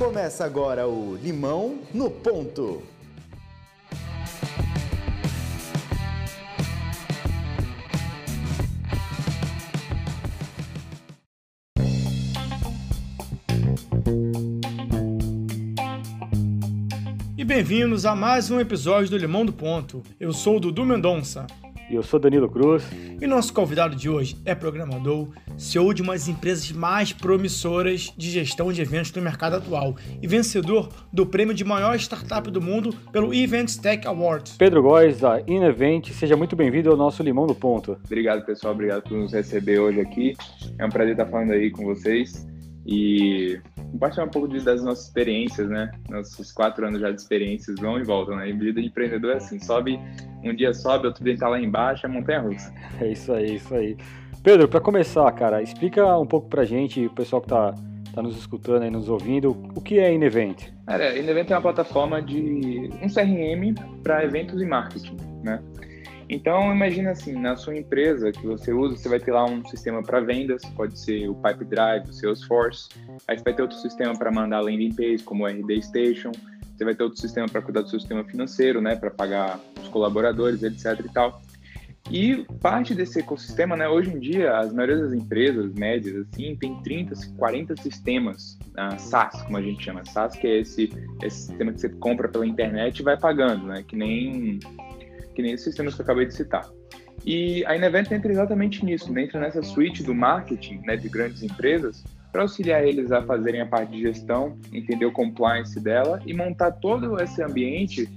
Começa 0.00 0.46
agora 0.46 0.88
o 0.88 1.14
Limão 1.14 1.80
no 1.92 2.10
Ponto. 2.10 2.82
E 17.36 17.44
bem-vindos 17.44 18.06
a 18.06 18.16
mais 18.16 18.50
um 18.50 18.58
episódio 18.58 19.10
do 19.10 19.18
Limão 19.18 19.44
do 19.44 19.52
Ponto. 19.52 20.02
Eu 20.18 20.32
sou 20.32 20.56
o 20.56 20.60
Dudu 20.60 20.86
Mendonça. 20.86 21.46
E 21.90 21.96
eu 21.96 22.04
sou 22.04 22.20
Danilo 22.20 22.48
Cruz. 22.48 22.84
E 23.20 23.26
nosso 23.26 23.52
convidado 23.52 23.96
de 23.96 24.08
hoje 24.08 24.36
é 24.44 24.54
programador, 24.54 25.28
CEO 25.58 25.92
de 25.92 26.02
uma 26.02 26.12
das 26.12 26.28
empresas 26.28 26.70
mais 26.70 27.12
promissoras 27.12 28.14
de 28.16 28.30
gestão 28.30 28.72
de 28.72 28.80
eventos 28.80 29.12
no 29.12 29.20
mercado 29.20 29.56
atual 29.56 29.96
e 30.22 30.26
vencedor 30.28 30.88
do 31.12 31.26
prêmio 31.26 31.52
de 31.52 31.64
maior 31.64 31.96
startup 31.96 32.48
do 32.48 32.60
mundo 32.60 32.94
pelo 33.10 33.34
Events 33.34 33.76
Tech 33.76 34.06
Awards. 34.06 34.56
Pedro 34.56 34.82
Góes, 34.82 35.18
da 35.18 35.40
Inevent, 35.48 36.12
seja 36.12 36.36
muito 36.36 36.54
bem-vindo 36.54 36.90
ao 36.90 36.96
nosso 36.96 37.24
Limão 37.24 37.44
do 37.44 37.56
Ponto. 37.56 37.98
Obrigado, 38.04 38.46
pessoal. 38.46 38.72
Obrigado 38.72 39.02
por 39.02 39.18
nos 39.18 39.32
receber 39.32 39.80
hoje 39.80 40.00
aqui. 40.00 40.36
É 40.78 40.86
um 40.86 40.90
prazer 40.90 41.14
estar 41.14 41.26
falando 41.26 41.50
aí 41.50 41.72
com 41.72 41.84
vocês 41.84 42.48
e 42.86 43.60
compartilhar 43.92 44.24
um 44.24 44.28
pouco 44.30 44.48
de, 44.48 44.60
das 44.60 44.82
nossas 44.82 45.06
experiências, 45.06 45.68
né? 45.68 45.90
Nossos 46.08 46.52
quatro 46.52 46.86
anos 46.86 47.00
já 47.00 47.10
de 47.10 47.20
experiências 47.20 47.78
vão 47.78 47.98
e 47.98 48.04
voltam, 48.04 48.36
né? 48.36 48.48
E 48.48 48.52
vida 48.52 48.80
de 48.80 48.88
empreendedor 48.88 49.32
é 49.32 49.36
assim, 49.36 49.58
sobe, 49.60 49.98
um 50.42 50.54
dia 50.54 50.72
sobe, 50.72 51.06
outro 51.06 51.22
dia 51.22 51.36
tá 51.36 51.48
lá 51.48 51.60
embaixo, 51.60 52.06
é 52.06 52.08
montanha 52.08 52.40
russa. 52.40 52.72
É 53.00 53.08
isso 53.08 53.32
aí, 53.32 53.56
isso 53.56 53.74
aí. 53.74 53.96
Pedro, 54.42 54.68
para 54.68 54.80
começar, 54.80 55.30
cara, 55.32 55.62
explica 55.62 56.16
um 56.16 56.26
pouco 56.26 56.48
pra 56.48 56.64
gente, 56.64 57.04
o 57.04 57.10
pessoal 57.10 57.42
que 57.42 57.48
tá, 57.48 57.74
tá 58.14 58.22
nos 58.22 58.36
escutando 58.38 58.86
e 58.86 58.90
nos 58.90 59.08
ouvindo, 59.08 59.50
o 59.74 59.80
que 59.80 59.98
é 59.98 60.14
Inevent? 60.14 60.68
Cara, 60.86 61.16
Inevent 61.16 61.50
é 61.50 61.54
uma 61.54 61.60
plataforma 61.60 62.22
de 62.22 62.88
um 63.02 63.08
CRM 63.08 63.74
para 64.02 64.24
eventos 64.24 64.60
e 64.62 64.64
marketing, 64.64 65.16
né? 65.44 65.62
Então, 66.32 66.72
imagina 66.72 67.10
assim, 67.10 67.32
na 67.32 67.56
sua 67.56 67.76
empresa 67.76 68.30
que 68.30 68.46
você 68.46 68.72
usa, 68.72 68.96
você 68.96 69.08
vai 69.08 69.18
ter 69.18 69.32
lá 69.32 69.44
um 69.44 69.66
sistema 69.66 70.00
para 70.00 70.20
vendas, 70.20 70.62
pode 70.76 70.96
ser 70.96 71.28
o 71.28 71.34
Pipe 71.34 71.64
Drive, 71.64 72.08
o 72.08 72.12
Salesforce. 72.12 72.88
Aí 73.26 73.36
você 73.36 73.42
vai 73.42 73.52
ter 73.52 73.62
outro 73.62 73.76
sistema 73.76 74.16
para 74.16 74.30
mandar 74.30 74.60
landing 74.60 74.94
page, 74.94 75.24
como 75.24 75.42
o 75.42 75.48
RD 75.48 75.82
Station. 75.82 76.30
Você 76.76 76.84
vai 76.84 76.94
ter 76.94 77.02
outro 77.02 77.20
sistema 77.20 77.48
para 77.48 77.60
cuidar 77.60 77.80
do 77.82 77.90
seu 77.90 77.98
sistema 77.98 78.22
financeiro, 78.22 78.80
né, 78.80 78.94
para 78.94 79.10
pagar 79.10 79.58
os 79.82 79.88
colaboradores, 79.88 80.62
etc 80.62 81.04
e 81.04 81.12
tal. 81.12 81.42
E 82.08 82.46
parte 82.60 82.94
desse 82.94 83.18
ecossistema, 83.18 83.76
né, 83.76 83.88
hoje 83.88 84.10
em 84.10 84.20
dia, 84.20 84.56
as 84.56 84.72
maioria 84.72 84.98
das 84.98 85.12
empresas 85.12 85.74
médias, 85.74 86.28
assim, 86.28 86.56
tem 86.56 86.80
30, 86.82 87.14
40 87.36 87.76
sistemas 87.82 88.56
uh, 88.78 88.98
SaaS, 88.98 89.42
como 89.42 89.56
a 89.56 89.62
gente 89.62 89.84
chama. 89.84 90.04
SaaS, 90.04 90.36
que 90.36 90.46
é 90.46 90.60
esse, 90.60 90.90
esse 91.22 91.48
sistema 91.48 91.72
que 91.72 91.80
você 91.80 91.88
compra 91.88 92.28
pela 92.28 92.46
internet 92.46 93.00
e 93.00 93.02
vai 93.02 93.16
pagando, 93.16 93.66
né, 93.66 93.82
que 93.86 93.96
nem 93.96 94.60
que 95.34 95.42
nem 95.42 95.52
esses 95.52 95.64
sistemas 95.64 95.94
que 95.94 96.00
eu 96.00 96.04
acabei 96.04 96.26
de 96.26 96.34
citar. 96.34 96.68
E 97.24 97.64
a 97.66 97.76
Inevent 97.76 98.10
entra 98.10 98.32
exatamente 98.32 98.84
nisso, 98.84 99.12
né? 99.12 99.24
entra 99.24 99.40
nessa 99.40 99.62
suite 99.62 100.02
do 100.02 100.14
marketing 100.14 100.80
né, 100.86 100.96
de 100.96 101.08
grandes 101.08 101.42
empresas 101.42 102.02
para 102.32 102.42
auxiliar 102.42 102.84
eles 102.84 103.10
a 103.12 103.22
fazerem 103.22 103.60
a 103.60 103.66
parte 103.66 103.92
de 103.92 104.00
gestão, 104.02 104.56
entender 104.72 105.04
o 105.04 105.12
compliance 105.12 105.78
dela 105.80 106.20
e 106.24 106.32
montar 106.32 106.72
todo 106.72 107.20
esse 107.20 107.42
ambiente 107.42 108.08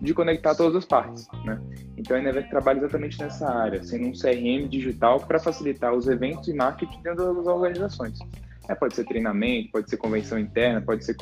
de 0.00 0.12
conectar 0.12 0.54
todas 0.54 0.76
as 0.76 0.84
partes. 0.84 1.26
Né? 1.44 1.60
Então 1.96 2.16
a 2.16 2.20
Inevent 2.20 2.48
trabalha 2.50 2.78
exatamente 2.78 3.18
nessa 3.20 3.48
área, 3.48 3.82
sendo 3.82 4.08
um 4.08 4.12
CRM 4.12 4.68
digital 4.68 5.20
para 5.20 5.38
facilitar 5.38 5.94
os 5.94 6.06
eventos 6.06 6.48
e 6.48 6.54
marketing 6.54 7.00
dentro 7.02 7.34
das 7.34 7.46
organizações. 7.46 8.18
É, 8.68 8.74
pode 8.74 8.94
ser 8.94 9.04
treinamento, 9.04 9.72
pode 9.72 9.90
ser 9.90 9.96
convenção 9.96 10.38
interna, 10.38 10.80
pode 10.80 11.04
ser 11.04 11.16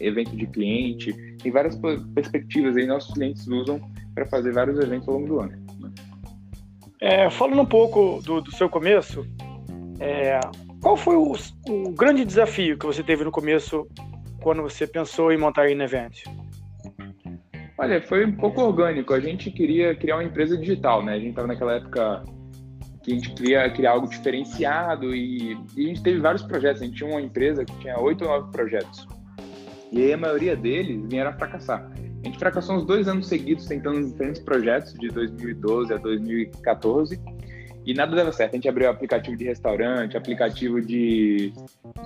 evento 0.00 0.36
de 0.36 0.46
cliente, 0.46 1.12
tem 1.42 1.50
várias 1.50 1.76
perspectivas 2.14 2.76
aí 2.76 2.86
nossos 2.86 3.12
clientes 3.12 3.46
usam 3.48 3.80
para 4.14 4.24
fazer 4.26 4.52
vários 4.52 4.78
eventos 4.78 5.08
ao 5.08 5.14
longo 5.14 5.26
do 5.26 5.40
ano. 5.40 5.52
Né? 5.80 5.92
É, 7.00 7.28
falando 7.28 7.60
um 7.60 7.66
pouco 7.66 8.20
do, 8.22 8.40
do 8.40 8.52
seu 8.52 8.68
começo, 8.68 9.26
é, 9.98 10.38
qual 10.80 10.96
foi 10.96 11.16
o, 11.16 11.32
o, 11.68 11.90
grande 11.90 12.24
desafio 12.24 12.78
que 12.78 12.86
você 12.86 13.02
teve 13.02 13.24
no 13.24 13.30
começo 13.30 13.86
quando 14.40 14.62
você 14.62 14.86
pensou 14.86 15.32
em 15.32 15.36
montar 15.36 15.62
a 15.62 15.70
Inevent? 15.70 16.24
Olha, 17.76 18.00
foi 18.02 18.24
um 18.24 18.32
pouco 18.32 18.62
orgânico. 18.62 19.12
A 19.12 19.20
gente 19.20 19.50
queria 19.50 19.94
criar 19.96 20.16
uma 20.16 20.24
empresa 20.24 20.56
digital, 20.56 21.04
né? 21.04 21.14
A 21.14 21.18
gente 21.18 21.30
estava 21.30 21.48
naquela 21.48 21.74
época 21.74 22.22
que 23.04 23.12
a 23.12 23.14
gente 23.14 23.30
queria 23.32 23.70
criar 23.70 23.92
algo 23.92 24.08
diferenciado 24.08 25.14
e, 25.14 25.52
e, 25.76 25.84
a 25.84 25.88
gente 25.88 26.02
teve 26.02 26.18
vários 26.18 26.42
projetos. 26.42 26.80
A 26.80 26.86
gente 26.86 26.96
tinha 26.96 27.08
uma 27.08 27.20
empresa 27.20 27.64
que 27.64 27.78
tinha 27.78 28.00
oito 28.00 28.24
ou 28.24 28.30
nove 28.30 28.50
projetos. 28.50 29.06
E 29.92 30.02
aí 30.02 30.12
a 30.14 30.16
maioria 30.16 30.56
deles 30.56 31.06
vieram 31.06 31.30
a 31.30 31.34
fracassar. 31.34 31.88
A 31.94 32.26
gente 32.26 32.38
fracassou 32.38 32.76
uns 32.76 32.86
dois 32.86 33.06
anos 33.06 33.28
seguidos 33.28 33.66
tentando 33.66 34.02
diferentes 34.02 34.40
projetos, 34.40 34.94
de 34.94 35.08
2012 35.08 35.92
a 35.92 35.98
2014, 35.98 37.20
e 37.84 37.92
nada 37.92 38.16
dava 38.16 38.32
certo. 38.32 38.54
A 38.54 38.56
gente 38.56 38.68
abriu 38.68 38.88
aplicativo 38.88 39.36
de 39.36 39.44
restaurante, 39.44 40.16
aplicativo 40.16 40.80
de, 40.80 41.52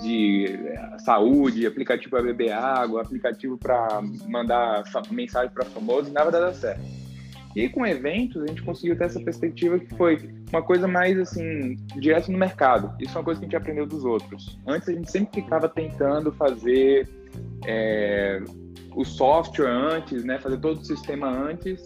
de 0.03 0.47
eh, 0.49 0.99
saúde, 0.99 1.65
aplicativo 1.65 2.11
para 2.11 2.23
beber 2.23 2.51
água, 2.51 3.03
aplicativo 3.03 3.57
para 3.57 4.03
mandar 4.27 4.83
mensagem 5.13 5.51
para 5.55 5.65
famosos, 5.67 6.13
nada 6.13 6.33
dava 6.33 6.53
certo. 6.53 7.08
E 7.59 7.69
com 7.69 7.85
eventos, 7.85 8.41
a 8.41 8.47
gente 8.47 8.63
conseguiu 8.63 8.97
ter 8.97 9.07
essa 9.07 9.19
perspectiva 9.19 9.81
que 9.81 9.93
foi 9.97 10.31
uma 10.49 10.63
coisa 10.63 10.87
mais, 10.87 11.19
assim, 11.19 11.75
direto 11.97 12.31
no 12.31 12.39
mercado. 12.39 12.95
Isso 13.01 13.17
é 13.17 13.19
uma 13.19 13.25
coisa 13.25 13.41
que 13.41 13.47
a 13.47 13.49
gente 13.49 13.57
aprendeu 13.57 13.85
dos 13.85 14.05
outros. 14.05 14.61
Antes, 14.65 14.89
a 14.89 14.93
gente 14.93 15.11
sempre 15.11 15.43
ficava 15.43 15.69
tentando 15.69 16.31
fazer 16.31 17.09
é, 17.67 18.41
o 18.95 19.05
software 19.05 19.67
antes, 19.67 20.25
né? 20.25 20.39
Fazer 20.39 20.59
todo 20.59 20.79
o 20.79 20.85
sistema 20.85 21.29
antes. 21.29 21.83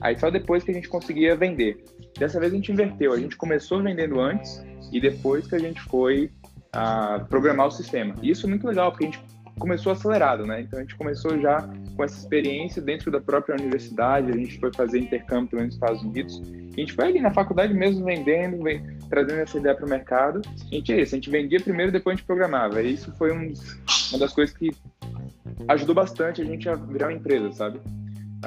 Aí, 0.00 0.16
só 0.16 0.30
depois 0.30 0.62
que 0.62 0.70
a 0.70 0.74
gente 0.74 0.88
conseguia 0.88 1.34
vender. 1.34 1.82
Dessa 2.16 2.38
vez, 2.38 2.52
a 2.52 2.54
gente 2.54 2.70
inverteu. 2.70 3.12
A 3.12 3.18
gente 3.18 3.36
começou 3.36 3.82
vendendo 3.82 4.20
antes 4.20 4.64
e 4.92 5.00
depois 5.00 5.48
que 5.48 5.56
a 5.56 5.58
gente 5.58 5.80
foi 5.82 6.30
a 6.72 7.18
programar 7.28 7.66
o 7.66 7.70
sistema. 7.72 8.14
E 8.22 8.30
isso 8.30 8.46
é 8.46 8.48
muito 8.48 8.64
legal, 8.68 8.92
porque 8.92 9.06
a 9.06 9.10
gente 9.10 9.25
começou 9.58 9.92
acelerado, 9.92 10.46
né? 10.46 10.60
Então 10.60 10.78
a 10.78 10.82
gente 10.82 10.96
começou 10.96 11.38
já 11.40 11.68
com 11.96 12.04
essa 12.04 12.18
experiência 12.18 12.80
dentro 12.82 13.10
da 13.10 13.20
própria 13.20 13.54
universidade, 13.54 14.30
a 14.30 14.36
gente 14.36 14.58
foi 14.58 14.72
fazer 14.72 14.98
intercâmbio 14.98 15.62
nos 15.62 15.74
Estados 15.74 16.02
Unidos. 16.02 16.42
A 16.76 16.80
gente 16.80 16.92
foi 16.92 17.06
ali 17.06 17.20
na 17.20 17.30
faculdade 17.30 17.72
mesmo 17.72 18.04
vendendo, 18.04 18.62
vem, 18.62 18.82
trazendo 19.08 19.40
essa 19.40 19.56
ideia 19.56 19.74
para 19.74 19.86
o 19.86 19.88
mercado. 19.88 20.42
A 20.70 20.74
gente 20.74 20.92
é 20.92 21.00
isso, 21.00 21.14
a 21.14 21.16
gente 21.16 21.30
vendia 21.30 21.58
primeiro, 21.58 21.90
depois 21.90 22.14
a 22.14 22.16
gente 22.16 22.26
programava. 22.26 22.82
E 22.82 22.92
isso 22.92 23.10
foi 23.16 23.32
um, 23.32 23.52
uma 24.10 24.18
das 24.18 24.32
coisas 24.32 24.54
que 24.54 24.70
ajudou 25.68 25.94
bastante 25.94 26.42
a 26.42 26.44
gente 26.44 26.68
a 26.68 26.74
virar 26.74 27.06
uma 27.06 27.14
empresa, 27.14 27.50
sabe? 27.52 27.80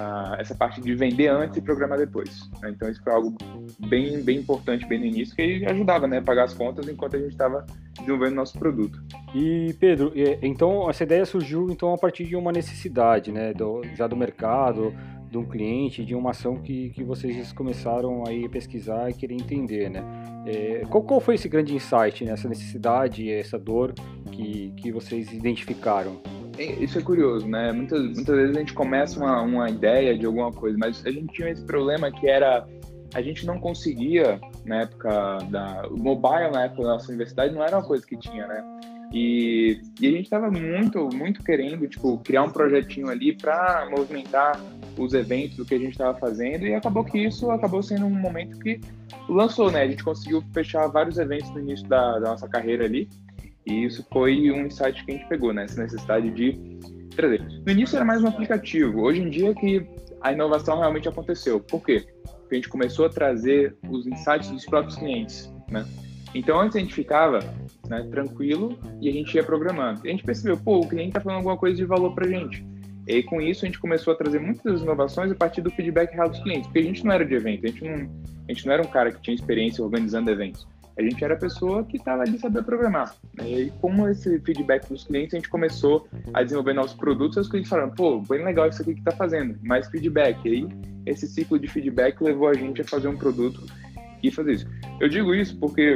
Ah, 0.01 0.37
essa 0.39 0.55
parte 0.55 0.79
de 0.79 0.95
vender 0.95 1.27
antes 1.27 1.57
e 1.57 1.61
programar 1.61 1.99
depois. 1.99 2.49
Né? 2.61 2.69
Então 2.69 2.89
isso 2.89 3.03
foi 3.03 3.11
algo 3.11 3.35
bem, 3.77 4.21
bem 4.23 4.37
importante 4.37 4.85
bem 4.85 4.97
no 4.97 5.05
início, 5.05 5.35
que 5.35 5.65
ajudava 5.65 6.07
né, 6.07 6.19
a 6.19 6.21
pagar 6.21 6.45
as 6.45 6.53
contas 6.53 6.87
enquanto 6.87 7.17
a 7.17 7.19
gente 7.19 7.31
estava 7.31 7.65
desenvolvendo 7.97 8.35
nosso 8.35 8.57
produto. 8.57 9.03
E 9.35 9.75
Pedro, 9.77 10.13
então 10.41 10.89
essa 10.89 11.03
ideia 11.03 11.25
surgiu 11.25 11.67
então 11.69 11.93
a 11.93 11.97
partir 11.97 12.23
de 12.23 12.38
uma 12.38 12.49
necessidade, 12.49 13.29
né, 13.29 13.53
do, 13.53 13.81
já 13.93 14.07
do 14.07 14.15
mercado, 14.15 14.93
de 15.29 15.38
um 15.38 15.45
cliente, 15.45 16.03
de 16.03 16.16
uma 16.16 16.31
ação 16.31 16.57
que, 16.57 16.90
que 16.90 17.03
vocês 17.03 17.51
começaram 17.53 18.23
aí 18.28 18.45
a 18.45 18.50
pesquisar 18.50 19.09
e 19.09 19.13
querer 19.13 19.35
entender, 19.35 19.90
né? 19.90 20.03
É, 20.45 20.84
qual, 20.90 21.03
qual 21.03 21.19
foi 21.19 21.35
esse 21.35 21.47
grande 21.47 21.75
insight, 21.75 22.25
né, 22.25 22.31
essa 22.31 22.47
necessidade, 22.47 23.29
essa 23.29 23.59
dor 23.59 23.94
que, 24.31 24.73
que 24.78 24.91
vocês 24.91 25.31
identificaram? 25.31 26.19
Isso 26.57 26.97
é 26.97 27.01
curioso, 27.01 27.47
né? 27.47 27.72
Muitas, 27.72 28.01
muitas 28.01 28.35
vezes 28.35 28.56
a 28.56 28.59
gente 28.59 28.73
começa 28.73 29.19
uma, 29.19 29.41
uma 29.41 29.69
ideia 29.69 30.18
de 30.18 30.25
alguma 30.25 30.51
coisa, 30.51 30.78
mas 30.78 31.06
a 31.06 31.12
gente 31.12 31.34
tinha 31.34 31.50
esse 31.50 31.63
problema 31.63 32.12
que 32.12 32.28
era 32.28 32.68
a 33.13 33.21
gente 33.21 33.45
não 33.45 33.59
conseguia, 33.59 34.39
na 34.65 34.81
época 34.81 35.39
da. 35.50 35.88
O 35.89 35.98
mobile, 35.98 36.51
na 36.51 36.65
época 36.65 36.83
da 36.83 36.89
nossa 36.89 37.07
universidade, 37.07 37.53
não 37.53 37.63
era 37.63 37.77
uma 37.77 37.86
coisa 37.86 38.06
que 38.06 38.15
tinha, 38.15 38.45
né? 38.48 38.63
E, 39.11 39.81
e 40.00 40.07
a 40.07 40.11
gente 40.11 40.25
estava 40.25 40.51
muito, 40.51 41.09
muito 41.13 41.44
querendo, 41.44 41.88
tipo, 41.88 42.17
criar 42.19 42.44
um 42.44 42.51
projetinho 42.51 43.09
ali 43.09 43.35
para 43.35 43.88
movimentar 43.89 44.59
os 44.97 45.13
eventos 45.13 45.57
do 45.57 45.65
que 45.65 45.73
a 45.73 45.79
gente 45.79 45.91
estava 45.91 46.17
fazendo 46.17 46.65
e 46.65 46.75
acabou 46.75 47.03
que 47.03 47.17
isso 47.17 47.50
acabou 47.50 47.81
sendo 47.81 48.06
um 48.06 48.09
momento 48.09 48.59
que 48.59 48.79
lançou, 49.27 49.71
né? 49.71 49.83
A 49.83 49.88
gente 49.88 50.03
conseguiu 50.03 50.44
fechar 50.53 50.88
vários 50.88 51.17
eventos 51.17 51.50
no 51.51 51.59
início 51.59 51.88
da, 51.88 52.19
da 52.19 52.29
nossa 52.31 52.47
carreira 52.47 52.85
ali 52.85 53.07
e 53.65 53.85
isso 53.85 54.06
foi 54.11 54.51
um 54.51 54.65
insight 54.65 55.03
que 55.06 55.12
a 55.12 55.15
gente 55.15 55.27
pegou, 55.27 55.53
né? 55.53 55.63
Essa 55.63 55.81
necessidade 55.81 56.29
de 56.31 56.59
trazer. 57.15 57.41
No 57.65 57.71
início 57.71 57.95
era 57.95 58.05
mais 58.05 58.23
um 58.23 58.27
aplicativo, 58.27 59.01
hoje 59.01 59.21
em 59.21 59.29
dia 59.29 59.53
que 59.55 59.85
a 60.21 60.33
inovação 60.33 60.79
realmente 60.79 61.07
aconteceu. 61.07 61.59
Por 61.59 61.83
quê? 61.83 62.05
Porque 62.23 62.55
a 62.55 62.55
gente 62.55 62.69
começou 62.69 63.05
a 63.05 63.09
trazer 63.09 63.75
os 63.89 64.05
insights 64.05 64.50
dos 64.50 64.65
próprios 64.65 64.97
clientes, 64.97 65.51
né? 65.69 65.85
Então 66.33 66.59
antes 66.59 66.75
a 66.75 66.79
gente 66.79 66.94
ficava 66.94 67.39
né, 67.89 68.07
tranquilo 68.09 68.77
e 69.01 69.09
a 69.09 69.12
gente 69.12 69.36
ia 69.36 69.44
programando. 69.44 70.01
E 70.06 70.09
a 70.09 70.12
gente 70.12 70.24
percebeu, 70.24 70.57
pô, 70.57 70.80
o 70.80 70.88
cliente 70.88 71.09
está 71.09 71.19
falando 71.19 71.38
alguma 71.38 71.57
coisa 71.57 71.75
de 71.75 71.86
valor 71.86 72.13
para 72.13 72.25
a 72.25 72.30
gente. 72.30 72.65
E 73.07 73.13
aí, 73.13 73.24
com 73.24 73.41
isso 73.41 73.65
a 73.65 73.68
gente 73.68 73.80
começou 73.80 74.13
a 74.13 74.15
trazer 74.15 74.39
muitas 74.39 74.81
inovações 74.81 75.31
a 75.31 75.36
partir 75.36 75.62
do 75.62 75.71
feedback 75.71 76.13
real 76.13 76.30
dos 76.30 76.39
clientes, 76.39 76.68
porque 76.68 76.80
a 76.80 76.83
gente 76.83 77.03
não 77.03 77.12
era 77.12 77.25
de 77.25 77.33
evento, 77.33 77.65
a 77.65 77.69
gente 77.69 77.83
não, 77.83 77.95
a 78.47 78.53
gente 78.53 78.65
não 78.68 78.74
era 78.74 78.83
um 78.83 78.88
cara 78.88 79.12
que 79.12 79.19
tinha 79.19 79.33
experiência 79.33 79.83
organizando 79.83 80.30
eventos. 80.30 80.68
A 80.95 81.01
gente 81.01 81.24
era 81.24 81.33
a 81.33 81.38
pessoa 81.38 81.83
que 81.86 81.95
estava 81.95 82.24
ali 82.24 82.38
saber 82.38 82.62
programar. 82.62 83.15
E 83.41 83.71
com 83.80 84.07
esse 84.09 84.38
feedback 84.41 84.88
dos 84.89 85.06
clientes, 85.06 85.33
a 85.33 85.38
gente 85.38 85.47
começou 85.47 86.07
a 86.33 86.44
desenvolver 86.44 86.74
novos 86.74 86.94
produtos. 86.94 87.38
E 87.38 87.39
os 87.39 87.47
clientes 87.47 87.69
falaram, 87.69 87.91
pô, 87.91 88.19
bem 88.19 88.44
legal 88.44 88.68
isso 88.68 88.81
aqui 88.81 88.94
que 88.94 89.00
está 89.00 89.12
fazendo, 89.12 89.57
mais 89.63 89.88
feedback. 89.88 90.38
E 90.45 90.50
aí, 90.50 90.68
esse 91.06 91.25
ciclo 91.25 91.57
de 91.57 91.69
feedback 91.69 92.21
levou 92.21 92.50
a 92.50 92.53
gente 92.53 92.81
a 92.81 92.83
fazer 92.83 93.07
um 93.07 93.15
produto 93.15 93.65
e 94.21 94.30
fazer 94.30 94.53
isso. 94.53 94.68
Eu 95.00 95.07
digo 95.07 95.33
isso 95.33 95.57
porque 95.57 95.95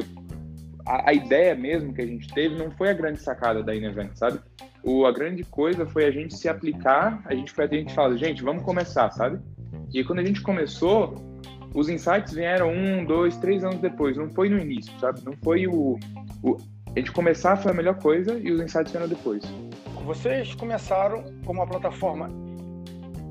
a, 0.85 1.09
a 1.09 1.13
ideia 1.13 1.55
mesmo 1.55 1.93
que 1.93 2.01
a 2.01 2.05
gente 2.05 2.27
teve 2.33 2.55
não 2.55 2.71
foi 2.71 2.89
a 2.89 2.93
grande 2.93 3.19
sacada 3.19 3.63
da 3.63 3.75
Inevent, 3.75 4.15
sabe? 4.15 4.39
O, 4.83 5.05
a 5.05 5.11
grande 5.11 5.43
coisa 5.43 5.85
foi 5.85 6.05
a 6.05 6.11
gente 6.11 6.35
se 6.35 6.49
aplicar, 6.49 7.21
a 7.25 7.33
gente 7.33 7.51
foi 7.51 7.65
a 7.65 7.67
gente 7.67 7.93
fala, 7.93 8.17
gente, 8.17 8.43
vamos 8.43 8.63
começar, 8.63 9.11
sabe? 9.11 9.39
E 9.93 10.03
quando 10.03 10.19
a 10.19 10.25
gente 10.25 10.41
começou, 10.41 11.15
os 11.73 11.89
insights 11.89 12.33
vieram 12.33 12.71
um, 12.71 13.05
dois, 13.05 13.37
três 13.37 13.63
anos 13.63 13.79
depois, 13.79 14.17
não 14.17 14.29
foi 14.29 14.49
no 14.49 14.59
início, 14.59 14.91
sabe? 14.99 15.21
Não 15.23 15.33
foi 15.43 15.67
o, 15.67 15.97
o 16.43 16.57
a 16.95 16.99
gente 16.99 17.11
começar 17.11 17.57
foi 17.57 17.71
a 17.71 17.73
melhor 17.73 17.95
coisa 17.95 18.37
e 18.37 18.51
os 18.51 18.61
insights 18.61 18.91
vieram 18.91 19.07
depois. 19.07 19.43
Vocês 20.05 20.53
começaram 20.53 21.23
como 21.43 21.59
uma 21.59 21.67
plataforma 21.67 22.29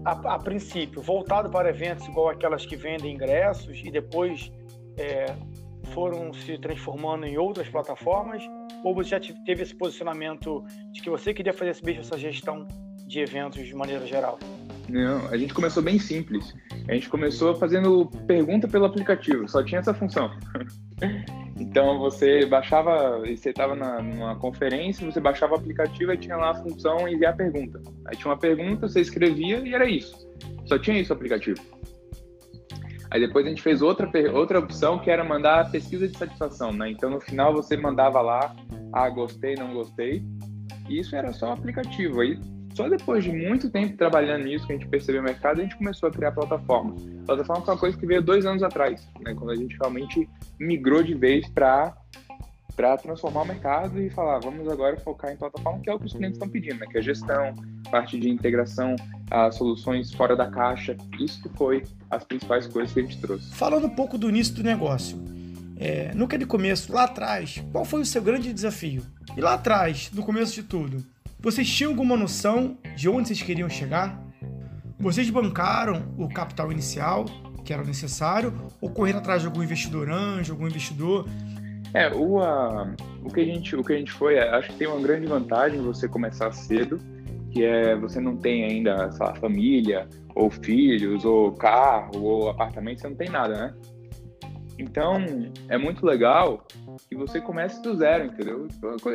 a, 0.04 0.34
a, 0.34 0.38
princípio 0.38 1.00
voltado 1.00 1.49
para 1.49 1.69
eventos 1.69 2.06
igual 2.08 2.31
aquelas 2.31 2.66
que 2.66 2.75
vendem 2.75 3.14
ingressos 3.14 3.81
e 3.84 3.90
depois 3.90 4.50
é, 4.96 5.26
foram 5.93 6.33
se 6.33 6.59
transformando 6.59 7.27
em 7.27 7.39
outras 7.39 7.69
plataformas 7.69 8.43
ou 8.85 8.94
você 8.94 9.11
já 9.11 9.21
teve 9.44 9.62
esse 9.62 9.75
posicionamento 9.75 10.65
de 10.93 11.00
que 11.00 11.09
você 11.09 11.33
queria 11.33 11.53
fazer 11.53 11.77
mesmo 11.85 12.00
essa 12.00 12.19
gestão 12.19 12.67
de 13.06 13.21
eventos 13.21 13.67
de 13.67 13.75
maneira 13.75 14.06
geral? 14.06 14.39
Não, 14.89 15.27
a 15.29 15.37
gente 15.37 15.55
começou 15.55 15.83
bem 15.83 15.99
simples. 15.99 16.55
A 16.89 16.94
gente 16.94 17.09
começou 17.09 17.55
fazendo 17.55 18.06
pergunta 18.27 18.67
pelo 18.67 18.85
aplicativo, 18.85 19.49
só 19.49 19.62
tinha 19.62 19.81
essa 19.81 19.94
função. 19.94 20.31
então 21.59 21.99
você 21.99 22.45
baixava, 22.47 23.21
você 23.21 23.50
estava 23.50 23.75
numa 23.75 24.37
conferência, 24.37 25.09
você 25.09 25.21
baixava 25.21 25.55
o 25.55 25.56
aplicativo 25.56 26.12
e 26.12 26.17
tinha 26.17 26.37
lá 26.37 26.50
a 26.50 26.55
função 26.55 27.09
enviar 27.09 27.37
pergunta. 27.37 27.81
Aí 28.06 28.17
tinha 28.17 28.31
uma 28.31 28.38
pergunta, 28.38 28.88
você 28.88 29.00
escrevia 29.00 29.61
e 29.61 29.75
era 29.75 29.88
isso. 29.88 30.29
Só 30.67 30.79
tinha 30.79 30.99
isso 30.99 31.12
o 31.12 31.17
aplicativo. 31.17 31.61
Aí 33.12 33.20
depois 33.20 33.44
a 33.44 33.50
gente 33.50 33.61
fez 33.61 33.82
outra, 33.82 34.11
outra 34.32 34.59
opção 34.59 34.99
que 34.99 35.11
era 35.11 35.23
mandar 35.23 35.61
a 35.61 35.64
pesquisa 35.67 36.09
de 36.09 36.17
satisfação, 36.17 36.73
né? 36.73 36.91
Então 36.91 37.11
no 37.11 37.20
final 37.20 37.53
você 37.53 37.76
mandava 37.76 38.23
lá, 38.23 38.56
ah, 38.91 39.06
gostei, 39.11 39.55
não 39.55 39.75
gostei. 39.75 40.25
E 40.88 40.99
isso 40.99 41.14
era 41.14 41.31
só 41.31 41.50
o 41.50 41.53
aplicativo. 41.53 42.23
Aí 42.23 42.41
só 42.73 42.88
depois 42.88 43.23
de 43.23 43.31
muito 43.31 43.69
tempo 43.69 43.99
trabalhando 43.99 44.44
nisso, 44.44 44.67
que 44.67 44.73
a 44.73 44.76
gente 44.76 44.88
percebeu 44.88 45.20
o 45.20 45.25
mercado, 45.25 45.61
a 45.61 45.62
gente 45.62 45.76
começou 45.76 46.09
a 46.09 46.12
criar. 46.12 46.31
A 46.31 46.32
plataforma 46.32 46.97
foi 47.26 47.75
uma 47.75 47.76
coisa 47.79 47.99
que 47.99 48.06
veio 48.06 48.23
dois 48.23 48.47
anos 48.47 48.62
atrás, 48.62 49.06
né, 49.20 49.35
quando 49.35 49.50
a 49.50 49.56
gente 49.56 49.76
realmente 49.76 50.26
migrou 50.59 51.03
de 51.03 51.12
vez 51.12 51.47
para 51.50 51.94
para 52.75 52.97
transformar 52.97 53.43
o 53.43 53.47
mercado 53.47 54.01
e 54.01 54.09
falar, 54.11 54.39
vamos 54.39 54.67
agora 54.69 54.97
focar 54.99 55.33
em 55.33 55.37
plataforma, 55.37 55.81
que 55.81 55.91
é 55.91 55.95
o 55.95 55.99
que 55.99 56.07
os 56.07 56.13
clientes 56.13 56.37
estão 56.37 56.49
pedindo, 56.49 56.79
né? 56.79 56.87
que 56.91 56.99
é 56.99 57.03
gestão, 57.03 57.55
parte 57.91 58.19
de 58.19 58.29
integração, 58.29 58.97
soluções 59.53 60.13
fora 60.13 60.35
da 60.35 60.51
caixa. 60.51 60.97
Isso 61.21 61.43
que 61.43 61.49
foi 61.51 61.83
as 62.11 62.25
principais 62.25 62.67
coisas 62.67 62.93
que 62.93 63.01
a 63.01 63.03
gente 63.03 63.21
trouxe. 63.21 63.55
Falando 63.55 63.87
um 63.87 63.95
pouco 63.95 64.17
do 64.17 64.29
início 64.29 64.55
do 64.55 64.63
negócio, 64.63 65.23
é, 65.77 66.13
no 66.15 66.29
que 66.29 66.39
de 66.39 66.47
começo, 66.47 66.93
lá 66.93 67.05
atrás, 67.05 67.63
qual 67.73 67.85
foi 67.85 68.01
o 68.01 68.07
seu 68.07 68.23
grande 68.23 68.53
desafio? 68.53 69.03
E 69.37 69.41
lá 69.41 69.55
atrás, 69.55 70.11
no 70.13 70.23
começo 70.23 70.55
de 70.55 70.63
tudo, 70.63 71.05
vocês 71.41 71.69
tinham 71.69 71.91
alguma 71.91 72.17
noção 72.17 72.79
de 72.95 73.09
onde 73.09 73.29
vocês 73.29 73.43
queriam 73.43 73.69
chegar? 73.69 74.17
Vocês 74.99 75.29
bancaram 75.29 76.15
o 76.17 76.29
capital 76.29 76.71
inicial 76.71 77.25
que 77.65 77.73
era 77.73 77.83
necessário 77.83 78.53
ou 78.81 78.91
correram 78.91 79.19
atrás 79.19 79.41
de 79.41 79.47
algum 79.47 79.63
investidor 79.63 80.11
anjo, 80.11 80.53
algum 80.53 80.67
investidor? 80.67 81.29
É, 81.94 82.09
o, 82.09 82.39
uh, 82.39 82.94
o, 83.23 83.29
que 83.29 83.41
a 83.41 83.44
gente, 83.44 83.77
o 83.77 83.85
que 83.85 83.93
a 83.93 83.97
gente 83.97 84.12
foi, 84.12 84.39
acho 84.39 84.71
que 84.71 84.77
tem 84.77 84.87
uma 84.89 85.00
grande 85.00 85.27
vantagem 85.27 85.81
você 85.81 86.09
começar 86.09 86.50
cedo, 86.53 86.99
que 87.50 87.65
é 87.65 87.94
você 87.94 88.19
não 88.21 88.37
tem 88.37 88.65
ainda, 88.65 89.12
sei 89.12 89.27
família, 89.35 90.09
ou 90.35 90.50
filhos, 90.50 91.25
ou 91.25 91.53
carro, 91.53 92.23
ou 92.23 92.49
apartamento, 92.49 93.00
você 93.00 93.09
não 93.09 93.17
tem 93.17 93.29
nada, 93.29 93.55
né? 93.55 93.75
Então, 94.79 95.19
é 95.69 95.77
muito 95.77 96.05
legal 96.05 96.67
que 97.09 97.15
você 97.15 97.41
comece 97.41 97.81
do 97.83 97.95
zero, 97.95 98.25
entendeu? 98.25 98.67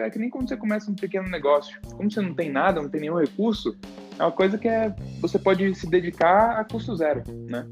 É 0.03 0.09
que 0.09 0.19
nem 0.19 0.29
quando 0.29 0.47
você 0.47 0.55
começa 0.55 0.89
um 0.89 0.95
pequeno 0.95 1.27
negócio. 1.27 1.79
Como 1.93 2.09
você 2.09 2.21
não 2.21 2.33
tem 2.33 2.49
nada, 2.49 2.81
não 2.81 2.89
tem 2.89 3.01
nenhum 3.01 3.19
recurso, 3.19 3.75
é 4.19 4.23
uma 4.23 4.31
coisa 4.31 4.57
que 4.57 4.67
é, 4.67 4.95
você 5.19 5.39
pode 5.39 5.73
se 5.75 5.89
dedicar 5.89 6.59
a 6.59 6.63
custo 6.63 6.95
zero, 6.95 7.23
né? 7.49 7.65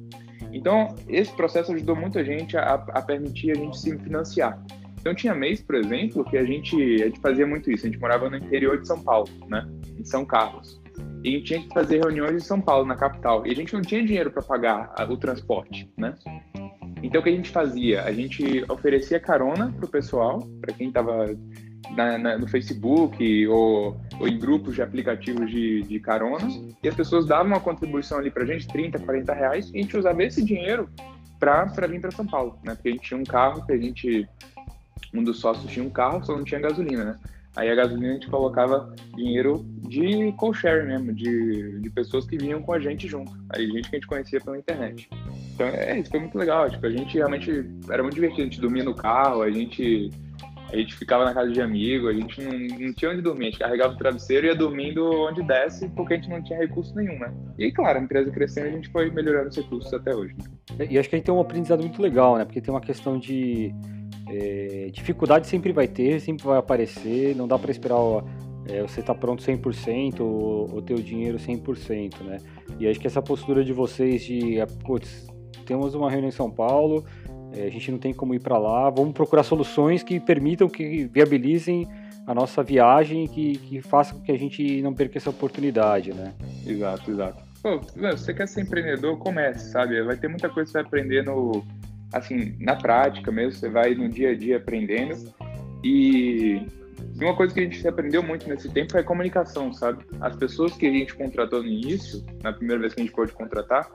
Então, 0.51 0.95
esse 1.07 1.31
processo 1.33 1.73
ajudou 1.73 1.95
muita 1.95 2.23
gente 2.23 2.57
a, 2.57 2.73
a 2.73 3.01
permitir 3.01 3.51
a 3.51 3.55
gente 3.55 3.77
se 3.77 3.97
financiar. 3.99 4.59
Então, 5.05 5.13
tinha 5.13 5.35
mês, 5.35 5.61
por 5.61 5.75
exemplo, 5.75 6.25
que 6.25 6.35
a 6.35 6.43
gente, 6.43 6.75
a 6.75 7.05
gente 7.05 7.19
fazia 7.19 7.45
muito 7.45 7.69
isso. 7.69 7.85
A 7.85 7.89
gente 7.91 8.01
morava 8.01 8.27
no 8.27 8.37
interior 8.37 8.81
de 8.81 8.87
São 8.87 8.99
Paulo, 9.03 9.29
né? 9.47 9.63
Em 9.99 10.03
São 10.03 10.25
Carlos. 10.25 10.81
E 11.23 11.29
a 11.29 11.31
gente 11.33 11.43
tinha 11.43 11.61
que 11.61 11.71
fazer 11.71 11.99
reuniões 11.99 12.33
em 12.33 12.39
São 12.39 12.59
Paulo, 12.59 12.87
na 12.87 12.95
capital. 12.95 13.45
E 13.45 13.51
a 13.51 13.55
gente 13.55 13.71
não 13.71 13.83
tinha 13.83 14.03
dinheiro 14.03 14.31
para 14.31 14.41
pagar 14.41 14.95
o 15.07 15.15
transporte, 15.15 15.87
né? 15.95 16.15
Então, 17.03 17.21
o 17.21 17.23
que 17.23 17.29
a 17.29 17.35
gente 17.35 17.51
fazia? 17.51 18.01
A 18.01 18.11
gente 18.11 18.65
oferecia 18.67 19.19
carona 19.19 19.71
para 19.71 19.85
o 19.85 19.87
pessoal, 19.87 20.39
para 20.59 20.73
quem 20.73 20.87
estava 20.87 21.27
no 22.39 22.47
Facebook 22.47 23.47
ou, 23.47 24.01
ou, 24.19 24.27
em 24.27 24.39
grupos 24.39 24.73
de 24.73 24.81
aplicativos 24.81 25.51
de, 25.51 25.83
de 25.83 25.99
carona, 25.99 26.47
e 26.81 26.89
as 26.89 26.95
pessoas 26.95 27.27
davam 27.27 27.49
uma 27.49 27.59
contribuição 27.59 28.17
ali 28.17 28.31
para 28.31 28.41
a 28.41 28.47
gente, 28.47 28.67
30, 28.67 28.97
40 28.97 29.33
reais, 29.35 29.69
e 29.71 29.77
a 29.77 29.81
gente 29.83 29.95
usava 29.95 30.23
esse 30.23 30.43
dinheiro 30.43 30.89
para 31.39 31.85
vir 31.87 32.01
para 32.01 32.09
São 32.09 32.25
Paulo, 32.25 32.57
né? 32.63 32.73
Porque 32.73 32.89
a 32.89 32.91
gente 32.93 33.03
tinha 33.03 33.19
um 33.19 33.23
carro 33.23 33.63
que 33.67 33.71
a 33.71 33.77
gente, 33.77 34.27
um 35.13 35.23
dos 35.23 35.39
sócios 35.39 35.71
tinha 35.71 35.85
um 35.85 35.89
carro, 35.89 36.23
só 36.25 36.35
não 36.35 36.43
tinha 36.43 36.59
gasolina, 36.59 37.03
né? 37.03 37.15
Aí 37.55 37.69
a 37.69 37.75
gasolina 37.75 38.09
a 38.09 38.13
gente 38.13 38.27
colocava 38.27 38.93
dinheiro 39.15 39.65
de 39.87 40.33
co-share 40.33 40.85
mesmo, 40.85 41.13
de, 41.13 41.79
de 41.79 41.89
pessoas 41.89 42.25
que 42.25 42.37
vinham 42.37 42.61
com 42.61 42.73
a 42.73 42.79
gente 42.79 43.07
junto. 43.07 43.31
Aí 43.49 43.65
gente 43.67 43.89
que 43.89 43.95
a 43.95 43.99
gente 43.99 44.07
conhecia 44.07 44.41
pela 44.41 44.57
internet. 44.57 45.09
Então, 45.53 45.67
é, 45.67 45.97
isso 45.97 46.09
foi 46.09 46.19
muito 46.19 46.37
legal. 46.37 46.69
Tipo, 46.69 46.85
a 46.85 46.89
gente 46.89 47.17
realmente 47.17 47.65
era 47.89 48.03
muito 48.03 48.15
divertido. 48.15 48.41
A 48.41 48.45
gente 48.45 48.59
dormia 48.59 48.83
no 48.83 48.93
carro, 48.93 49.41
a 49.41 49.49
gente, 49.49 50.11
a 50.69 50.75
gente 50.75 50.95
ficava 50.95 51.23
na 51.23 51.33
casa 51.33 51.49
de 51.49 51.61
amigo, 51.61 52.09
a 52.09 52.13
gente 52.13 52.41
não, 52.41 52.51
não 52.87 52.93
tinha 52.93 53.11
onde 53.11 53.21
dormir. 53.21 53.45
A 53.45 53.49
gente 53.51 53.59
carregava 53.59 53.93
o 53.93 53.97
travesseiro 53.97 54.47
e 54.47 54.49
ia 54.49 54.55
dormindo 54.55 55.09
onde 55.09 55.41
desce, 55.41 55.87
porque 55.95 56.15
a 56.15 56.17
gente 56.17 56.29
não 56.29 56.43
tinha 56.43 56.59
recurso 56.59 56.93
nenhum, 56.93 57.17
né? 57.17 57.33
E 57.57 57.71
claro, 57.71 57.99
a 57.99 58.01
empresa 58.01 58.29
crescendo, 58.31 58.67
a 58.67 58.71
gente 58.71 58.89
foi 58.89 59.09
melhorando 59.09 59.47
os 59.47 59.55
recursos 59.55 59.93
até 59.93 60.13
hoje. 60.13 60.35
Né? 60.77 60.87
E 60.89 60.99
acho 60.99 61.07
que 61.07 61.15
a 61.15 61.17
gente 61.19 61.25
tem 61.25 61.33
um 61.33 61.39
aprendizado 61.39 61.79
muito 61.79 62.01
legal, 62.01 62.37
né? 62.37 62.43
Porque 62.43 62.59
tem 62.59 62.73
uma 62.73 62.81
questão 62.81 63.17
de. 63.17 63.73
É, 64.27 64.89
dificuldade 64.91 65.47
sempre 65.47 65.71
vai 65.71 65.87
ter, 65.87 66.19
sempre 66.19 66.45
vai 66.45 66.57
aparecer, 66.57 67.35
não 67.35 67.47
dá 67.47 67.59
para 67.59 67.71
esperar 67.71 67.97
é, 68.67 68.81
você 68.81 68.99
estar 68.99 69.13
tá 69.13 69.19
pronto 69.19 69.43
100% 69.43 70.19
ou, 70.21 70.81
ter 70.81 70.93
o 70.93 71.01
dinheiro 71.01 71.37
100%, 71.37 72.21
né? 72.23 72.39
E 72.79 72.87
acho 72.87 72.99
que 72.99 73.07
essa 73.07 73.21
postura 73.21 73.63
de 73.63 73.71
vocês 73.71 74.23
de, 74.23 74.59
é, 74.59 74.65
putz, 74.65 75.27
temos 75.65 75.93
uma 75.93 76.09
reunião 76.09 76.29
em 76.29 76.31
São 76.31 76.49
Paulo, 76.49 77.05
é, 77.53 77.67
a 77.67 77.69
gente 77.69 77.91
não 77.91 77.99
tem 77.99 78.13
como 78.13 78.33
ir 78.33 78.39
para 78.39 78.57
lá, 78.57 78.89
vamos 78.89 79.13
procurar 79.13 79.43
soluções 79.43 80.03
que 80.03 80.19
permitam, 80.19 80.67
que 80.67 81.05
viabilizem 81.05 81.87
a 82.25 82.33
nossa 82.33 82.63
viagem, 82.63 83.27
que, 83.27 83.57
que 83.57 83.81
façam 83.81 84.17
com 84.17 84.23
que 84.23 84.31
a 84.31 84.37
gente 84.37 84.81
não 84.81 84.93
perca 84.93 85.17
essa 85.17 85.29
oportunidade, 85.29 86.11
né? 86.13 86.33
Exato, 86.65 87.11
exato. 87.11 87.45
Pô, 87.61 87.79
você 88.11 88.33
quer 88.33 88.47
ser 88.47 88.61
empreendedor, 88.61 89.17
comece, 89.17 89.71
sabe? 89.71 90.01
Vai 90.03 90.17
ter 90.17 90.27
muita 90.27 90.49
coisa 90.49 90.67
que 90.67 90.71
você 90.71 90.77
vai 90.79 90.87
aprender 90.87 91.23
no, 91.23 91.63
assim, 92.15 92.55
na 92.59 92.75
prática 92.75 93.31
mesmo, 93.31 93.59
você 93.59 93.69
vai 93.69 93.93
no 93.93 94.07
dia 94.07 94.31
a 94.31 94.35
dia 94.35 94.57
aprendendo 94.57 95.33
e 95.83 96.65
uma 97.19 97.35
coisa 97.35 97.53
que 97.53 97.59
a 97.59 97.63
gente 97.63 97.85
aprendeu 97.87 98.23
muito 98.23 98.47
nesse 98.47 98.69
tempo 98.69 98.91
foi 98.91 99.01
a 99.01 99.03
comunicação, 99.03 99.73
sabe? 99.73 100.03
As 100.21 100.35
pessoas 100.35 100.73
que 100.75 100.85
a 100.85 100.91
gente 100.91 101.13
contratou 101.13 101.61
no 101.61 101.67
início, 101.67 102.23
na 102.41 102.53
primeira 102.53 102.81
vez 102.81 102.93
que 102.93 103.01
a 103.01 103.03
gente 103.03 103.13
pôde 103.13 103.33
contratar, 103.33 103.89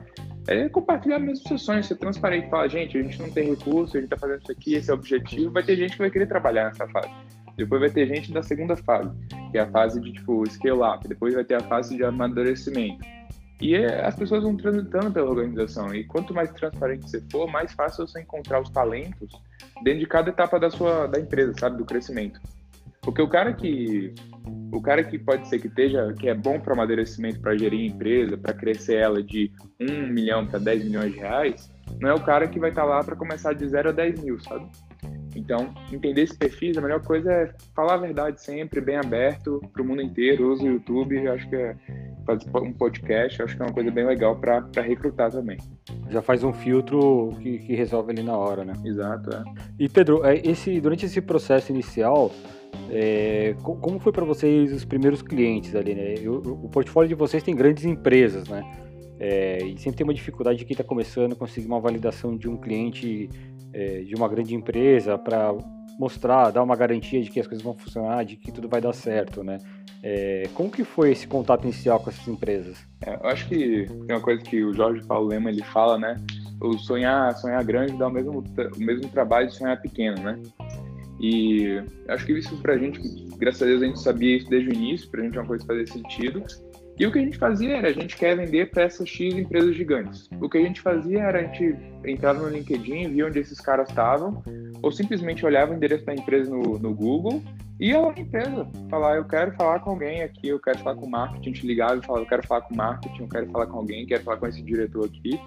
é 0.47 0.69
compartilhar 0.69 1.19
mesmo 1.19 1.47
seus 1.49 1.63
sonhos, 1.63 1.87
ser 1.87 1.97
transparente, 1.97 2.49
falar, 2.49 2.69
gente, 2.69 2.97
a 2.97 3.03
gente 3.03 3.21
não 3.21 3.31
tem 3.31 3.51
recurso, 3.51 3.97
a 3.97 4.01
gente 4.01 4.11
tá 4.11 4.19
fazendo 4.19 4.43
isso 4.43 4.53
aqui, 4.53 4.75
esse 4.75 4.91
é 4.91 4.95
o 4.95 4.97
objetivo, 4.97 5.53
vai 5.53 5.63
ter 5.63 5.77
gente 5.77 5.93
que 5.93 5.99
vai 5.99 6.11
querer 6.11 6.27
trabalhar 6.27 6.67
nessa 6.67 6.87
fase. 6.89 7.11
Depois 7.57 7.81
vai 7.81 7.91
ter 7.91 8.07
gente 8.07 8.33
da 8.33 8.43
segunda 8.43 8.77
fase, 8.77 9.11
que 9.51 9.59
é 9.59 9.63
a 9.63 9.71
fase 9.71 10.01
de, 10.01 10.13
tipo, 10.13 10.49
scale 10.49 10.83
up, 10.83 11.07
depois 11.09 11.35
vai 11.35 11.45
ter 11.45 11.55
a 11.55 11.61
fase 11.61 11.97
de 11.97 12.05
amadurecimento. 12.05 13.05
E 13.61 13.77
as 13.77 14.17
pessoas 14.17 14.43
vão 14.43 14.57
transitando 14.57 15.13
pela 15.13 15.29
organização, 15.29 15.95
e 15.95 16.05
quanto 16.05 16.33
mais 16.33 16.51
transparente 16.51 17.11
você 17.11 17.23
for, 17.31 17.47
mais 17.47 17.73
fácil 17.73 18.07
você 18.07 18.21
encontrar 18.21 18.61
os 18.61 18.71
talentos 18.71 19.31
dentro 19.85 20.01
de 20.01 20.07
cada 20.07 20.31
etapa 20.31 20.59
da 20.59 20.71
sua 20.71 21.07
da 21.07 21.21
empresa, 21.21 21.53
sabe, 21.59 21.77
do 21.77 21.85
crescimento. 21.85 22.41
Porque 23.03 23.21
o 23.21 23.29
cara 23.29 23.53
que 23.53 24.15
o 24.73 24.81
cara 24.81 25.03
que 25.05 25.19
pode 25.19 25.49
ser 25.49 25.59
que 25.59 25.67
esteja 25.67 26.15
que 26.19 26.29
é 26.29 26.35
bom 26.35 26.59
para 26.59 26.73
amadurecimento 26.73 27.41
para 27.41 27.57
gerir 27.57 27.81
a 27.81 27.95
empresa, 27.95 28.39
para 28.39 28.55
crescer 28.55 28.97
ela 28.97 29.23
de 29.23 29.51
1 29.81 30.07
milhão 30.09 30.47
para 30.47 30.59
10 30.59 30.85
milhões 30.85 31.13
de 31.13 31.19
reais, 31.19 31.71
não 32.01 32.11
é 32.11 32.15
o 32.15 32.21
cara 32.21 32.49
que 32.49 32.59
vai 32.59 32.71
estar 32.71 32.83
tá 32.83 32.89
lá 32.89 33.05
para 33.05 33.17
começar 33.17 33.53
de 33.53 33.67
0 33.67 33.91
a 33.91 33.93
10 33.93 34.23
mil, 34.23 34.41
sabe? 34.41 34.71
Então, 35.35 35.73
entender 35.93 36.23
esse 36.23 36.37
perfil, 36.37 36.73
a 36.77 36.81
melhor 36.81 37.03
coisa 37.03 37.33
é 37.33 37.55
falar 37.75 37.95
a 37.95 37.99
verdade 37.99 38.43
sempre, 38.43 38.81
bem 38.81 38.97
aberto 38.97 39.61
para 39.73 39.83
o 39.83 39.85
mundo 39.85 40.03
inteiro. 40.03 40.51
Use 40.51 40.65
o 40.65 40.73
YouTube, 40.73 41.29
acho 41.29 41.49
que 41.49 41.57
é 41.57 41.77
fazer 42.25 42.45
um 42.57 42.73
podcast, 42.73 43.43
acho 43.43 43.57
que 43.57 43.63
é 43.63 43.65
uma 43.65 43.73
coisa 43.73 43.91
bem 43.91 44.07
legal 44.07 44.37
para 44.37 44.83
recrutar 44.83 45.31
também. 45.31 45.59
já 46.09 46.23
faz 46.23 46.43
um 46.45 46.53
filtro 46.53 47.31
que, 47.41 47.59
que 47.59 47.75
resolve 47.75 48.13
ali 48.13 48.23
na 48.23 48.37
hora, 48.37 48.65
né? 48.65 48.73
Exato, 48.85 49.31
é. 49.31 49.43
E 49.79 49.89
Pedro, 49.89 50.25
é, 50.25 50.37
esse, 50.45 50.81
durante 50.81 51.07
esse 51.07 51.21
processo 51.21 51.73
inicial, 51.73 52.31
é, 52.91 53.55
como 53.63 53.99
foi 54.01 54.13
para 54.13 54.25
vocês 54.25 54.73
os 54.73 54.85
primeiros 54.85 55.23
clientes 55.23 55.75
ali, 55.75 55.95
né? 55.95 56.15
O, 56.29 56.67
o, 56.67 56.69
portfólio 56.69 57.09
de 57.09 57.15
vocês 57.15 57.43
tem 57.43 57.55
grandes 57.55 57.85
empresas, 57.85 58.49
né? 58.49 58.65
É, 59.19 59.63
e 59.65 59.79
sempre 59.79 59.99
tem 59.99 60.05
uma 60.05 60.15
dificuldade 60.15 60.59
de 60.59 60.65
quem 60.65 60.75
está 60.75 60.83
começando 60.83 61.37
conseguir 61.37 61.67
uma 61.67 61.79
validação 61.79 62.37
de 62.37 62.49
um 62.49 62.57
cliente 62.57 63.29
é, 63.73 64.01
de 64.01 64.15
uma 64.15 64.27
grande 64.29 64.55
empresa 64.55 65.19
para 65.19 65.55
mostrar, 65.99 66.51
dar 66.51 66.63
uma 66.63 66.75
garantia 66.75 67.23
de 67.23 67.31
que 67.31 67.39
as 67.39 67.47
coisas 67.47 67.63
vão 67.63 67.75
funcionar, 67.75 68.25
de 68.25 68.37
que 68.37 68.51
tudo 68.51 68.69
vai 68.69 68.81
dar 68.81 68.95
certo, 68.95 69.45
né? 69.45 69.59
É, 70.03 70.49
como 70.55 70.71
que 70.71 70.83
foi 70.83 71.13
esse 71.13 71.27
contato 71.27 71.65
inicial 71.65 72.01
com 72.01 72.11
essas 72.11 72.27
empresas? 72.27 72.79
É, 73.05 73.15
eu 73.15 73.27
acho 73.27 73.47
que 73.49 73.87
tem 73.87 74.17
uma 74.17 74.21
coisa 74.21 74.43
que 74.43 74.65
o 74.65 74.73
Jorge 74.73 75.07
Paulo 75.07 75.29
Lema 75.29 75.51
ele 75.51 75.63
fala, 75.63 75.99
né? 75.99 76.17
O 76.61 76.79
sonhar, 76.79 77.37
sonhar 77.37 77.63
grande 77.65 77.97
dá 77.97 78.09
o 78.09 78.11
mesmo, 78.11 78.43
o 78.77 78.81
mesmo 78.81 79.09
trabalho 79.09 79.49
de 79.49 79.55
sonhar 79.55 79.81
pequeno, 79.81 80.23
né? 80.23 80.39
E 81.21 81.83
acho 82.09 82.25
que 82.25 82.33
isso 82.33 82.57
pra 82.59 82.79
gente, 82.79 82.99
graças 83.37 83.63
a 83.63 83.67
Deus 83.67 83.83
a 83.83 83.87
gente 83.87 84.01
sabia 84.01 84.39
isso 84.39 84.49
desde 84.49 84.71
o 84.71 84.75
início, 84.75 85.09
pra 85.11 85.23
gente 85.23 85.37
é 85.37 85.41
uma 85.41 85.47
coisa 85.47 85.63
que 85.63 85.69
fazia 85.69 85.87
sentido. 85.87 86.43
E 87.01 87.07
o 87.07 87.11
que 87.11 87.19
a 87.19 87.23
gente 87.23 87.39
fazia 87.39 87.79
era, 87.79 87.89
a 87.89 87.93
gente 87.95 88.15
quer 88.15 88.37
vender 88.37 88.71
para 88.71 88.83
essas 88.83 89.09
X 89.09 89.35
empresas 89.35 89.75
gigantes. 89.75 90.29
O 90.39 90.51
que 90.51 90.59
a 90.59 90.61
gente 90.61 90.83
fazia 90.83 91.21
era, 91.21 91.39
a 91.39 91.43
gente 91.45 91.75
entrava 92.05 92.43
no 92.43 92.51
LinkedIn, 92.51 93.09
via 93.15 93.27
onde 93.27 93.39
esses 93.39 93.59
caras 93.59 93.89
estavam, 93.89 94.43
ou 94.83 94.93
simplesmente 94.93 95.47
olhava 95.47 95.73
o 95.73 95.75
endereço 95.75 96.05
da 96.05 96.13
empresa 96.13 96.51
no, 96.51 96.79
no 96.79 96.95
Google 96.95 97.43
e 97.81 97.89
ia 97.89 97.99
lá 97.99 98.13
na 98.13 98.21
empresa, 98.21 98.69
falar, 98.91 99.17
eu 99.17 99.25
quero 99.25 99.51
falar 99.53 99.81
com 99.81 99.93
alguém 99.93 100.23
aqui, 100.23 100.49
eu 100.49 100.61
quero 100.61 100.79
falar 100.81 100.97
com 100.97 101.07
o 101.07 101.11
marketing, 101.11 101.53
te 101.53 101.67
ligava 101.67 101.97
e 101.97 102.05
falava, 102.05 102.25
eu 102.25 102.29
quero 102.29 102.47
falar 102.47 102.61
com 102.61 102.75
o 102.75 102.77
marketing, 102.77 103.23
eu 103.23 103.29
quero 103.29 103.51
falar 103.51 103.67
com 103.69 103.79
alguém, 103.79 104.05
quero 104.05 104.23
falar 104.23 104.37
com 104.37 104.47
esse 104.47 104.63
diretor 104.63 105.07
aqui. 105.07 105.41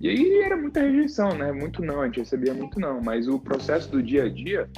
E 0.00 0.08
aí 0.08 0.40
era 0.40 0.56
muita 0.56 0.80
rejeição, 0.80 1.36
né? 1.36 1.52
Muito 1.52 1.82
não, 1.82 2.00
a 2.00 2.06
gente 2.06 2.20
recebia 2.20 2.54
muito 2.54 2.80
não, 2.80 2.98
mas 3.02 3.28
o 3.28 3.38
processo 3.38 3.90
do 3.90 4.02
dia 4.02 4.24
a 4.24 4.28
dia, 4.30 4.70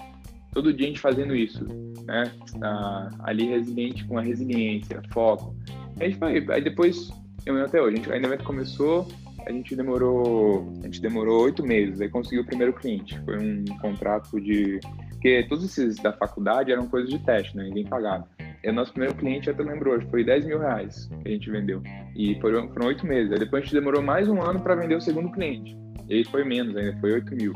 todo 0.53 0.73
dia 0.73 0.87
a 0.87 0.89
gente 0.89 1.01
fazendo 1.01 1.37
isso, 1.37 1.65
né? 2.05 2.33
Ah, 2.61 3.11
ali 3.21 3.47
resiliente 3.47 4.05
com 4.07 4.19
a 4.19 4.23
resiliência, 4.23 5.01
foco, 5.13 5.55
a 6.01 6.05
gente 6.05 6.19
foi. 6.19 6.45
Aí 6.51 6.63
depois, 6.63 7.11
eu 7.47 7.55
lembro 7.55 7.69
até 7.69 7.81
hoje, 7.81 7.95
a 7.95 7.97
gente, 7.97 8.13
ainda 8.13 8.39
começou, 8.39 9.09
a 9.47 9.53
gente 9.53 9.77
demorou. 9.77 10.73
A 10.83 10.87
gente 10.87 11.01
demorou 11.01 11.43
oito 11.45 11.63
meses, 11.63 12.01
aí 12.01 12.09
conseguiu 12.09 12.43
o 12.43 12.47
primeiro 12.47 12.73
cliente. 12.73 13.19
Foi 13.25 13.39
um 13.39 13.65
contrato 13.81 14.41
de. 14.41 14.81
Porque 15.11 15.47
todos 15.49 15.65
esses 15.65 15.97
da 15.97 16.13
faculdade 16.13 16.71
eram 16.71 16.87
coisas 16.87 17.09
de 17.11 17.19
teste, 17.19 17.57
né? 17.57 17.65
Ninguém 17.65 17.87
pagava. 17.87 18.29
E 18.63 18.71
o 18.71 18.73
nosso 18.73 18.93
primeiro 18.93 19.15
cliente, 19.15 19.51
até 19.51 19.63
lembrou, 19.63 20.01
foi 20.11 20.25
10 20.25 20.47
mil 20.47 20.59
reais 20.59 21.07
que 21.23 21.29
a 21.29 21.31
gente 21.31 21.51
vendeu. 21.51 21.83
E 22.17 22.39
foram 22.41 22.71
oito 22.87 23.07
meses. 23.07 23.33
Aí 23.33 23.39
depois 23.39 23.63
a 23.63 23.65
gente 23.65 23.75
demorou 23.75 24.03
mais 24.03 24.29
um 24.29 24.41
ano 24.41 24.61
para 24.61 24.75
vender 24.75 24.97
o 24.97 25.01
segundo 25.01 25.31
cliente. 25.31 25.77
E 26.09 26.15
aí 26.15 26.25
foi 26.25 26.45
menos 26.45 26.77
ainda, 26.77 26.99
foi 27.01 27.13
8 27.13 27.35
mil. 27.35 27.53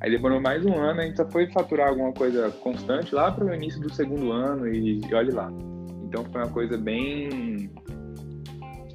Aí 0.00 0.10
demorou 0.10 0.40
mais 0.40 0.64
um 0.64 0.74
ano, 0.74 1.00
a 1.00 1.04
gente 1.04 1.16
só 1.16 1.28
foi 1.30 1.46
faturar 1.50 1.88
alguma 1.88 2.12
coisa 2.12 2.50
constante 2.62 3.14
lá 3.14 3.32
para 3.32 3.44
o 3.44 3.54
início 3.54 3.80
do 3.80 3.92
segundo 3.92 4.30
ano 4.30 4.68
e, 4.68 5.00
e 5.00 5.14
olhe 5.14 5.30
lá. 5.30 5.50
Então 6.06 6.24
foi 6.24 6.40
uma 6.40 6.50
coisa 6.50 6.78
bem 6.78 7.70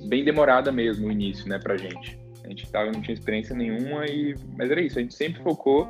bem 0.07 0.23
demorada 0.23 0.71
mesmo 0.71 1.07
o 1.07 1.11
início, 1.11 1.47
né, 1.47 1.59
pra 1.59 1.77
gente. 1.77 2.19
A 2.43 2.47
gente 2.47 2.69
tava, 2.71 2.91
não 2.91 3.01
tinha 3.01 3.13
experiência 3.13 3.55
nenhuma 3.55 4.05
e 4.05 4.35
mas 4.57 4.71
era 4.71 4.81
isso, 4.81 4.97
a 4.97 5.01
gente 5.01 5.13
sempre 5.13 5.41
focou 5.43 5.87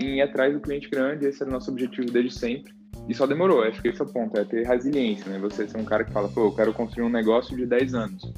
em 0.00 0.16
ir 0.16 0.22
atrás 0.22 0.52
do 0.52 0.60
cliente 0.60 0.88
grande, 0.88 1.26
esse 1.26 1.42
era 1.42 1.50
o 1.50 1.52
nosso 1.52 1.70
objetivo 1.70 2.10
desde 2.10 2.32
sempre. 2.32 2.72
E 3.08 3.14
só 3.14 3.26
demorou, 3.26 3.62
acho 3.62 3.82
que 3.82 3.88
esse 3.88 4.00
é 4.00 4.04
o 4.04 4.08
ponto, 4.08 4.38
é 4.38 4.44
ter 4.44 4.66
resiliência, 4.66 5.30
né? 5.30 5.38
Você 5.38 5.68
ser 5.68 5.76
um 5.76 5.84
cara 5.84 6.04
que 6.04 6.12
fala, 6.12 6.28
pô, 6.28 6.46
eu 6.46 6.52
quero 6.52 6.72
construir 6.72 7.04
um 7.04 7.10
negócio 7.10 7.56
de 7.56 7.66
10 7.66 7.94
anos. 7.94 8.32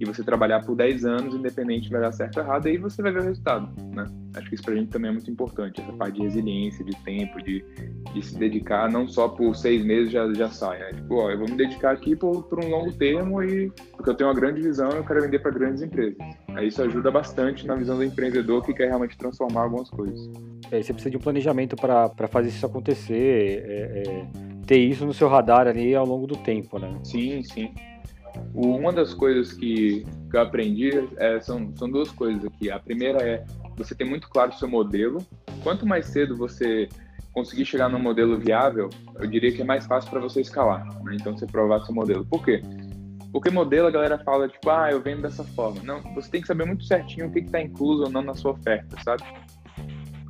E 0.00 0.04
você 0.04 0.22
trabalhar 0.22 0.64
por 0.64 0.74
10 0.74 1.04
anos, 1.04 1.34
independente 1.34 1.84
de 1.84 1.90
vai 1.90 2.00
dar 2.00 2.12
certo 2.12 2.38
ou 2.38 2.42
errado, 2.42 2.66
aí 2.66 2.78
você 2.78 3.02
vai 3.02 3.12
ver 3.12 3.20
o 3.20 3.24
resultado, 3.24 3.68
né? 3.94 4.06
Acho 4.34 4.48
que 4.48 4.54
isso 4.54 4.64
pra 4.64 4.74
gente 4.74 4.90
também 4.90 5.10
é 5.10 5.12
muito 5.12 5.30
importante, 5.30 5.80
essa 5.80 5.92
parte 5.92 6.16
de 6.16 6.22
resiliência, 6.22 6.84
de 6.84 6.94
tempo, 7.04 7.42
de, 7.42 7.64
de 8.12 8.22
se 8.22 8.38
dedicar, 8.38 8.90
não 8.90 9.08
só 9.08 9.28
por 9.28 9.54
seis 9.56 9.84
meses 9.84 10.12
já, 10.12 10.30
já 10.34 10.50
sai. 10.50 10.78
Né? 10.78 10.92
Tipo, 10.94 11.14
ó, 11.16 11.30
eu 11.30 11.38
vou 11.38 11.48
me 11.48 11.56
dedicar 11.56 11.92
aqui 11.92 12.14
por, 12.14 12.42
por 12.44 12.62
um 12.62 12.68
longo 12.68 12.92
termo 12.92 13.42
e 13.42 13.72
porque 13.96 14.10
eu 14.10 14.14
tenho 14.14 14.28
uma 14.28 14.36
grande 14.36 14.60
visão 14.60 14.90
e 14.92 14.96
eu 14.96 15.04
quero 15.04 15.22
vender 15.22 15.38
para 15.38 15.50
grandes 15.50 15.82
empresas. 15.82 16.16
Aí 16.54 16.68
isso 16.68 16.82
ajuda 16.82 17.10
bastante 17.10 17.66
na 17.66 17.74
visão 17.74 17.96
do 17.96 18.04
empreendedor 18.04 18.62
que 18.64 18.72
quer 18.74 18.88
realmente 18.88 19.16
transformar 19.16 19.62
algumas 19.62 19.88
coisas. 19.90 20.30
É, 20.70 20.82
você 20.82 20.92
precisa 20.92 21.10
de 21.10 21.16
um 21.16 21.20
planejamento 21.20 21.74
para 21.76 22.28
fazer 22.28 22.48
isso 22.48 22.66
acontecer, 22.66 23.64
é, 23.66 24.02
é, 24.06 24.26
ter 24.66 24.78
isso 24.78 25.06
no 25.06 25.14
seu 25.14 25.28
radar 25.28 25.66
ali 25.66 25.94
ao 25.94 26.06
longo 26.06 26.26
do 26.26 26.36
tempo, 26.36 26.78
né? 26.78 26.98
Sim, 27.02 27.42
sim. 27.42 27.72
Uma 28.54 28.92
das 28.92 29.14
coisas 29.14 29.52
que, 29.52 30.04
que 30.30 30.36
eu 30.36 30.40
aprendi 30.40 30.90
é, 31.16 31.40
são, 31.40 31.74
são 31.76 31.90
duas 31.90 32.10
coisas 32.10 32.44
aqui. 32.44 32.70
A 32.70 32.78
primeira 32.78 33.22
é 33.22 33.44
você 33.76 33.94
ter 33.94 34.04
muito 34.04 34.28
claro 34.28 34.50
o 34.50 34.54
seu 34.54 34.68
modelo. 34.68 35.24
Quanto 35.62 35.86
mais 35.86 36.06
cedo 36.06 36.36
você 36.36 36.88
conseguir 37.32 37.66
chegar 37.66 37.88
num 37.88 37.98
modelo 37.98 38.38
viável, 38.38 38.88
eu 39.18 39.26
diria 39.26 39.52
que 39.52 39.60
é 39.60 39.64
mais 39.64 39.86
fácil 39.86 40.10
para 40.10 40.20
você 40.20 40.40
escalar. 40.40 40.86
Né? 41.02 41.16
Então, 41.20 41.36
você 41.36 41.46
provar 41.46 41.80
seu 41.80 41.94
modelo. 41.94 42.24
Por 42.24 42.44
quê? 42.44 42.62
Porque 43.32 43.50
modelo 43.50 43.88
a 43.88 43.90
galera 43.90 44.18
fala, 44.18 44.48
tipo, 44.48 44.70
ah, 44.70 44.90
eu 44.90 45.00
vendo 45.00 45.22
dessa 45.22 45.44
forma. 45.44 45.82
Não, 45.82 46.00
você 46.14 46.30
tem 46.30 46.40
que 46.40 46.46
saber 46.46 46.64
muito 46.64 46.84
certinho 46.84 47.26
o 47.26 47.32
que 47.32 47.40
está 47.40 47.60
incluso 47.60 48.04
ou 48.04 48.10
não 48.10 48.22
na 48.22 48.34
sua 48.34 48.52
oferta, 48.52 48.96
sabe? 49.02 49.22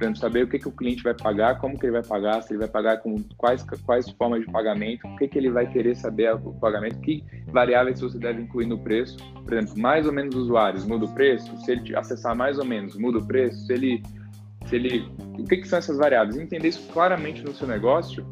exemplo, 0.02 0.18
saber 0.18 0.44
o 0.44 0.48
que, 0.48 0.58
que 0.58 0.68
o 0.68 0.72
cliente 0.72 1.02
vai 1.02 1.14
pagar, 1.14 1.58
como 1.58 1.78
que 1.78 1.86
ele 1.86 1.92
vai 1.92 2.02
pagar, 2.02 2.42
se 2.42 2.52
ele 2.52 2.60
vai 2.60 2.68
pagar 2.68 2.98
com 2.98 3.16
quais, 3.36 3.64
quais 3.84 4.10
formas 4.10 4.40
de 4.40 4.50
pagamento, 4.50 5.06
o 5.06 5.16
que, 5.16 5.28
que 5.28 5.38
ele 5.38 5.50
vai 5.50 5.66
querer 5.66 5.96
saber 5.96 6.34
o 6.34 6.52
pagamento, 6.54 7.00
que 7.00 7.24
variáveis 7.48 8.00
você 8.00 8.18
deve 8.18 8.42
incluir 8.42 8.66
no 8.66 8.78
preço. 8.78 9.16
Por 9.44 9.54
exemplo, 9.54 9.78
mais 9.78 10.06
ou 10.06 10.12
menos 10.12 10.34
usuários, 10.34 10.84
muda 10.84 11.06
o 11.06 11.14
preço, 11.14 11.56
se 11.64 11.72
ele 11.72 11.96
acessar 11.96 12.36
mais 12.36 12.58
ou 12.58 12.64
menos, 12.64 12.96
muda 12.96 13.18
o 13.18 13.26
preço, 13.26 13.66
se 13.66 13.72
ele. 13.72 14.02
Se 14.66 14.74
ele 14.74 15.08
o 15.38 15.44
que, 15.44 15.58
que 15.58 15.68
são 15.68 15.78
essas 15.78 15.96
variáveis? 15.96 16.36
Entender 16.36 16.68
isso 16.68 16.88
claramente 16.92 17.42
no 17.42 17.54
seu 17.54 17.68
negócio 17.68 18.26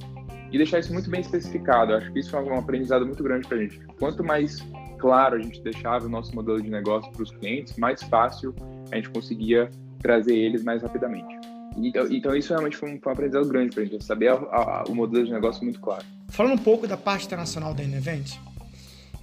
e 0.55 0.57
deixar 0.57 0.79
isso 0.79 0.93
muito 0.93 1.11
bem 1.11 1.21
especificado. 1.21 1.91
Eu 1.91 1.99
acho 1.99 2.13
que 2.13 2.21
isso 2.21 2.31
foi 2.31 2.41
um 2.45 2.57
aprendizado 2.57 3.05
muito 3.05 3.21
grande 3.25 3.49
para 3.49 3.57
a 3.57 3.61
gente. 3.61 3.81
Quanto 3.99 4.23
mais 4.23 4.65
claro 4.99 5.35
a 5.35 5.43
gente 5.43 5.61
deixava 5.61 6.07
o 6.07 6.09
nosso 6.09 6.33
modelo 6.33 6.63
de 6.63 6.71
negócio 6.71 7.11
para 7.11 7.25
os 7.25 7.33
clientes, 7.33 7.77
mais 7.77 8.01
fácil 8.05 8.55
a 8.93 8.97
gente 8.97 9.11
conseguia 9.11 9.69
trazer 9.99 10.37
eles 10.37 10.63
mais 10.63 10.81
rapidamente. 10.81 11.35
Então, 11.77 12.07
então 12.09 12.37
isso 12.37 12.51
realmente 12.51 12.77
foi 12.77 12.95
um, 12.95 13.01
foi 13.01 13.11
um 13.11 13.15
aprendizado 13.15 13.49
grande 13.49 13.75
para 13.75 13.83
a 13.83 13.87
gente, 13.87 14.05
saber 14.05 14.29
a, 14.29 14.35
a, 14.35 14.85
o 14.89 14.95
modelo 14.95 15.27
de 15.27 15.33
negócio 15.33 15.65
muito 15.65 15.81
claro. 15.81 16.05
Falando 16.29 16.55
um 16.55 16.63
pouco 16.63 16.87
da 16.87 16.97
parte 16.97 17.27
internacional 17.27 17.75
da 17.75 17.83
Inevent, 17.83 18.37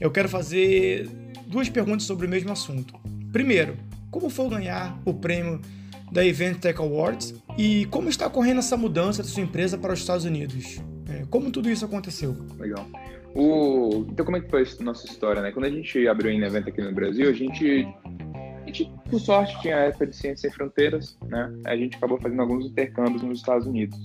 eu 0.01 0.11
quero 0.11 0.27
fazer 0.27 1.07
duas 1.47 1.69
perguntas 1.69 2.03
sobre 2.03 2.27
o 2.27 2.29
mesmo 2.29 2.51
assunto. 2.51 2.93
Primeiro, 3.31 3.77
como 4.09 4.29
foi 4.29 4.50
ganhar 4.50 5.00
o 5.05 5.13
prêmio 5.13 5.61
da 6.11 6.25
Event 6.25 6.57
Tech 6.59 6.77
Awards 6.77 7.33
e 7.57 7.85
como 7.85 8.09
está 8.09 8.27
ocorrendo 8.27 8.59
essa 8.59 8.75
mudança 8.75 9.23
da 9.23 9.29
sua 9.29 9.43
empresa 9.43 9.77
para 9.77 9.93
os 9.93 10.00
Estados 10.00 10.25
Unidos? 10.25 10.81
É, 11.12 11.25
como 11.30 11.51
tudo 11.51 11.70
isso 11.70 11.86
aconteceu? 11.86 12.36
Legal. 12.58 12.86
O... 13.36 14.06
Então, 14.10 14.25
como 14.25 14.38
é 14.38 14.41
que 14.41 14.50
foi 14.50 14.63
a 14.63 14.84
nossa 14.84 15.06
história, 15.06 15.41
né? 15.41 15.51
Quando 15.51 15.65
a 15.65 15.70
gente 15.70 16.08
abriu 16.08 16.32
a 16.32 16.34
Inevent 16.34 16.68
aqui 16.68 16.82
no 16.82 16.94
Brasil, 16.94 17.30
a 17.30 17.34
gente 17.34 17.88
gente, 18.72 18.91
por 19.10 19.20
sorte, 19.20 19.60
tinha 19.62 19.75
a 19.75 19.80
época 19.82 20.08
de 20.08 20.15
Ciência 20.15 20.50
Sem 20.50 20.51
Fronteiras, 20.51 21.18
né? 21.27 21.53
A 21.65 21.75
gente 21.75 21.98
acabou 21.98 22.20
fazendo 22.20 22.41
alguns 22.41 22.65
intercâmbios 22.65 23.22
nos 23.22 23.39
Estados 23.39 23.68
Unidos. 23.68 23.98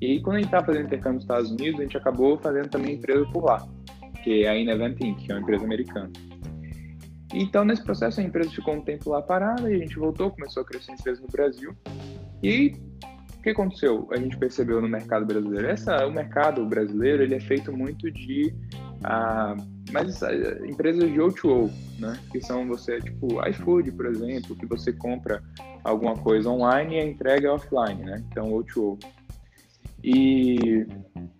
E 0.00 0.20
quando 0.20 0.36
a 0.36 0.38
gente 0.38 0.46
estava 0.46 0.66
fazendo 0.66 0.86
intercâmbio 0.86 1.14
nos 1.14 1.24
Estados 1.24 1.50
Unidos, 1.50 1.80
a 1.80 1.82
gente 1.82 1.96
acabou 1.96 2.38
fazendo 2.38 2.68
também 2.68 2.94
empresa 2.94 3.24
por 3.32 3.44
lá, 3.44 3.66
que 4.22 4.44
é 4.44 4.48
a 4.48 4.56
Inevent 4.56 5.00
Inc., 5.00 5.24
que 5.24 5.32
é 5.32 5.34
uma 5.34 5.42
empresa 5.42 5.64
americana. 5.64 6.10
Então, 7.32 7.64
nesse 7.64 7.82
processo, 7.82 8.20
a 8.20 8.24
empresa 8.24 8.50
ficou 8.50 8.74
um 8.74 8.80
tempo 8.80 9.10
lá 9.10 9.22
parada 9.22 9.70
e 9.70 9.76
a 9.76 9.78
gente 9.78 9.96
voltou, 9.96 10.30
começou 10.30 10.62
a 10.62 10.66
crescer 10.66 10.92
a 10.92 10.94
empresa 10.94 11.20
no 11.20 11.28
Brasil. 11.28 11.76
E 12.42 12.74
o 13.40 13.42
que 13.42 13.50
aconteceu? 13.50 14.06
A 14.12 14.18
gente 14.18 14.36
percebeu 14.36 14.82
no 14.82 14.88
mercado 14.88 15.24
brasileiro. 15.24 15.66
Essa, 15.66 16.06
o 16.06 16.12
mercado 16.12 16.64
brasileiro 16.66 17.22
ele 17.22 17.34
é 17.34 17.40
feito 17.40 17.72
muito 17.72 18.10
de 18.10 18.54
ah, 19.02 19.56
mas 19.90 20.20
uh, 20.20 20.66
empresas 20.66 21.10
de 21.10 21.18
O2O, 21.18 21.70
né? 21.98 22.18
Que 22.30 22.42
são 22.42 22.68
você, 22.68 23.00
tipo, 23.00 23.42
iFood, 23.48 23.92
por 23.92 24.06
exemplo, 24.06 24.54
que 24.54 24.66
você 24.66 24.92
compra 24.92 25.42
alguma 25.82 26.14
coisa 26.16 26.50
online 26.50 26.96
e 26.96 27.00
a 27.00 27.06
entrega 27.06 27.48
é 27.48 27.50
offline, 27.50 28.04
né? 28.04 28.22
Então, 28.30 28.50
O2O. 28.50 29.02
E, 30.04 30.86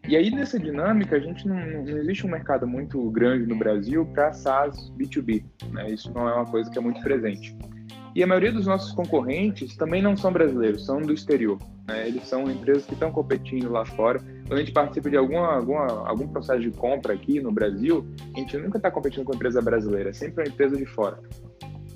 e 0.08 0.16
aí, 0.16 0.30
nessa 0.30 0.58
dinâmica, 0.58 1.16
a 1.16 1.20
gente 1.20 1.46
não, 1.46 1.56
não 1.56 1.98
existe 1.98 2.26
um 2.26 2.30
mercado 2.30 2.66
muito 2.66 3.10
grande 3.10 3.46
no 3.46 3.56
Brasil 3.56 4.06
para 4.06 4.32
SaaS 4.32 4.90
B2B, 4.96 5.44
né? 5.70 5.90
Isso 5.90 6.10
não 6.14 6.26
é 6.26 6.34
uma 6.34 6.46
coisa 6.46 6.70
que 6.70 6.78
é 6.78 6.80
muito 6.80 7.02
presente. 7.02 7.54
E 8.14 8.22
a 8.22 8.26
maioria 8.26 8.52
dos 8.52 8.66
nossos 8.66 8.92
concorrentes 8.92 9.76
também 9.76 10.02
não 10.02 10.16
são 10.16 10.32
brasileiros, 10.32 10.84
são 10.84 11.00
do 11.00 11.12
exterior. 11.12 11.58
Né? 11.86 12.08
Eles 12.08 12.26
são 12.26 12.50
empresas 12.50 12.84
que 12.84 12.94
estão 12.94 13.12
competindo 13.12 13.70
lá 13.70 13.84
fora. 13.84 14.18
Quando 14.46 14.54
a 14.54 14.58
gente 14.58 14.72
participa 14.72 15.08
de 15.08 15.16
alguma, 15.16 15.54
alguma, 15.54 15.86
algum 16.08 16.26
processo 16.26 16.60
de 16.60 16.70
compra 16.72 17.14
aqui 17.14 17.40
no 17.40 17.52
Brasil, 17.52 18.04
a 18.34 18.38
gente 18.40 18.56
nunca 18.58 18.78
está 18.78 18.90
competindo 18.90 19.24
com 19.24 19.34
empresa 19.34 19.62
brasileira, 19.62 20.10
é 20.10 20.12
sempre 20.12 20.42
uma 20.42 20.48
empresa 20.48 20.76
de 20.76 20.86
fora. 20.86 21.20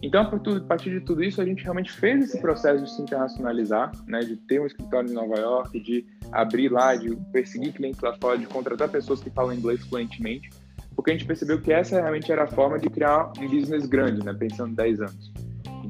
Então, 0.02 0.20
a 0.20 0.60
partir 0.60 0.90
de 0.90 1.00
tudo 1.00 1.24
isso, 1.24 1.40
a 1.40 1.46
gente 1.46 1.62
realmente 1.62 1.90
fez 1.90 2.24
esse 2.24 2.38
processo 2.38 2.84
de 2.84 2.90
se 2.90 3.00
internacionalizar, 3.00 3.90
né, 4.06 4.20
de 4.20 4.36
ter 4.36 4.60
um 4.60 4.66
escritório 4.66 5.08
em 5.08 5.14
Nova 5.14 5.38
York, 5.38 5.80
de 5.80 6.06
abrir 6.30 6.68
lá, 6.68 6.94
de 6.94 7.16
perseguir 7.32 7.72
clientes 7.72 8.00
lá 8.02 8.14
fora, 8.20 8.36
de 8.36 8.46
contratar 8.46 8.88
pessoas 8.90 9.22
que 9.22 9.30
falam 9.30 9.54
inglês 9.54 9.82
fluentemente, 9.86 10.50
porque 10.94 11.10
a 11.10 11.14
gente 11.14 11.26
percebeu 11.26 11.58
que 11.58 11.72
essa 11.72 11.98
realmente 11.98 12.30
era 12.30 12.44
a 12.44 12.46
forma 12.46 12.78
de 12.78 12.90
criar 12.90 13.32
um 13.38 13.48
business 13.48 13.86
grande, 13.86 14.22
né, 14.22 14.34
pensando 14.34 14.72
em 14.72 14.74
10 14.74 15.00
anos. 15.00 15.32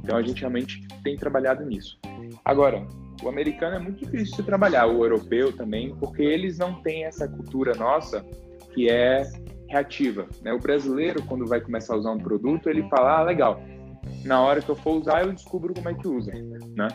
Então 0.05 0.19
a 0.19 0.23
gente 0.23 0.41
realmente 0.41 0.87
tem 1.03 1.17
trabalhado 1.17 1.65
nisso. 1.65 1.99
Agora, 2.45 2.87
o 3.23 3.29
americano 3.29 3.77
é 3.77 3.79
muito 3.79 4.05
difícil 4.05 4.37
de 4.37 4.43
trabalhar, 4.43 4.87
o 4.87 5.03
europeu 5.03 5.51
também, 5.51 5.97
porque 5.97 6.23
eles 6.23 6.59
não 6.59 6.75
têm 6.83 7.07
essa 7.07 7.27
cultura 7.27 7.75
nossa 7.75 8.23
que 8.75 8.91
é 8.91 9.27
reativa. 9.67 10.29
Né? 10.43 10.53
O 10.53 10.59
brasileiro, 10.59 11.23
quando 11.23 11.47
vai 11.47 11.59
começar 11.59 11.95
a 11.95 11.97
usar 11.97 12.11
um 12.11 12.19
produto, 12.19 12.69
ele 12.69 12.87
fala, 12.91 13.21
ah, 13.21 13.23
legal, 13.23 13.63
na 14.25 14.43
hora 14.43 14.61
que 14.61 14.69
eu 14.69 14.77
for 14.77 15.01
usar, 15.01 15.25
eu 15.25 15.33
descubro 15.33 15.73
como 15.73 15.89
é 15.89 15.95
que 15.95 16.07
usa. 16.07 16.33
Né? 16.33 16.89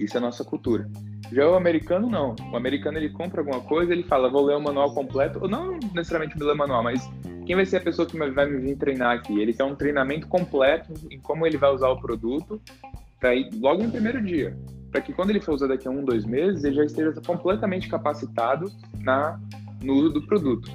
Isso 0.00 0.16
é 0.16 0.18
a 0.18 0.22
nossa 0.22 0.42
cultura. 0.42 0.90
Já 1.30 1.48
o 1.48 1.54
americano, 1.54 2.10
não. 2.10 2.34
O 2.52 2.56
americano, 2.56 2.98
ele 2.98 3.10
compra 3.10 3.40
alguma 3.40 3.60
coisa, 3.60 3.92
ele 3.92 4.02
fala, 4.02 4.28
vou 4.28 4.44
ler 4.44 4.56
o 4.56 4.60
manual 4.60 4.92
completo, 4.92 5.38
ou 5.40 5.48
não 5.48 5.78
necessariamente 5.94 6.36
ler 6.36 6.54
o 6.54 6.56
manual, 6.56 6.82
mas 6.82 7.08
quem 7.50 7.56
vai 7.56 7.66
ser 7.66 7.78
a 7.78 7.80
pessoa 7.80 8.06
que 8.06 8.16
vai 8.16 8.46
me 8.46 8.60
vir 8.60 8.76
treinar 8.76 9.16
aqui? 9.16 9.40
Ele 9.40 9.52
quer 9.52 9.64
um 9.64 9.74
treinamento 9.74 10.28
completo 10.28 10.94
em 11.10 11.18
como 11.18 11.44
ele 11.44 11.56
vai 11.58 11.74
usar 11.74 11.88
o 11.88 12.00
produto 12.00 12.62
para 13.18 13.34
ir 13.34 13.50
logo 13.60 13.82
no 13.82 13.90
primeiro 13.90 14.22
dia 14.22 14.56
para 14.88 15.00
que 15.00 15.12
quando 15.12 15.30
ele 15.30 15.40
for 15.40 15.54
usar 15.54 15.66
daqui 15.66 15.88
a 15.88 15.90
um, 15.90 16.04
dois 16.04 16.24
meses, 16.24 16.62
ele 16.62 16.76
já 16.76 16.84
esteja 16.84 17.12
completamente 17.26 17.88
capacitado 17.88 18.70
na, 19.00 19.40
no 19.82 19.94
uso 19.94 20.10
do 20.10 20.22
produto. 20.28 20.70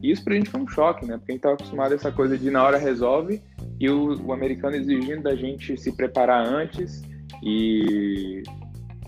E 0.00 0.12
isso 0.12 0.22
para 0.22 0.34
a 0.34 0.36
gente 0.36 0.50
foi 0.50 0.60
um 0.60 0.68
choque, 0.68 1.04
né? 1.04 1.16
Porque 1.16 1.32
a 1.32 1.34
gente 1.34 1.40
estava 1.40 1.54
acostumado 1.56 1.90
a 1.90 1.94
essa 1.96 2.12
coisa 2.12 2.38
de 2.38 2.48
na 2.48 2.62
hora 2.62 2.78
resolve 2.78 3.42
e 3.80 3.90
o, 3.90 4.14
o, 4.24 4.32
americano 4.32 4.76
exigindo 4.76 5.24
da 5.24 5.34
gente 5.34 5.76
se 5.76 5.90
preparar 5.96 6.46
antes 6.46 7.02
e, 7.42 8.44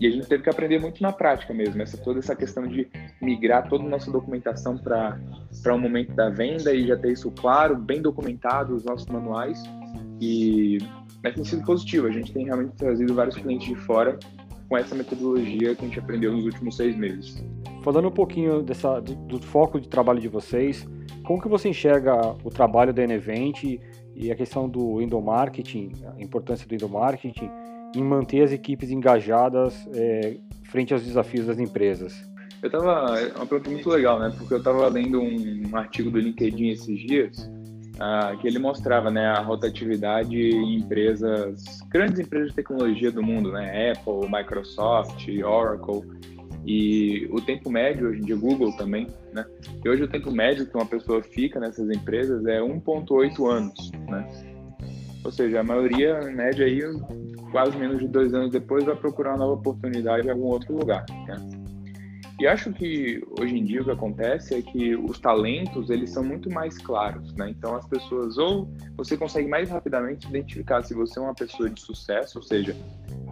e 0.01 0.07
a 0.07 0.11
gente 0.11 0.27
teve 0.27 0.43
que 0.43 0.51
aprender 0.51 0.79
muito 0.79 1.03
na 1.03 1.13
prática 1.13 1.55
mesmo. 1.55 1.81
Essa, 1.81 1.97
toda 1.97 2.19
essa 2.19 2.37
questão 2.37 2.67
de 2.67 2.89
migrar 3.21 3.69
toda 3.69 3.85
a 3.85 3.89
nossa 3.89 4.11
documentação 4.11 4.77
para 4.77 5.19
o 5.67 5.75
um 5.75 5.79
momento 5.79 6.15
da 6.15 6.29
venda 6.29 6.73
e 6.75 6.87
já 6.87 6.97
ter 6.97 7.13
isso 7.13 7.31
claro, 7.31 7.77
bem 7.77 8.03
documentado, 8.03 8.75
os 8.75 8.85
nossos 8.85 9.07
manuais. 9.07 9.63
E 10.21 10.79
mas 11.23 11.35
tem 11.35 11.45
sido 11.45 11.65
positivo. 11.65 12.07
A 12.07 12.11
gente 12.11 12.33
tem 12.33 12.45
realmente 12.45 12.75
trazido 12.77 13.15
vários 13.15 13.37
clientes 13.37 13.67
de 13.67 13.75
fora 13.75 14.19
com 14.69 14.77
essa 14.77 14.95
metodologia 14.95 15.75
que 15.75 15.85
a 15.85 15.89
gente 15.89 15.99
aprendeu 15.99 16.33
nos 16.33 16.45
últimos 16.45 16.77
seis 16.77 16.97
meses. 16.97 17.43
Falando 17.83 18.09
um 18.09 18.13
pouquinho 18.13 18.63
dessa, 18.63 19.01
do, 19.01 19.15
do 19.15 19.41
foco 19.41 19.81
de 19.81 19.89
trabalho 19.89 20.21
de 20.21 20.29
vocês, 20.29 20.87
como 21.25 21.41
que 21.41 21.49
você 21.49 21.69
enxerga 21.69 22.37
o 22.45 22.51
trabalho 22.51 22.93
da 22.93 23.03
Enevent 23.03 23.81
e 24.15 24.31
a 24.31 24.35
questão 24.35 24.69
do 24.69 25.01
endomarketing, 25.01 25.93
a 26.17 26.23
importância 26.23 26.67
do 26.67 26.75
endomarketing 26.75 27.51
em 27.97 28.05
manter 28.05 28.43
as 28.43 28.53
equipes 28.53 28.91
engajadas 28.91 29.87
é, 29.95 30.37
frente 30.65 30.93
aos 30.93 31.03
desafios 31.03 31.47
das 31.47 31.59
empresas? 31.59 32.15
Eu 32.63 32.71
tava, 32.71 33.19
é 33.21 33.33
uma 33.37 33.47
pergunta 33.47 33.71
muito 33.71 33.89
legal, 33.89 34.19
né? 34.19 34.33
Porque 34.37 34.53
eu 34.55 34.59
estava 34.59 34.89
lendo 34.89 35.21
um, 35.21 35.71
um 35.71 35.77
artigo 35.77 36.11
do 36.11 36.19
LinkedIn 36.19 36.71
esses 36.71 36.99
dias 37.01 37.49
ah, 37.99 38.37
que 38.41 38.47
ele 38.47 38.59
mostrava 38.59 39.11
né, 39.11 39.27
a 39.27 39.41
rotatividade 39.41 40.37
em 40.37 40.77
empresas, 40.77 41.81
grandes 41.89 42.21
empresas 42.21 42.51
de 42.51 42.57
tecnologia 42.57 43.11
do 43.11 43.23
mundo, 43.23 43.53
né, 43.53 43.93
Apple, 43.93 44.29
Microsoft, 44.31 45.27
Oracle, 45.43 46.03
e 46.67 47.29
o 47.31 47.41
tempo 47.41 47.71
médio 47.71 48.09
hoje 48.09 48.21
em 48.21 48.25
dia, 48.25 48.37
Google 48.37 48.77
também, 48.77 49.07
né, 49.33 49.47
e 49.85 49.89
hoje 49.89 50.03
o 50.03 50.09
tempo 50.09 50.31
médio 50.31 50.67
que 50.67 50.75
uma 50.75 50.87
pessoa 50.87 51.23
fica 51.23 51.59
nessas 51.59 51.89
empresas 51.89 52.45
é 52.47 52.61
1,8 52.61 53.51
anos, 53.51 53.91
né, 54.09 54.56
ou 55.27 55.33
seja, 55.33 55.61
a 55.61 55.65
maioria, 55.65 56.21
em 56.23 56.35
média, 56.35 56.65
aí, 56.65 56.81
quase 57.51 57.77
menos 57.77 57.99
de 57.99 58.07
dois 58.07 58.33
anos 58.33 58.51
depois, 58.51 58.85
vai 58.85 58.95
procurar 58.95 59.31
uma 59.31 59.39
nova 59.39 59.55
oportunidade 59.55 60.27
em 60.27 60.31
algum 60.31 60.47
outro 60.47 60.73
lugar, 60.73 61.05
né. 61.27 61.37
E 62.39 62.47
acho 62.47 62.71
que 62.71 63.23
hoje 63.41 63.57
em 63.57 63.65
dia 63.65 63.81
o 63.81 63.85
que 63.85 63.91
acontece 63.91 64.55
é 64.55 64.61
que 64.61 64.95
os 64.95 65.19
talentos 65.19 65.89
eles 65.89 66.11
são 66.11 66.23
muito 66.23 66.51
mais 66.51 66.77
claros, 66.77 67.35
né? 67.35 67.49
Então 67.49 67.75
as 67.75 67.87
pessoas 67.89 68.37
ou 68.37 68.69
você 68.95 69.17
consegue 69.17 69.49
mais 69.49 69.71
rapidamente 69.71 70.29
identificar 70.29 70.83
se 70.83 70.93
você 70.93 71.19
é 71.19 71.23
uma 71.23 71.35
pessoa 71.35 71.71
de 71.71 71.81
sucesso, 71.81 72.39
ou 72.39 72.45
seja, 72.45 72.77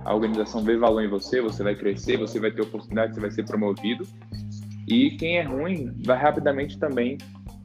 a 0.07 0.15
organização 0.15 0.63
vê 0.63 0.79
valor 0.79 1.03
em 1.03 1.09
você, 1.09 1.43
você 1.43 1.63
vai 1.63 1.75
crescer, 1.75 2.17
você 2.17 2.41
vai 2.41 2.51
ter 2.51 2.63
oportunidade, 2.63 3.15
você 3.15 3.21
vai 3.21 3.31
ser 3.31 3.45
promovido. 3.45 4.07
E 4.89 5.11
quem 5.19 5.37
é 5.37 5.43
ruim 5.43 5.95
vai 6.03 6.19
rapidamente 6.19 6.79
também, 6.79 7.19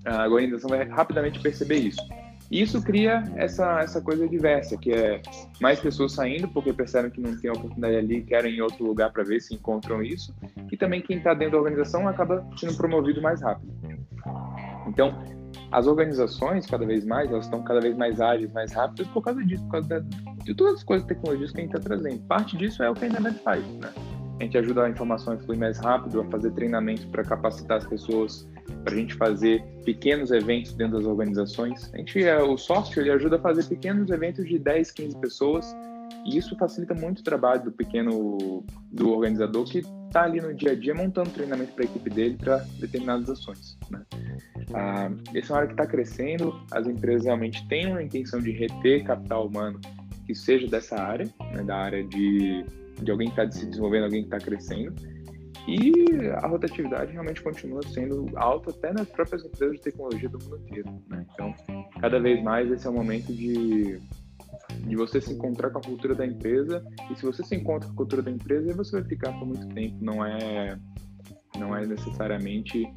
a 0.04 0.28
organização 0.28 0.70
vai 0.70 0.86
rapidamente 0.90 1.40
perceber 1.42 1.78
isso. 1.78 2.02
E 2.52 2.62
isso 2.62 2.82
cria 2.82 3.24
essa, 3.36 3.80
essa 3.80 4.02
coisa 4.02 4.28
diversa, 4.28 4.76
que 4.76 4.92
é 4.92 5.22
mais 5.62 5.80
pessoas 5.80 6.14
saindo 6.14 6.48
porque 6.48 6.74
percebem 6.74 7.12
que 7.12 7.22
não 7.22 7.40
tem 7.40 7.52
oportunidade 7.52 7.96
ali, 7.96 8.24
querem 8.24 8.54
ir 8.54 8.58
em 8.58 8.62
outro 8.62 8.84
lugar 8.84 9.12
para 9.12 9.24
ver 9.24 9.40
se 9.40 9.54
encontram 9.54 10.02
isso, 10.02 10.34
e 10.72 10.76
também 10.76 11.02
quem 11.02 11.18
está 11.18 11.34
dentro 11.34 11.54
da 11.54 11.58
organização 11.60 12.08
acaba 12.08 12.48
sendo 12.58 12.76
promovido 12.76 13.22
mais 13.22 13.42
rápido. 13.42 13.72
Então, 14.88 15.24
as 15.72 15.86
organizações, 15.86 16.66
cada 16.66 16.86
vez 16.86 17.06
mais, 17.06 17.30
elas 17.30 17.46
estão 17.46 17.64
cada 17.64 17.80
vez 17.80 17.96
mais 17.96 18.20
ágeis, 18.20 18.52
mais 18.52 18.74
rápidas 18.74 19.08
por 19.10 19.22
causa 19.22 19.44
disso, 19.46 19.64
por 19.66 19.74
causa 19.74 20.06
de 20.44 20.56
todas 20.56 20.76
as 20.76 20.84
coisas 20.84 21.08
tecnologias 21.08 21.52
que 21.52 21.60
a 21.60 21.62
gente 21.62 21.76
está 21.76 21.88
trazendo. 21.88 22.20
Parte 22.24 22.58
disso 22.58 22.82
é 22.82 22.90
o 22.90 22.96
que 22.96 23.06
a 23.06 23.08
internet 23.08 23.40
faz, 23.44 23.64
né? 23.64 23.92
A 24.40 24.44
gente 24.44 24.58
ajuda 24.58 24.86
a 24.86 24.90
informação 24.90 25.34
a 25.34 25.38
fluir 25.38 25.60
mais 25.60 25.78
rápido, 25.78 26.22
a 26.22 26.26
fazer 26.26 26.52
treinamentos 26.52 27.06
para 27.06 27.24
capacitar 27.24 27.78
as 27.78 27.86
pessoas 27.86 28.50
para 28.84 28.94
a 28.94 28.98
gente 28.98 29.14
fazer 29.16 29.64
pequenos 29.84 30.32
eventos 30.32 30.74
dentro 30.74 30.98
das 30.98 31.06
organizações. 31.06 31.92
A 31.94 31.98
gente, 31.98 32.24
é, 32.24 32.42
o 32.42 32.58
software 32.58 33.04
ele 33.04 33.12
ajuda 33.12 33.38
a 33.38 33.40
fazer 33.40 33.66
pequenos 33.66 34.10
eventos 34.10 34.48
de 34.48 34.58
10, 34.58 34.92
15 34.92 35.18
pessoas 35.18 35.76
e 36.26 36.38
isso 36.38 36.56
facilita 36.58 36.94
muito 36.94 37.20
o 37.20 37.24
trabalho 37.24 37.64
do 37.64 37.72
pequeno 37.72 38.64
do 38.92 39.12
organizador 39.12 39.66
que 39.66 39.80
está 39.80 40.24
ali 40.24 40.42
no 40.42 40.54
dia 40.54 40.72
a 40.72 40.76
dia 40.76 40.94
montando 40.94 41.30
treinamento 41.30 41.74
para 41.74 41.84
a 41.84 41.88
equipe 41.88 42.10
dele 42.10 42.38
para 42.38 42.58
determinadas 42.80 43.30
ações. 43.30 43.78
Né? 43.90 44.02
Ah, 44.74 45.12
essa 45.34 45.54
é 45.54 45.56
uma 45.56 45.58
área 45.58 45.68
que 45.68 45.82
está 45.82 45.88
crescendo, 45.88 46.54
as 46.72 46.88
empresas 46.88 47.26
realmente 47.26 47.66
têm 47.68 47.88
uma 47.88 48.04
intenção 48.04 48.40
de 48.40 48.52
reter 48.52 49.04
capital 49.04 49.48
humano 49.48 49.80
que 50.26 50.36
seja 50.36 50.68
dessa 50.68 50.96
área, 50.96 51.28
né, 51.54 51.64
da 51.64 51.76
área 51.76 52.04
de, 52.04 52.64
de 53.02 53.12
alguém 53.12 53.32
que 53.32 53.42
está 53.42 53.52
se 53.52 53.66
desenvolvendo, 53.66 54.04
alguém 54.06 54.22
que 54.22 54.28
está 54.28 54.38
crescendo. 54.38 54.94
E 55.70 56.28
a 56.42 56.48
rotatividade 56.48 57.12
realmente 57.12 57.44
continua 57.44 57.82
sendo 57.84 58.28
alta 58.36 58.72
até 58.72 58.92
nas 58.92 59.08
próprias 59.08 59.46
empresas 59.46 59.78
de 59.78 59.84
tecnologia 59.84 60.28
do 60.28 60.40
mundo 60.44 60.58
inteiro. 60.58 60.90
Né? 61.08 61.24
Então, 61.32 61.54
cada 62.02 62.20
vez 62.20 62.44
mais 62.44 62.72
esse 62.72 62.88
é 62.88 62.90
o 62.90 62.94
momento 62.94 63.32
de, 63.32 64.00
de 64.88 64.96
você 64.96 65.22
se 65.22 65.32
encontrar 65.32 65.70
com 65.70 65.78
a 65.78 65.82
cultura 65.82 66.16
da 66.16 66.26
empresa. 66.26 66.84
E 67.12 67.16
se 67.16 67.24
você 67.24 67.44
se 67.44 67.56
encontra 67.56 67.88
com 67.88 67.94
a 67.94 67.98
cultura 67.98 68.24
da 68.24 68.32
empresa, 68.32 68.74
você 68.74 69.00
vai 69.00 69.08
ficar 69.08 69.32
por 69.34 69.46
muito 69.46 69.68
tempo. 69.76 69.96
Não 70.02 70.26
é, 70.26 70.76
não 71.56 71.76
é 71.76 71.86
necessariamente 71.86 72.92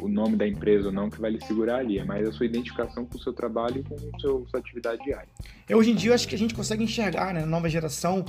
o 0.00 0.08
nome 0.08 0.36
da 0.36 0.46
empresa 0.46 0.86
ou 0.86 0.92
não 0.92 1.10
que 1.10 1.20
vai 1.20 1.30
lhe 1.30 1.44
segurar 1.44 1.76
ali, 1.76 1.98
é 1.98 2.04
mais 2.04 2.26
a 2.26 2.32
sua 2.32 2.46
identificação 2.46 3.04
com 3.04 3.16
o 3.16 3.20
seu 3.20 3.32
trabalho 3.32 3.80
e 3.80 3.82
com 3.82 3.94
a 3.94 4.18
sua 4.20 4.58
atividade 4.58 5.02
diária. 5.04 5.28
É, 5.68 5.76
hoje 5.76 5.90
em 5.90 5.94
dia, 5.94 6.10
eu 6.10 6.14
acho 6.14 6.26
que 6.26 6.34
a 6.34 6.38
gente 6.38 6.54
consegue 6.54 6.82
enxergar 6.82 7.32
né, 7.32 7.40
na 7.40 7.46
nova 7.46 7.68
geração 7.68 8.24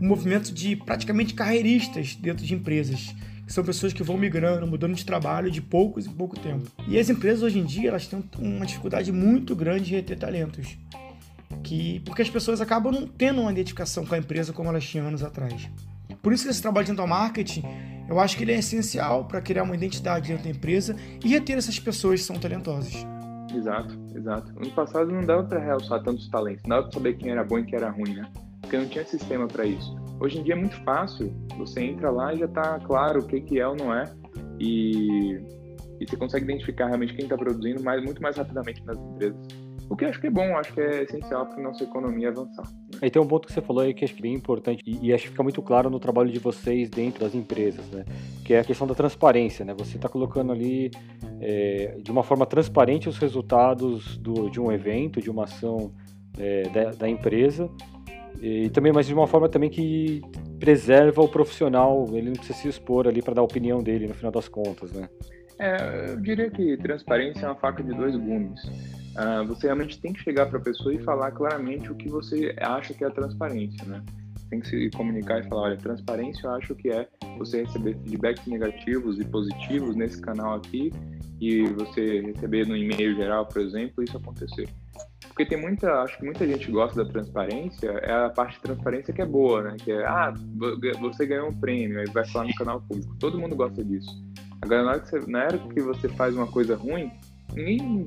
um 0.00 0.06
movimento 0.06 0.52
de 0.52 0.76
praticamente 0.76 1.34
carreiristas 1.34 2.14
dentro 2.14 2.44
de 2.44 2.54
empresas. 2.54 3.14
Que 3.46 3.52
são 3.52 3.64
pessoas 3.64 3.92
que 3.92 4.04
vão 4.04 4.16
migrando, 4.16 4.66
mudando 4.66 4.94
de 4.94 5.04
trabalho 5.04 5.50
de 5.50 5.60
poucos 5.60 6.06
em 6.06 6.12
pouco 6.12 6.38
tempo. 6.38 6.70
E 6.86 6.96
as 6.98 7.10
empresas 7.10 7.42
hoje 7.42 7.58
em 7.58 7.64
dia 7.64 7.88
elas 7.88 8.06
têm 8.06 8.22
uma 8.38 8.64
dificuldade 8.64 9.10
muito 9.10 9.56
grande 9.56 9.86
de 9.86 9.94
reter 9.96 10.16
talentos. 10.16 10.78
Que, 11.62 12.00
porque 12.00 12.22
as 12.22 12.30
pessoas 12.30 12.60
acabam 12.60 12.92
não 12.92 13.06
tendo 13.06 13.40
uma 13.40 13.50
identificação 13.50 14.06
com 14.06 14.14
a 14.14 14.18
empresa 14.18 14.52
como 14.52 14.68
elas 14.68 14.84
tinham 14.84 15.08
anos 15.08 15.24
atrás. 15.24 15.68
Por 16.22 16.32
isso 16.32 16.44
que 16.44 16.50
esse 16.50 16.62
trabalho 16.62 16.86
de 16.86 16.92
dental 16.92 17.06
marketing 17.06 17.64
eu 18.08 18.20
acho 18.20 18.36
que 18.36 18.44
ele 18.44 18.52
é 18.52 18.58
essencial 18.58 19.24
para 19.24 19.40
criar 19.40 19.62
uma 19.62 19.74
identidade 19.74 20.28
dentro 20.28 20.44
da 20.44 20.50
empresa 20.50 20.94
e 21.24 21.28
reter 21.28 21.56
essas 21.56 21.78
pessoas 21.78 22.20
que 22.20 22.26
são 22.26 22.36
talentosas. 22.36 23.06
Exato, 23.54 23.98
exato. 24.14 24.52
No 24.54 24.70
passado 24.72 25.10
não 25.10 25.22
dava 25.22 25.44
para 25.44 25.58
realçar 25.58 26.02
tantos 26.02 26.28
talentos, 26.28 26.62
não 26.64 26.76
dava 26.76 26.82
para 26.88 26.94
saber 26.94 27.14
quem 27.14 27.30
era 27.30 27.44
bom 27.44 27.58
e 27.58 27.64
quem 27.64 27.76
era 27.76 27.90
ruim, 27.90 28.14
né? 28.14 28.30
Porque 28.60 28.76
não 28.76 28.86
tinha 28.86 29.04
sistema 29.04 29.46
para 29.46 29.64
isso. 29.64 29.94
Hoje 30.20 30.38
em 30.38 30.42
dia 30.42 30.54
é 30.54 30.56
muito 30.56 30.76
fácil, 30.84 31.34
você 31.56 31.82
entra 31.82 32.10
lá 32.10 32.34
e 32.34 32.38
já 32.38 32.46
está 32.46 32.78
claro 32.80 33.20
o 33.20 33.26
que, 33.26 33.40
que 33.40 33.58
é 33.58 33.66
ou 33.66 33.76
não 33.76 33.94
é, 33.94 34.04
e, 34.60 35.40
e 36.00 36.06
você 36.06 36.16
consegue 36.16 36.44
identificar 36.44 36.86
realmente 36.86 37.14
quem 37.14 37.24
está 37.24 37.36
produzindo 37.36 37.82
mais, 37.82 38.02
muito 38.02 38.22
mais 38.22 38.36
rapidamente 38.36 38.84
nas 38.84 38.98
empresas. 38.98 39.38
O 39.90 39.96
que 39.96 40.04
eu 40.04 40.08
acho 40.08 40.20
que 40.20 40.26
é 40.28 40.30
bom, 40.30 40.56
acho 40.56 40.72
que 40.72 40.80
é 40.80 41.02
essencial 41.02 41.46
para 41.46 41.58
a 41.58 41.62
nossa 41.62 41.82
economia 41.82 42.28
avançar. 42.28 42.66
Aí 43.02 43.10
tem 43.10 43.20
um 43.20 43.26
ponto 43.26 43.48
que 43.48 43.52
você 43.52 43.60
falou 43.60 43.82
aí 43.82 43.92
que 43.92 44.04
acho 44.04 44.14
que 44.14 44.20
é 44.20 44.22
bem 44.22 44.34
importante 44.34 44.80
e, 44.86 45.08
e, 45.08 45.12
acho 45.12 45.24
que 45.24 45.30
fica 45.30 45.42
muito 45.42 45.60
claro 45.60 45.90
no 45.90 45.98
trabalho 45.98 46.30
de 46.30 46.38
vocês 46.38 46.88
dentro 46.88 47.24
das 47.24 47.34
empresas, 47.34 47.84
né? 47.90 48.04
Que 48.44 48.54
é 48.54 48.60
a 48.60 48.64
questão 48.64 48.86
da 48.86 48.94
transparência, 48.94 49.64
né? 49.64 49.74
Você 49.76 49.96
está 49.96 50.08
colocando 50.08 50.52
ali 50.52 50.88
é, 51.40 51.96
de 52.00 52.12
uma 52.12 52.22
forma 52.22 52.46
transparente 52.46 53.08
os 53.08 53.18
resultados 53.18 54.16
do, 54.18 54.48
de 54.48 54.60
um 54.60 54.70
evento, 54.70 55.20
de 55.20 55.28
uma 55.28 55.44
ação 55.44 55.92
é, 56.38 56.62
da, 56.68 56.90
da, 56.92 57.08
empresa 57.08 57.68
e 58.40 58.70
também, 58.70 58.92
mas 58.92 59.08
de 59.08 59.14
uma 59.14 59.26
forma 59.26 59.48
também 59.48 59.68
que 59.68 60.22
preserva 60.60 61.22
o 61.22 61.28
profissional, 61.28 62.06
ele 62.12 62.26
não 62.26 62.34
precisa 62.34 62.56
se 62.56 62.68
expor 62.68 63.08
ali 63.08 63.20
para 63.20 63.34
dar 63.34 63.40
a 63.40 63.44
opinião 63.44 63.82
dele 63.82 64.06
no 64.06 64.14
final 64.14 64.30
das 64.30 64.46
contas, 64.46 64.92
né? 64.92 65.08
É, 65.58 66.10
eu 66.10 66.20
diria 66.20 66.48
que 66.48 66.76
transparência 66.76 67.46
é 67.46 67.48
uma 67.48 67.56
faca 67.56 67.82
de 67.82 67.92
dois 67.92 68.14
gumes. 68.14 68.60
Uh, 69.12 69.46
você 69.46 69.66
realmente 69.66 70.00
tem 70.00 70.12
que 70.12 70.22
chegar 70.22 70.46
para 70.46 70.58
a 70.58 70.62
pessoa 70.62 70.94
e 70.94 71.02
falar 71.02 71.30
claramente 71.32 71.90
o 71.90 71.94
que 71.94 72.08
você 72.08 72.54
acha 72.60 72.94
que 72.94 73.04
é 73.04 73.06
a 73.06 73.10
transparência, 73.10 73.86
né? 73.86 74.02
Tem 74.48 74.60
que 74.60 74.68
se 74.68 74.90
comunicar 74.90 75.40
e 75.40 75.48
falar, 75.48 75.62
olha, 75.62 75.76
transparência 75.76 76.46
eu 76.46 76.50
acho 76.52 76.74
que 76.74 76.90
é 76.90 77.08
você 77.38 77.62
receber 77.62 77.96
feedbacks 78.02 78.46
negativos 78.46 79.18
e 79.18 79.24
positivos 79.24 79.96
nesse 79.96 80.20
canal 80.20 80.54
aqui 80.54 80.92
e 81.40 81.66
você 81.68 82.20
receber 82.20 82.66
no 82.66 82.76
e-mail 82.76 83.14
geral, 83.16 83.46
por 83.46 83.60
exemplo, 83.60 84.02
isso 84.02 84.16
acontecer. 84.16 84.68
Porque 85.28 85.46
tem 85.46 85.58
muita, 85.58 86.02
acho 86.02 86.18
que 86.18 86.24
muita 86.24 86.46
gente 86.46 86.70
gosta 86.70 87.02
da 87.02 87.10
transparência, 87.10 87.88
é 87.88 88.12
a 88.12 88.28
parte 88.28 88.56
de 88.56 88.62
transparência 88.62 89.12
que 89.12 89.22
é 89.22 89.26
boa, 89.26 89.62
né? 89.62 89.76
Que 89.82 89.90
é, 89.90 90.06
ah, 90.06 90.32
você 91.00 91.26
ganhou 91.26 91.48
um 91.48 91.54
prêmio, 91.54 92.00
aí 92.00 92.06
vai 92.12 92.26
falar 92.28 92.46
no 92.46 92.54
canal 92.54 92.80
público. 92.82 93.16
Todo 93.18 93.38
mundo 93.38 93.56
gosta 93.56 93.82
disso. 93.82 94.10
Agora, 94.60 94.82
na 94.84 94.90
hora 94.90 95.00
que 95.00 95.10
você, 95.10 95.30
na 95.30 95.38
hora 95.40 95.58
que 95.58 95.80
você 95.80 96.08
faz 96.10 96.36
uma 96.36 96.46
coisa 96.46 96.76
ruim, 96.76 97.10
ninguém, 97.54 98.04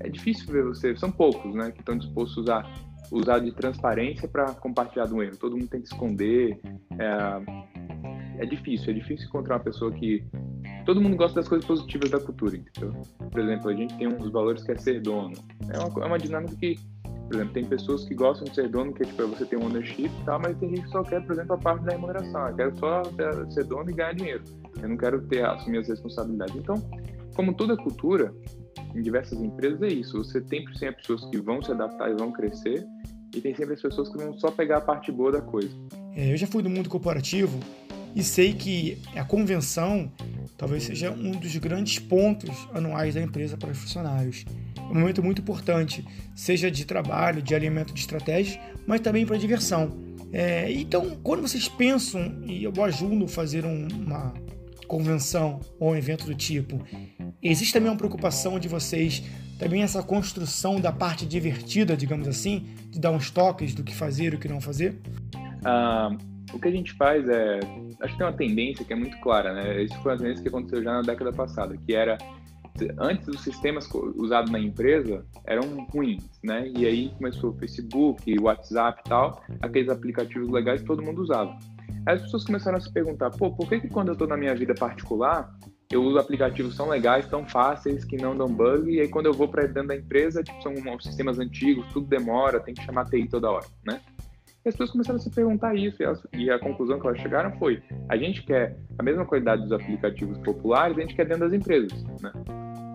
é 0.00 0.08
difícil 0.08 0.52
ver 0.52 0.64
você, 0.64 0.96
são 0.96 1.10
poucos, 1.10 1.54
né, 1.54 1.70
que 1.70 1.80
estão 1.80 1.96
dispostos 1.96 2.48
a 2.48 2.62
usar, 3.10 3.38
de 3.38 3.52
transparência 3.52 4.28
para 4.28 4.52
compartilhar 4.54 5.06
do 5.06 5.22
erro. 5.22 5.36
Todo 5.36 5.56
mundo 5.56 5.68
tem 5.68 5.80
que 5.80 5.88
esconder. 5.88 6.60
É, 6.98 8.42
é 8.42 8.46
difícil, 8.46 8.90
é 8.90 8.92
difícil 8.92 9.26
encontrar 9.26 9.56
uma 9.56 9.64
pessoa 9.64 9.90
que 9.90 10.24
todo 10.84 11.00
mundo 11.00 11.16
gosta 11.16 11.40
das 11.40 11.48
coisas 11.48 11.66
positivas 11.66 12.10
da 12.10 12.20
cultura, 12.20 12.56
entendeu? 12.56 12.92
Por 13.30 13.40
exemplo, 13.40 13.70
a 13.70 13.74
gente 13.74 13.96
tem 13.96 14.06
um 14.06 14.16
dos 14.16 14.30
valores 14.30 14.62
que 14.62 14.72
é 14.72 14.76
ser 14.76 15.00
dono. 15.00 15.32
É 15.70 15.78
uma, 15.78 16.04
é 16.04 16.06
uma 16.06 16.18
dinâmica 16.18 16.54
que, 16.56 16.78
por 17.02 17.34
exemplo, 17.34 17.52
tem 17.52 17.64
pessoas 17.64 18.04
que 18.04 18.14
gostam 18.14 18.44
de 18.46 18.54
ser 18.54 18.68
dono, 18.68 18.92
que 18.92 19.02
é 19.02 19.06
tipo, 19.06 19.26
você 19.26 19.44
tem 19.44 19.58
um 19.58 19.64
ownership 19.64 20.06
e 20.06 20.24
tal, 20.24 20.40
mas 20.40 20.56
tem 20.58 20.68
gente 20.70 20.82
que 20.82 20.90
só 20.90 21.02
quer, 21.02 21.24
por 21.26 21.32
exemplo, 21.32 21.54
a 21.54 21.58
parte 21.58 21.84
da 21.84 21.92
remuneração. 21.92 22.48
Eu 22.48 22.56
quero 22.56 22.78
só 22.78 23.02
ser 23.50 23.64
dono 23.64 23.90
e 23.90 23.92
ganhar 23.92 24.14
dinheiro. 24.14 24.44
Eu 24.80 24.88
não 24.88 24.96
quero 24.96 25.20
ter, 25.22 25.44
assumir 25.44 25.78
as 25.78 25.88
responsabilidades. 25.88 26.54
Então, 26.54 26.76
como 27.34 27.52
toda 27.54 27.76
cultura, 27.76 28.32
em 28.94 29.02
diversas 29.02 29.40
empresas 29.40 29.82
é 29.82 29.88
isso. 29.88 30.18
Você 30.18 30.40
tem 30.40 30.64
sempre 30.74 30.96
pessoas 30.96 31.24
que 31.30 31.38
vão 31.38 31.62
se 31.62 31.70
adaptar 31.70 32.10
e 32.10 32.14
vão 32.14 32.32
crescer, 32.32 32.86
e 33.34 33.40
tem 33.40 33.54
sempre 33.54 33.74
as 33.74 33.82
pessoas 33.82 34.08
que 34.08 34.16
vão 34.16 34.32
só 34.38 34.50
pegar 34.50 34.78
a 34.78 34.80
parte 34.80 35.12
boa 35.12 35.32
da 35.32 35.40
coisa. 35.40 35.70
É, 36.14 36.32
eu 36.32 36.36
já 36.36 36.46
fui 36.46 36.62
do 36.62 36.70
mundo 36.70 36.88
corporativo 36.88 37.58
e 38.14 38.22
sei 38.22 38.52
que 38.54 38.98
a 39.14 39.24
convenção 39.24 40.10
talvez 40.56 40.82
seja 40.84 41.10
um 41.10 41.32
dos 41.32 41.54
grandes 41.56 41.98
pontos 41.98 42.68
anuais 42.74 43.14
da 43.14 43.20
empresa 43.22 43.56
para 43.56 43.70
os 43.70 43.78
funcionários. 43.78 44.44
É 44.76 44.80
um 44.80 44.94
momento 44.94 45.22
muito 45.22 45.42
importante, 45.42 46.04
seja 46.34 46.70
de 46.70 46.84
trabalho, 46.84 47.42
de 47.42 47.54
alimento 47.54 47.92
de 47.92 48.00
estratégias, 48.00 48.58
mas 48.86 49.00
também 49.00 49.24
para 49.24 49.36
diversão. 49.36 49.96
É, 50.32 50.70
então, 50.72 51.16
quando 51.22 51.42
vocês 51.42 51.68
pensam, 51.68 52.42
e 52.44 52.64
eu 52.64 52.72
ajudo 52.84 53.24
a 53.24 53.28
fazer 53.28 53.64
um, 53.64 53.86
uma 53.88 54.34
convenção 54.86 55.60
ou 55.78 55.92
um 55.92 55.96
evento 55.96 56.24
do 56.26 56.34
tipo, 56.34 56.80
existe 57.42 57.72
também 57.72 57.90
uma 57.90 57.96
preocupação 57.96 58.58
de 58.58 58.68
vocês, 58.68 59.22
também 59.58 59.82
essa 59.82 60.02
construção 60.02 60.80
da 60.80 60.92
parte 60.92 61.26
divertida, 61.26 61.96
digamos 61.96 62.28
assim, 62.28 62.66
de 62.90 62.98
dar 62.98 63.10
uns 63.10 63.30
toques 63.30 63.74
do 63.74 63.82
que 63.82 63.94
fazer 63.94 64.32
e 64.32 64.36
o 64.36 64.38
que 64.38 64.48
não 64.48 64.60
fazer? 64.60 65.00
Ah, 65.64 66.10
o 66.52 66.58
que 66.58 66.68
a 66.68 66.70
gente 66.70 66.92
faz 66.94 67.28
é. 67.28 67.60
Acho 68.00 68.12
que 68.12 68.18
tem 68.18 68.26
uma 68.26 68.36
tendência 68.36 68.84
que 68.84 68.92
é 68.92 68.96
muito 68.96 69.18
clara, 69.20 69.52
né? 69.52 69.82
Isso 69.82 70.00
foi 70.02 70.12
uma 70.12 70.18
tendência 70.18 70.42
que 70.42 70.48
aconteceu 70.48 70.82
já 70.82 70.92
na 70.92 71.02
década 71.02 71.32
passada, 71.32 71.76
que 71.76 71.94
era. 71.94 72.16
Antes 72.96 73.26
os 73.26 73.42
sistemas 73.42 73.88
usados 74.14 74.52
na 74.52 74.60
empresa 74.60 75.26
eram 75.44 75.84
ruins, 75.92 76.22
né? 76.44 76.70
E 76.76 76.86
aí 76.86 77.08
começou 77.16 77.50
o 77.50 77.58
Facebook, 77.58 78.38
WhatsApp 78.40 79.02
e 79.04 79.08
tal, 79.08 79.42
aqueles 79.60 79.88
aplicativos 79.88 80.48
legais 80.48 80.80
que 80.80 80.86
todo 80.86 81.02
mundo 81.02 81.20
usava. 81.20 81.58
Aí 82.06 82.14
as 82.14 82.22
pessoas 82.22 82.44
começaram 82.44 82.78
a 82.78 82.80
se 82.80 82.92
perguntar, 82.92 83.30
pô, 83.32 83.50
por 83.50 83.68
que, 83.68 83.80
que 83.80 83.88
quando 83.88 84.08
eu 84.08 84.12
estou 84.12 84.28
na 84.28 84.36
minha 84.36 84.54
vida 84.54 84.74
particular, 84.74 85.52
eu 85.90 86.02
uso 86.02 86.18
aplicativos 86.18 86.76
tão 86.76 86.88
legais, 86.88 87.26
tão 87.26 87.46
fáceis, 87.46 88.04
que 88.04 88.16
não 88.16 88.36
dão 88.36 88.46
bug, 88.46 88.90
e 88.90 89.00
aí 89.00 89.08
quando 89.08 89.26
eu 89.26 89.32
vou 89.32 89.48
para 89.48 89.66
dentro 89.66 89.88
da 89.88 89.96
empresa, 89.96 90.42
tipo, 90.42 90.62
são 90.62 91.00
sistemas 91.00 91.38
antigos, 91.38 91.86
tudo 91.92 92.06
demora, 92.06 92.60
tem 92.60 92.74
que 92.74 92.84
chamar 92.84 93.06
TI 93.06 93.26
toda 93.26 93.50
hora, 93.50 93.64
né? 93.86 94.00
E 94.64 94.68
as 94.68 94.74
pessoas 94.74 94.90
começaram 94.90 95.16
a 95.18 95.22
se 95.22 95.30
perguntar 95.30 95.74
isso, 95.74 96.02
e, 96.34 96.44
e 96.44 96.50
a 96.50 96.58
conclusão 96.58 97.00
que 97.00 97.06
elas 97.06 97.20
chegaram 97.20 97.56
foi, 97.58 97.82
a 98.08 98.16
gente 98.18 98.42
quer 98.42 98.76
a 98.98 99.02
mesma 99.02 99.24
qualidade 99.24 99.62
dos 99.62 99.72
aplicativos 99.72 100.36
populares, 100.38 100.98
a 100.98 101.00
gente 101.00 101.14
quer 101.14 101.24
dentro 101.24 101.48
das 101.48 101.54
empresas, 101.54 102.04
né? 102.20 102.32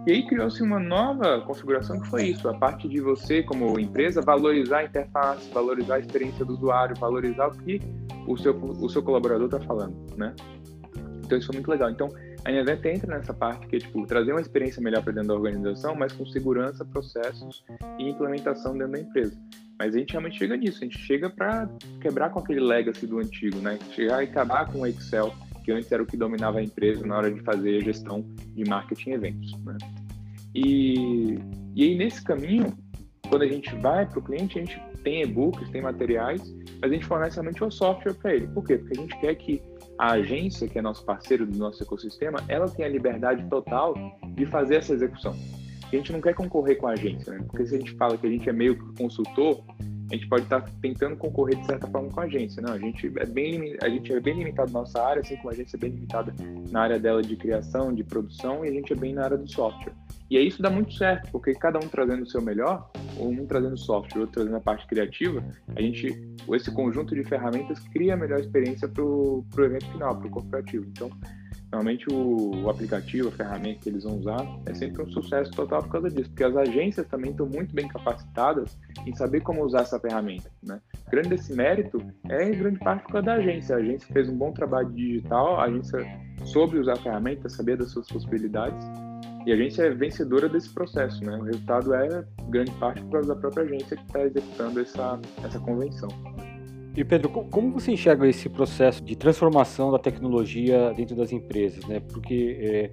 E 0.06 0.12
aí 0.12 0.28
criou-se 0.28 0.62
uma 0.62 0.80
nova 0.80 1.40
configuração 1.42 2.00
que 2.00 2.10
foi 2.10 2.28
isso, 2.28 2.48
a 2.48 2.54
parte 2.54 2.90
de 2.90 3.00
você, 3.00 3.42
como 3.42 3.80
empresa, 3.80 4.22
valorizar 4.22 4.80
a 4.80 4.84
interface, 4.84 5.50
valorizar 5.50 5.96
a 5.96 6.00
experiência 6.00 6.44
do 6.44 6.54
usuário, 6.54 6.94
valorizar 6.98 7.48
o 7.48 7.58
que 7.58 7.82
o 8.28 8.38
seu, 8.38 8.54
o 8.54 8.90
seu 8.90 9.02
colaborador 9.02 9.46
está 9.46 9.62
falando, 9.62 9.96
né? 10.18 10.36
Então 11.26 11.38
isso 11.38 11.48
foi 11.48 11.56
muito 11.56 11.72
legal. 11.72 11.90
Então 11.90 12.10
a 12.46 12.52
Invent 12.52 12.86
entra 12.86 13.18
nessa 13.18 13.34
parte 13.34 13.68
que 13.68 13.78
é 13.78 13.80
tipo 13.80 14.06
trazer 14.06 14.32
uma 14.32 14.42
experiência 14.42 14.82
melhor 14.82 15.02
para 15.02 15.14
dentro 15.14 15.30
da 15.30 15.36
organização, 15.36 15.96
mas 15.96 16.12
com 16.12 16.26
segurança, 16.26 16.84
processos 16.84 17.64
e 17.98 18.10
implementação 18.10 18.74
dentro 18.74 18.94
da 18.94 19.00
empresa. 19.00 19.38
Mas 19.80 19.96
a 19.96 20.00
gente 20.00 20.12
realmente 20.12 20.38
chega 20.38 20.58
nisso, 20.58 20.80
a 20.82 20.84
gente 20.84 20.98
chega 21.00 21.30
para 21.30 21.70
quebrar 22.02 22.30
com 22.30 22.40
aquele 22.40 22.60
legacy 22.60 23.08
do 23.08 23.20
antigo, 23.20 23.60
né? 23.60 23.80
Chegar 23.92 24.24
e 24.24 24.28
acabar 24.28 24.72
com 24.72 24.82
o 24.82 24.88
Excel, 24.88 25.34
que 25.64 25.72
antes 25.72 25.92
era 25.92 26.04
o 26.04 26.06
que 26.06 26.18
dominava 26.18 26.60
a 26.60 26.64
empresa 26.64 27.06
na 27.06 27.18
hora 27.18 27.32
de 27.32 27.40
fazer 27.42 27.78
a 27.78 27.82
gestão 27.82 28.22
de 28.54 28.70
marketing 28.70 29.10
e 29.10 29.14
eventos, 29.14 29.58
né? 29.64 29.78
E, 30.54 31.40
e 31.76 31.84
aí 31.84 31.96
nesse 31.96 32.22
caminho, 32.24 32.78
quando 33.30 33.44
a 33.44 33.48
gente 33.48 33.74
vai 33.78 34.06
para 34.06 34.20
o 34.20 34.22
cliente, 34.22 34.60
a 34.60 34.62
gente 34.62 34.80
tem 35.04 35.24
e-books, 35.24 35.70
tem 35.70 35.82
materiais, 35.82 36.42
mas 36.82 36.92
a 36.92 36.94
gente 36.94 37.06
fornece 37.06 37.36
realmente 37.36 37.64
o 37.64 37.72
software 37.72 38.14
para 38.14 38.36
ele. 38.36 38.48
Por 38.48 38.64
quê? 38.66 38.78
Porque 38.78 39.00
a 39.00 39.02
gente 39.02 39.20
quer 39.20 39.36
que 39.36 39.62
a 39.98 40.14
agência, 40.14 40.68
que 40.68 40.80
é 40.80 40.82
nosso 40.82 41.06
parceiro 41.06 41.46
do 41.46 41.58
nosso 41.58 41.84
ecossistema, 41.84 42.40
ela 42.48 42.68
tenha 42.68 42.88
a 42.88 42.92
liberdade 42.92 43.44
total 43.50 43.94
de 44.36 44.46
fazer 44.46 44.76
essa 44.76 44.94
execução. 44.94 45.36
A 45.92 45.96
gente 45.96 46.12
não 46.12 46.20
quer 46.20 46.34
concorrer 46.34 46.78
com 46.78 46.88
a 46.88 46.94
agência, 46.94 47.34
né? 47.34 47.46
Porque 47.48 47.66
se 47.68 47.76
a 47.76 47.78
gente 47.78 47.92
fala 47.94 48.18
que 48.18 48.26
a 48.26 48.30
gente 48.30 48.50
é 48.50 48.54
meio 48.54 48.76
que 48.76 49.02
consultor, 49.02 49.64
a 50.12 50.16
gente 50.16 50.28
pode 50.28 50.44
estar 50.44 50.62
tentando 50.82 51.16
concorrer 51.16 51.60
de 51.60 51.66
certa 51.66 51.88
forma 51.88 52.10
com 52.10 52.20
a 52.20 52.24
agência. 52.24 52.62
Não, 52.62 52.74
a 52.74 52.80
gente 52.80 53.12
é 53.18 53.26
bem, 53.26 53.78
a 53.82 53.90
gente 53.90 54.12
é 54.12 54.20
bem 54.20 54.36
limitado 54.36 54.72
na 54.72 54.80
nossa 54.80 55.02
área, 55.02 55.22
assim 55.22 55.36
como 55.38 55.50
a 55.50 55.54
agência 55.54 55.78
é 55.78 55.80
bem 55.80 55.92
limitada 55.92 56.34
na 56.72 56.82
área 56.82 57.00
dela 57.00 57.22
de 57.22 57.36
criação, 57.36 57.94
de 57.94 58.04
produção, 58.04 58.66
e 58.66 58.70
a 58.70 58.72
gente 58.72 58.92
é 58.92 58.96
bem 58.96 59.14
na 59.14 59.24
área 59.24 59.38
do 59.38 59.48
software. 59.48 59.94
E 60.30 60.38
aí 60.38 60.48
isso 60.48 60.62
dá 60.62 60.70
muito 60.70 60.94
certo, 60.94 61.32
porque 61.32 61.54
cada 61.54 61.78
um 61.78 61.88
trazendo 61.88 62.24
o 62.24 62.28
seu 62.28 62.42
melhor, 62.42 62.90
um 63.20 63.46
trazendo 63.46 63.78
software, 63.78 64.22
outro 64.22 64.36
trazendo 64.36 64.58
a 64.58 64.62
parte 64.62 64.88
criativa, 64.88 65.44
a 65.76 65.82
gente, 65.82 66.08
esse 66.52 66.72
conjunto 66.72 67.14
de 67.14 67.24
ferramentas 67.24 67.80
cria 67.90 68.14
a 68.14 68.18
melhor 68.18 68.40
experiência 68.40 68.88
para 68.88 69.04
o 69.04 69.46
evento 69.60 69.86
final, 69.92 70.18
para 70.18 70.28
o 70.28 70.32
corporativo. 70.32 70.86
Então, 70.88 71.10
Normalmente 71.74 72.06
o, 72.14 72.66
o, 72.66 72.70
aplicativo, 72.70 73.30
a 73.30 73.32
ferramenta 73.32 73.80
que 73.80 73.90
eles 73.90 74.04
vão 74.04 74.20
usar 74.20 74.46
é 74.68 74.76
sempre 74.76 75.02
um 75.02 75.08
sucesso 75.08 75.50
total 75.54 75.82
por 75.82 75.94
causa 75.94 76.10
disso, 76.12 76.30
porque 76.30 76.44
as 76.44 76.56
agências 76.56 77.08
também 77.08 77.32
estão 77.32 77.48
muito 77.48 77.74
bem 77.74 77.88
capacitadas 77.88 78.78
em 79.08 79.16
saber 79.16 79.42
como 79.42 79.66
usar 79.66 79.82
essa 79.82 80.00
ferramenta. 80.00 80.52
Né? 80.62 80.80
Grande 81.10 81.30
desse 81.30 81.52
mérito 81.52 81.98
é 82.30 82.48
em 82.48 82.52
grande 82.52 82.78
parte 82.78 83.02
por 83.02 83.14
causa 83.14 83.26
da 83.26 83.34
agência. 83.34 83.76
A 83.76 83.80
agência 83.80 84.08
fez 84.14 84.30
um 84.30 84.38
bom 84.38 84.52
trabalho 84.52 84.92
digital, 84.92 85.60
a 85.60 85.64
agência 85.64 86.00
soube 86.46 86.78
usar 86.78 86.94
a 86.94 86.98
ferramenta, 86.98 87.50
sabia 87.50 87.76
das 87.76 87.90
suas 87.90 88.08
possibilidades 88.08 88.86
e 89.46 89.52
a 89.52 89.56
agência 89.56 89.84
é 89.84 89.90
vencedora 89.90 90.48
desse 90.48 90.70
processo. 90.74 91.24
Né? 91.24 91.38
O 91.38 91.44
resultado 91.44 91.94
é 91.94 92.24
grande 92.50 92.72
parte 92.72 93.02
por 93.04 93.12
causa 93.12 93.28
da 93.30 93.36
própria 93.36 93.64
agência 93.64 93.98
que 93.98 94.04
está 94.04 94.22
executando 94.22 94.80
essa, 94.80 95.20
essa 95.44 95.60
convenção. 95.60 96.10
E 96.96 97.04
Pedro, 97.04 97.30
como 97.30 97.72
você 97.72 97.92
enxerga 97.92 98.28
esse 98.28 98.48
processo 98.48 99.04
de 99.04 99.16
transformação 99.16 99.92
da 99.92 99.98
tecnologia 99.98 100.94
dentro 100.96 101.16
das 101.16 101.32
empresas, 101.32 101.84
né? 101.88 102.00
Porque 102.00 102.92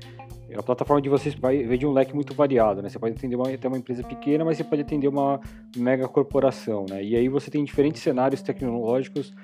é, 0.51 0.57
a 0.57 0.63
plataforma 0.63 1.03
de 1.03 1.11
vocês 1.11 1.35
vai 1.35 1.63
ver 1.63 1.77
de 1.77 1.87
um 1.87 1.93
leque 1.93 2.15
muito 2.15 2.33
variado, 2.33 2.81
né? 2.81 2.89
Você 2.89 2.99
pode 2.99 3.15
atender 3.15 3.37
uma, 3.37 3.51
até 3.51 3.69
uma 3.69 3.77
empresa 3.77 4.03
pequena, 4.03 4.43
mas 4.43 4.57
você 4.57 4.65
pode 4.65 4.81
atender 4.81 5.07
uma 5.07 5.39
mega 5.77 6.09
corporação, 6.09 6.87
né? 6.89 7.05
E 7.05 7.15
aí 7.15 7.29
você 7.29 7.51
tem 7.51 7.63
diferentes 7.63 8.01
cenários 8.01 8.41
tecnológicos 8.41 9.35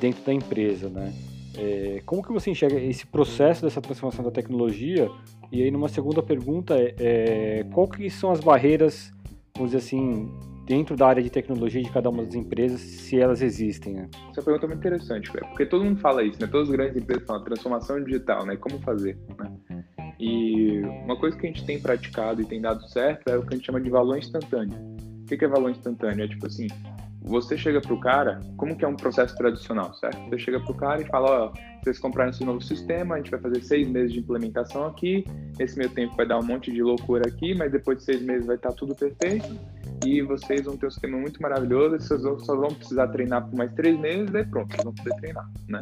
dentro 0.00 0.24
da 0.24 0.34
empresa, 0.34 0.88
né? 0.88 1.12
É, 1.60 2.00
como 2.06 2.22
que 2.22 2.32
você 2.32 2.50
enxerga 2.50 2.80
esse 2.80 3.06
processo 3.06 3.62
dessa 3.62 3.82
transformação 3.82 4.24
da 4.24 4.30
tecnologia? 4.30 5.10
E 5.52 5.62
aí, 5.62 5.70
numa 5.70 5.90
segunda 5.90 6.22
pergunta, 6.22 6.74
é, 6.74 6.94
é 6.98 7.66
que 7.94 8.08
são 8.08 8.30
as 8.30 8.40
barreiras, 8.40 9.12
vamos 9.54 9.72
dizer 9.72 9.84
assim, 9.84 10.32
dentro 10.64 10.96
da 10.96 11.06
área 11.06 11.22
de 11.22 11.28
tecnologia 11.28 11.82
de 11.82 11.90
cada 11.90 12.08
uma 12.08 12.24
das 12.24 12.34
empresas, 12.34 12.80
se 12.80 13.20
elas 13.20 13.42
existem, 13.42 13.92
né? 13.92 14.08
Essa 14.30 14.40
pergunta 14.40 14.64
é 14.64 14.68
muito 14.68 14.78
interessante, 14.78 15.30
porque 15.30 15.66
todo 15.66 15.84
mundo 15.84 16.00
fala 16.00 16.22
isso, 16.22 16.40
né? 16.40 16.46
Todas 16.46 16.70
as 16.70 16.74
grandes 16.74 16.96
empresas 16.96 17.26
falam 17.26 17.44
transformação 17.44 18.02
digital, 18.02 18.46
né? 18.46 18.56
Como 18.56 18.78
fazer, 18.78 19.18
né? 19.38 19.84
E 20.18 20.80
uma 21.04 21.16
coisa 21.18 21.36
que 21.36 21.46
a 21.46 21.50
gente 21.50 21.66
tem 21.66 21.78
praticado 21.78 22.40
e 22.40 22.44
tem 22.46 22.60
dado 22.60 22.88
certo 22.88 23.28
é 23.28 23.36
o 23.36 23.42
que 23.42 23.52
a 23.52 23.56
gente 23.56 23.66
chama 23.66 23.80
de 23.80 23.90
valor 23.90 24.16
instantâneo. 24.16 24.78
O 25.22 25.26
que 25.26 25.44
é 25.44 25.48
valor 25.48 25.70
instantâneo? 25.70 26.24
É 26.24 26.28
tipo 26.28 26.46
assim, 26.46 26.68
você 27.22 27.56
chega 27.56 27.80
pro 27.80 27.98
cara, 28.00 28.40
como 28.56 28.76
que 28.76 28.84
é 28.84 28.88
um 28.88 28.96
processo 28.96 29.36
tradicional, 29.36 29.92
certo? 29.94 30.18
Você 30.28 30.38
chega 30.38 30.60
pro 30.60 30.74
cara 30.74 31.02
e 31.02 31.06
fala, 31.06 31.46
ó, 31.46 31.52
vocês 31.82 31.98
compraram 31.98 32.30
esse 32.30 32.44
novo 32.44 32.60
sistema, 32.60 33.14
a 33.14 33.18
gente 33.18 33.30
vai 33.30 33.40
fazer 33.40 33.62
seis 33.62 33.88
meses 33.88 34.12
de 34.12 34.20
implementação 34.20 34.86
aqui, 34.86 35.24
nesse 35.58 35.78
meio 35.78 35.90
tempo 35.90 36.16
vai 36.16 36.26
dar 36.26 36.38
um 36.38 36.42
monte 36.42 36.70
de 36.70 36.82
loucura 36.82 37.26
aqui, 37.26 37.54
mas 37.54 37.72
depois 37.72 37.98
de 37.98 38.04
seis 38.04 38.22
meses 38.22 38.46
vai 38.46 38.56
estar 38.56 38.72
tudo 38.72 38.94
perfeito, 38.94 39.48
e 40.04 40.22
vocês 40.22 40.62
vão 40.62 40.76
ter 40.76 40.86
um 40.86 40.90
sistema 40.90 41.18
muito 41.18 41.40
maravilhoso, 41.42 41.98
vocês 41.98 42.22
só 42.44 42.56
vão 42.56 42.68
precisar 42.68 43.08
treinar 43.08 43.48
por 43.48 43.56
mais 43.56 43.72
três 43.74 43.98
meses, 43.98 44.30
daí 44.30 44.44
pronto, 44.44 44.70
vocês 44.70 44.84
vão 44.84 44.94
poder 44.94 45.14
treinar, 45.16 45.50
né? 45.68 45.80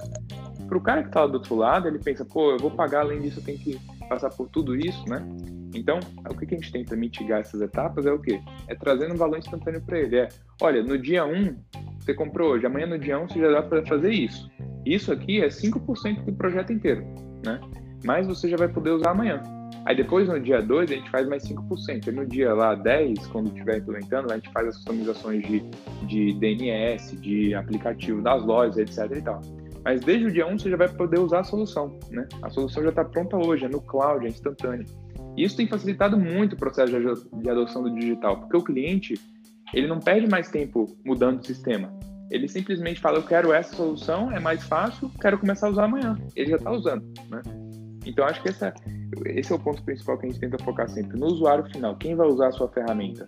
O 0.70 0.80
cara 0.80 1.02
que 1.02 1.08
está 1.08 1.26
do 1.26 1.34
outro 1.34 1.54
lado, 1.56 1.88
ele 1.88 1.98
pensa, 1.98 2.24
pô, 2.24 2.52
eu 2.52 2.58
vou 2.58 2.70
pagar, 2.70 3.00
além 3.00 3.20
disso 3.22 3.40
eu 3.40 3.44
tenho 3.44 3.58
que 3.58 3.80
passar 4.08 4.30
por 4.30 4.48
tudo 4.48 4.76
isso, 4.76 5.08
né? 5.08 5.26
Então, 5.74 6.00
o 6.28 6.34
que 6.36 6.54
a 6.54 6.58
gente 6.58 6.72
tenta 6.72 6.96
mitigar 6.96 7.40
essas 7.40 7.60
etapas 7.60 8.06
é 8.06 8.12
o 8.12 8.18
quê? 8.18 8.40
É 8.66 8.74
trazendo 8.74 9.14
um 9.14 9.16
valor 9.16 9.38
instantâneo 9.38 9.80
para 9.82 9.98
ele. 9.98 10.16
É, 10.16 10.28
olha, 10.60 10.82
no 10.82 10.98
dia 10.98 11.24
1, 11.24 11.56
você 11.98 12.14
comprou 12.14 12.52
hoje, 12.52 12.66
amanhã 12.66 12.86
no 12.86 12.98
dia 12.98 13.18
1 13.18 13.28
você 13.28 13.40
já 13.40 13.50
dá 13.50 13.62
para 13.62 13.84
fazer 13.84 14.12
isso. 14.12 14.50
Isso 14.88 15.12
aqui 15.12 15.42
é 15.42 15.48
5% 15.48 16.24
do 16.24 16.32
projeto 16.32 16.72
inteiro, 16.72 17.04
né? 17.44 17.60
Mas 18.04 18.26
você 18.26 18.48
já 18.48 18.56
vai 18.56 18.68
poder 18.68 18.92
usar 18.92 19.10
amanhã. 19.10 19.42
Aí 19.84 19.94
depois, 19.94 20.26
no 20.26 20.40
dia 20.40 20.62
2, 20.62 20.90
a 20.90 20.94
gente 20.94 21.10
faz 21.10 21.28
mais 21.28 21.42
5%. 21.44 22.06
E 22.06 22.10
no 22.10 22.24
dia 22.24 22.54
lá 22.54 22.74
10, 22.74 23.26
quando 23.26 23.48
estiver 23.48 23.78
implementando, 23.78 24.32
a 24.32 24.36
gente 24.36 24.50
faz 24.50 24.68
as 24.68 24.76
customizações 24.76 25.46
de, 25.46 25.60
de 26.06 26.32
DNS, 26.38 27.16
de 27.20 27.54
aplicativo 27.54 28.22
das 28.22 28.42
lojas, 28.42 28.78
etc 28.78 29.14
e 29.14 29.20
tal. 29.20 29.42
Mas 29.84 30.00
desde 30.00 30.26
o 30.26 30.32
dia 30.32 30.46
1 30.46 30.58
você 30.58 30.70
já 30.70 30.76
vai 30.78 30.88
poder 30.88 31.20
usar 31.20 31.40
a 31.40 31.44
solução, 31.44 31.98
né? 32.10 32.26
A 32.40 32.48
solução 32.48 32.82
já 32.82 32.88
está 32.88 33.04
pronta 33.04 33.36
hoje, 33.36 33.66
é 33.66 33.68
no 33.68 33.82
cloud, 33.82 34.24
é 34.24 34.28
instantâneo. 34.30 34.86
E 35.36 35.44
isso 35.44 35.56
tem 35.56 35.68
facilitado 35.68 36.18
muito 36.18 36.54
o 36.54 36.56
processo 36.56 36.92
de 36.92 37.50
adoção 37.50 37.82
do 37.82 37.94
digital, 37.94 38.40
porque 38.40 38.56
o 38.56 38.62
cliente, 38.62 39.20
ele 39.74 39.86
não 39.86 40.00
perde 40.00 40.28
mais 40.28 40.50
tempo 40.50 40.86
mudando 41.04 41.40
o 41.40 41.46
sistema. 41.46 41.92
Ele 42.30 42.46
simplesmente 42.46 43.00
fala, 43.00 43.18
eu 43.18 43.22
quero 43.22 43.52
essa 43.52 43.74
solução, 43.74 44.30
é 44.30 44.38
mais 44.38 44.62
fácil, 44.64 45.10
quero 45.20 45.38
começar 45.38 45.66
a 45.66 45.70
usar 45.70 45.84
amanhã. 45.84 46.16
Ele 46.36 46.50
já 46.50 46.56
está 46.56 46.70
usando, 46.70 47.04
né? 47.30 47.42
Então, 48.04 48.24
acho 48.24 48.42
que 48.42 48.48
essa, 48.48 48.72
esse 49.26 49.52
é 49.52 49.54
o 49.54 49.58
ponto 49.58 49.82
principal 49.82 50.18
que 50.18 50.26
a 50.26 50.28
gente 50.28 50.40
tenta 50.40 50.62
focar 50.62 50.88
sempre, 50.88 51.18
no 51.18 51.26
usuário 51.26 51.64
final, 51.70 51.96
quem 51.96 52.14
vai 52.14 52.26
usar 52.26 52.48
a 52.48 52.52
sua 52.52 52.68
ferramenta. 52.68 53.26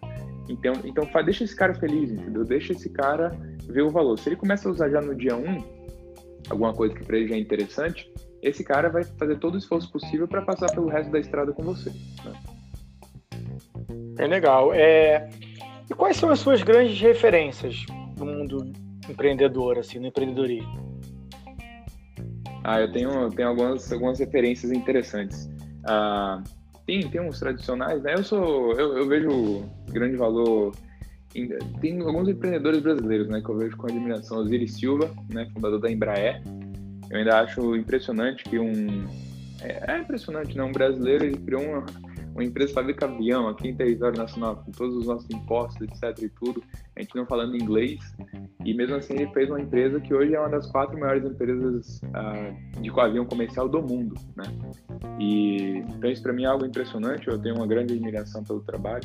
Então, 0.49 0.73
então 0.85 1.07
deixa 1.25 1.45
esse 1.45 1.55
cara 1.55 1.75
feliz, 1.75 2.11
entendeu? 2.11 2.45
Deixa 2.45 2.73
esse 2.73 2.91
cara 2.91 3.31
ver 3.67 3.83
o 3.83 3.91
valor. 3.91 4.19
Se 4.19 4.29
ele 4.29 4.37
começa 4.37 4.69
a 4.69 4.73
usar 4.73 4.91
já 4.91 5.01
no 5.01 5.15
dia 5.15 5.37
1, 5.37 5.65
alguma 6.49 6.75
coisa 6.75 6.95
que 6.95 7.05
para 7.05 7.17
ele 7.17 7.29
já 7.29 7.37
é 7.37 7.39
interessante, 7.39 8.11
esse 8.43 8.65
cara 8.65 8.89
vai 8.89 9.05
fazer 9.05 9.39
todo 9.39 9.55
o 9.55 9.59
esforço 9.59 9.91
possível 9.93 10.27
para 10.27 10.43
passar 10.43 10.71
pelo 10.73 10.89
resto 10.89 11.11
da 11.13 11.21
estrada 11.21 11.53
com 11.53 11.63
você. 11.63 11.91
Né? 12.25 12.33
É 14.19 14.27
legal. 14.27 14.73
É... 14.75 15.29
E 15.89 15.95
quais 15.95 16.17
são 16.17 16.31
as 16.31 16.39
suas 16.39 16.63
grandes 16.63 17.01
referências 17.01 17.85
no 18.19 18.27
mundo 18.27 18.73
empreendedor, 19.11 19.79
assim, 19.79 19.99
no 19.99 20.07
empreendedorismo? 20.07 21.01
Ah, 22.65 22.81
eu 22.81 22.93
tenho, 22.93 23.31
tenho 23.31 23.49
algumas, 23.49 23.93
algumas 23.93 24.19
referências 24.19 24.71
interessantes. 24.73 25.49
Ah, 25.85 26.43
tem, 26.87 27.09
tem 27.09 27.21
uns 27.21 27.39
tradicionais, 27.39 28.03
né? 28.03 28.15
Eu 28.15 28.25
sou, 28.25 28.73
eu, 28.73 28.99
eu 28.99 29.09
vejo 29.09 29.65
grande 29.91 30.17
valor 30.17 30.73
em, 31.35 31.49
tem 31.81 32.01
alguns 32.01 32.29
empreendedores 32.29 32.81
brasileiros, 32.83 33.29
né, 33.29 33.41
que 33.41 33.49
eu 33.49 33.57
vejo 33.57 33.77
com 33.77 33.87
admiração. 33.87 34.39
Osiris 34.39 34.75
Silva, 34.75 35.11
né, 35.29 35.49
fundador 35.53 35.81
da 35.81 35.91
Embraer. 35.91 36.43
Eu 37.09 37.19
ainda 37.19 37.41
acho 37.41 37.77
impressionante 37.77 38.45
que 38.45 38.59
um 38.59 39.07
é, 39.63 39.93
é 39.93 39.99
impressionante, 39.99 40.57
né? 40.57 40.63
Um 40.63 40.73
brasileiro 40.73 41.25
ele 41.25 41.37
criou 41.37 41.63
uma, 41.63 41.85
uma 42.33 42.45
empresa 42.45 42.73
fabrica 42.73 43.07
avião 43.07 43.49
aqui 43.49 43.69
em 43.69 43.75
território 43.75 44.19
nacional, 44.19 44.57
com 44.57 44.71
todos 44.73 44.97
os 44.97 45.07
nossos 45.07 45.29
impostos, 45.31 45.81
etc. 45.83 46.23
e 46.23 46.29
tudo, 46.29 46.63
a 46.97 47.01
gente 47.01 47.15
não 47.15 47.27
falando 47.27 47.57
inglês, 47.57 47.99
e 48.65 48.75
mesmo 48.75 48.97
assim 48.97 49.15
ele 49.15 49.29
fez 49.33 49.49
uma 49.49 49.61
empresa 49.61 50.01
que 50.01 50.15
hoje 50.15 50.35
é 50.35 50.41
uma 50.41 50.49
das 50.49 50.71
quatro 50.71 50.99
maiores 50.99 51.25
empresas 51.25 52.01
uh, 52.05 52.81
de 52.81 52.91
avião 53.01 53.25
comercial 53.25 53.69
do 53.69 53.83
mundo, 53.83 54.15
né? 54.37 54.45
E 55.19 55.79
então 55.97 56.11
isso 56.11 56.23
para 56.23 56.33
mim 56.33 56.45
é 56.45 56.47
algo 56.47 56.65
impressionante, 56.65 57.29
eu 57.29 57.39
tenho 57.39 57.57
uma 57.57 57.67
grande 57.67 57.95
admiração 57.95 58.45
pelo 58.45 58.61
trabalho. 58.61 59.05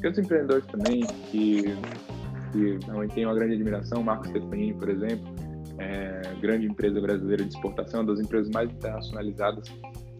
Tem 0.00 0.08
outros 0.08 0.18
empreendedores 0.18 0.66
também 0.66 1.06
que, 1.30 1.62
que 2.52 2.78
realmente 2.84 3.14
tenho 3.14 3.28
uma 3.28 3.34
grande 3.34 3.54
admiração, 3.54 4.02
Marcos 4.02 4.28
Stefanini, 4.28 4.74
por 4.74 4.88
exemplo, 4.88 5.26
é, 5.78 6.22
grande 6.40 6.66
empresa 6.66 7.00
brasileira 7.00 7.44
de 7.44 7.50
exportação, 7.50 8.00
uma 8.00 8.12
das 8.12 8.20
empresas 8.20 8.50
mais 8.50 8.70
internacionalizadas 8.70 9.72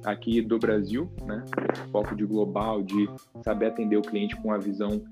aqui 0.06 0.40
do 0.40 0.58
Brasil, 0.58 1.10
né? 1.26 1.44
Foco 1.90 2.14
de 2.14 2.24
global, 2.24 2.82
de 2.82 3.10
saber 3.42 3.66
atender 3.66 3.96
o 3.96 4.02
cliente 4.02 4.36
com 4.36 4.52
a 4.52 4.58
visão, 4.58 5.02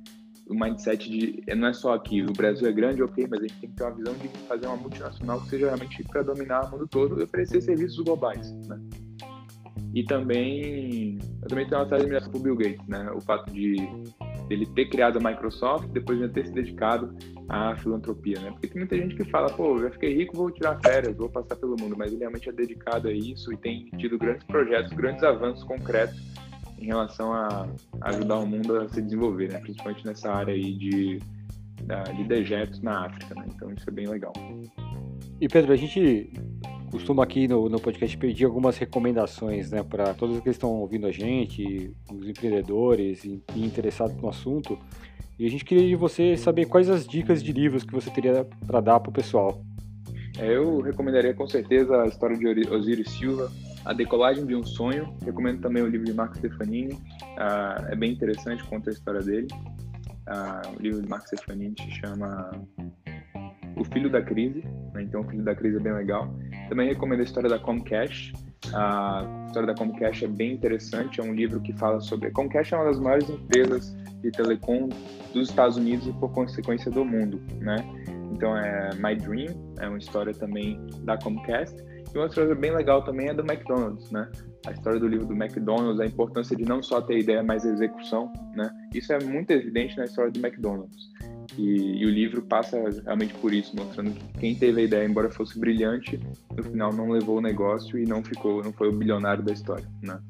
o 0.47 0.55
mindset 0.55 1.11
de 1.11 1.43
não 1.55 1.69
é 1.69 1.73
só 1.73 1.95
aqui, 1.95 2.23
o 2.23 2.33
Brasil 2.33 2.69
é 2.69 2.73
grande, 2.73 3.03
ok, 3.03 3.27
mas 3.29 3.41
a 3.41 3.43
gente 3.43 3.61
tem 3.61 3.71
que 3.71 3.77
ter 3.77 3.83
uma 3.83 3.95
visão 3.95 4.15
de 4.15 4.29
fazer 4.47 4.67
uma 4.67 4.77
multinacional 4.77 5.41
que 5.41 5.49
seja 5.49 5.67
realmente 5.67 6.03
para 6.05 6.23
dominar 6.23 6.67
o 6.67 6.71
mundo 6.71 6.87
todo 6.87 7.21
e 7.21 7.25
oferecer 7.25 7.61
serviços 7.61 7.99
globais, 8.05 8.53
né? 8.69 8.81
E 9.93 10.05
também, 10.05 11.19
eu 11.43 11.49
também 11.49 11.67
tenho 11.67 11.81
uma 11.81 11.89
certa 11.89 11.97
admiração 11.97 12.31
por 12.31 12.41
Bill 12.41 12.57
Gates, 12.57 12.87
né? 12.87 13.11
O 13.13 13.21
fato 13.21 13.51
de 13.53 13.77
ele 14.51 14.67
ter 14.67 14.87
criado 14.87 15.19
a 15.19 15.31
Microsoft, 15.31 15.89
depois 15.89 16.19
de 16.19 16.29
ter 16.29 16.47
se 16.47 16.53
dedicado 16.53 17.15
à 17.49 17.77
filantropia, 17.77 18.41
né? 18.41 18.51
Porque 18.51 18.69
tem 18.69 18.79
muita 18.79 18.97
gente 18.97 19.15
que 19.15 19.25
fala, 19.25 19.51
pô, 19.51 19.79
já 19.79 19.91
fiquei 19.91 20.15
rico, 20.15 20.37
vou 20.37 20.51
tirar 20.51 20.79
férias, 20.81 21.17
vou 21.17 21.29
passar 21.29 21.57
pelo 21.57 21.77
mundo, 21.79 21.95
mas 21.97 22.11
ele 22.11 22.21
realmente 22.21 22.49
é 22.49 22.53
dedicado 22.53 23.09
a 23.09 23.13
isso 23.13 23.53
e 23.53 23.57
tem 23.57 23.87
tido 23.99 24.19
grandes 24.19 24.45
projetos, 24.45 24.93
grandes 24.93 25.23
avanços 25.23 25.65
concretos 25.65 26.21
em 26.79 26.87
relação 26.87 27.33
a 27.33 27.69
ajudar 28.03 28.39
o 28.39 28.47
mundo 28.47 28.77
a 28.77 28.89
se 28.89 29.01
desenvolver, 29.01 29.53
né? 29.53 29.59
Principalmente 29.61 30.05
nessa 30.07 30.31
área 30.31 30.53
aí 30.53 30.75
de, 30.75 31.19
de 32.17 32.25
dejetos 32.25 32.81
na 32.83 33.07
África, 33.07 33.35
né? 33.35 33.47
Então 33.55 33.73
isso 33.73 33.89
é 33.89 33.93
bem 33.93 34.07
legal. 34.07 34.33
E 35.41 35.49
Pedro, 35.49 35.73
a 35.73 35.77
gente 35.77 36.33
costuma 36.95 37.25
aqui 37.25 37.49
no, 37.49 37.69
no 37.69 37.81
podcast 37.81 38.17
pedir 38.17 38.45
algumas 38.45 38.79
recomendações 38.79 39.69
né, 39.73 39.83
para 39.83 40.15
todos 40.15 40.39
que 40.39 40.49
estão 40.49 40.71
ouvindo 40.71 41.09
a 41.09 41.11
gente, 41.11 41.93
os 42.09 42.29
empreendedores 42.29 43.25
e, 43.25 43.43
e 43.53 43.67
interessados 43.67 44.17
no 44.17 44.29
assunto. 44.29 44.79
E 45.37 45.45
a 45.45 45.51
gente 45.51 45.65
queria 45.65 45.89
de 45.89 45.97
você 45.97 46.37
saber 46.37 46.67
quais 46.67 46.89
as 46.89 47.05
dicas 47.05 47.43
de 47.43 47.53
livros 47.53 47.83
que 47.83 47.93
você 47.93 48.09
teria 48.11 48.47
para 48.65 48.81
dar 48.81 49.01
para 49.01 49.11
o 49.11 49.13
pessoal. 49.13 49.61
É, 50.39 50.55
eu 50.55 50.81
recomendaria 50.81 51.35
com 51.35 51.49
certeza 51.49 52.01
a 52.01 52.07
história 52.07 52.37
de 52.37 52.69
Osiris 52.71 53.11
Silva, 53.11 53.51
A 53.85 53.93
Decolagem 53.93 54.47
de 54.47 54.55
um 54.55 54.63
Sonho. 54.63 55.13
Recomendo 55.25 55.63
também 55.63 55.83
o 55.83 55.89
livro 55.89 56.07
de 56.07 56.15
Marco 56.15 56.37
Stefanini. 56.37 56.97
Ah, 57.37 57.89
é 57.89 57.97
bem 57.97 58.13
interessante, 58.13 58.63
conta 58.63 58.91
a 58.91 58.93
história 58.93 59.21
dele. 59.21 59.49
Ah, 60.29 60.63
o 60.79 60.81
livro 60.81 61.03
de 61.03 61.09
Marco 61.09 61.27
Stefanini 61.27 61.75
se 61.77 61.91
chama 61.91 62.53
O 63.77 63.85
Filho 63.85 64.09
da 64.09 64.23
Crise. 64.23 64.63
Né? 64.95 65.03
Então, 65.03 65.23
O 65.23 65.25
Filho 65.25 65.43
da 65.43 65.57
Crise 65.57 65.77
é 65.77 65.81
bem 65.81 65.93
legal. 65.93 66.33
Também 66.69 66.89
recomendo 66.89 67.21
a 67.21 67.25
história 67.25 67.49
da 67.49 67.59
Comcast. 67.59 68.33
A 68.73 69.45
história 69.47 69.67
da 69.67 69.75
Comcast 69.75 70.25
é 70.25 70.29
bem 70.29 70.53
interessante, 70.53 71.21
é 71.21 71.23
um 71.23 71.35
livro 71.35 71.61
que 71.61 71.73
fala 71.75 72.01
sobre... 72.01 72.29
A 72.29 72.31
Comcast 72.33 72.75
é 72.75 72.77
uma 72.77 72.87
das 72.87 72.99
maiores 72.99 73.29
empresas 73.29 73.95
de 74.23 74.31
telecom 74.31 74.89
dos 75.33 75.51
Estados 75.51 75.77
Unidos 75.77 76.07
e, 76.07 76.13
por 76.15 76.33
consequência, 76.33 76.91
do 76.91 77.05
mundo, 77.05 77.41
né? 77.61 77.77
Então, 78.33 78.57
é 78.57 78.91
My 78.95 79.15
Dream, 79.15 79.55
é 79.79 79.89
uma 79.89 79.99
história 79.99 80.33
também 80.33 80.81
da 81.03 81.19
Comcast. 81.19 81.77
E 82.13 82.19
uma 82.19 82.27
história 82.27 82.55
bem 82.55 82.75
legal 82.75 83.05
também 83.05 83.29
é 83.29 83.35
do 83.35 83.43
McDonald's, 83.43 84.11
né? 84.11 84.31
A 84.67 84.73
história 84.73 84.99
do 84.99 85.07
livro 85.07 85.27
do 85.27 85.35
McDonald's, 85.35 86.01
a 86.01 86.07
importância 86.07 86.57
de 86.57 86.65
não 86.65 86.83
só 86.83 87.01
ter 87.01 87.19
ideia, 87.19 87.43
mas 87.43 87.65
execução, 87.65 88.33
né? 88.55 88.71
Isso 88.95 89.13
é 89.13 89.23
muito 89.23 89.51
evidente 89.51 89.97
na 89.99 90.05
história 90.05 90.31
do 90.31 90.39
McDonald's. 90.39 91.14
E, 91.57 92.03
e, 92.03 92.07
o 92.07 92.11
livro 92.11 92.43
passa 92.43 92.77
realmente 93.05 93.35
por 93.35 93.53
isso, 93.53 93.75
mostrando 93.77 94.11
que 94.11 94.39
quem 94.39 94.55
teve 94.55 94.81
a 94.81 94.85
ideia, 94.85 95.09
embora 95.09 95.31
fosse 95.31 95.59
brilhante, 95.59 96.19
no 96.57 96.63
final 96.63 96.93
não 96.93 97.11
levou 97.11 97.39
o 97.39 97.41
negócio 97.41 97.99
e 97.99 98.05
não 98.05 98.23
ficou, 98.25 98.63
não 98.63 98.73
foi 98.73 98.89
o 98.89 98.93
bilionário 98.93 99.43
da 99.43 99.53
história, 99.53 99.87
né? 100.03 100.21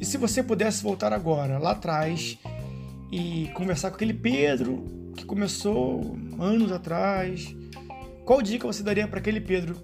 E 0.00 0.04
se 0.04 0.16
você 0.16 0.42
pudesse 0.42 0.82
voltar 0.82 1.12
agora, 1.12 1.58
lá 1.58 1.72
atrás, 1.72 2.38
e 3.12 3.48
conversar 3.54 3.90
com 3.90 3.96
aquele 3.96 4.14
Pedro 4.14 4.84
que 5.16 5.24
começou 5.24 6.16
anos 6.38 6.72
atrás, 6.72 7.54
qual 8.24 8.42
dica 8.42 8.66
você 8.66 8.82
daria 8.82 9.06
para 9.06 9.20
aquele 9.20 9.40
Pedro? 9.40 9.76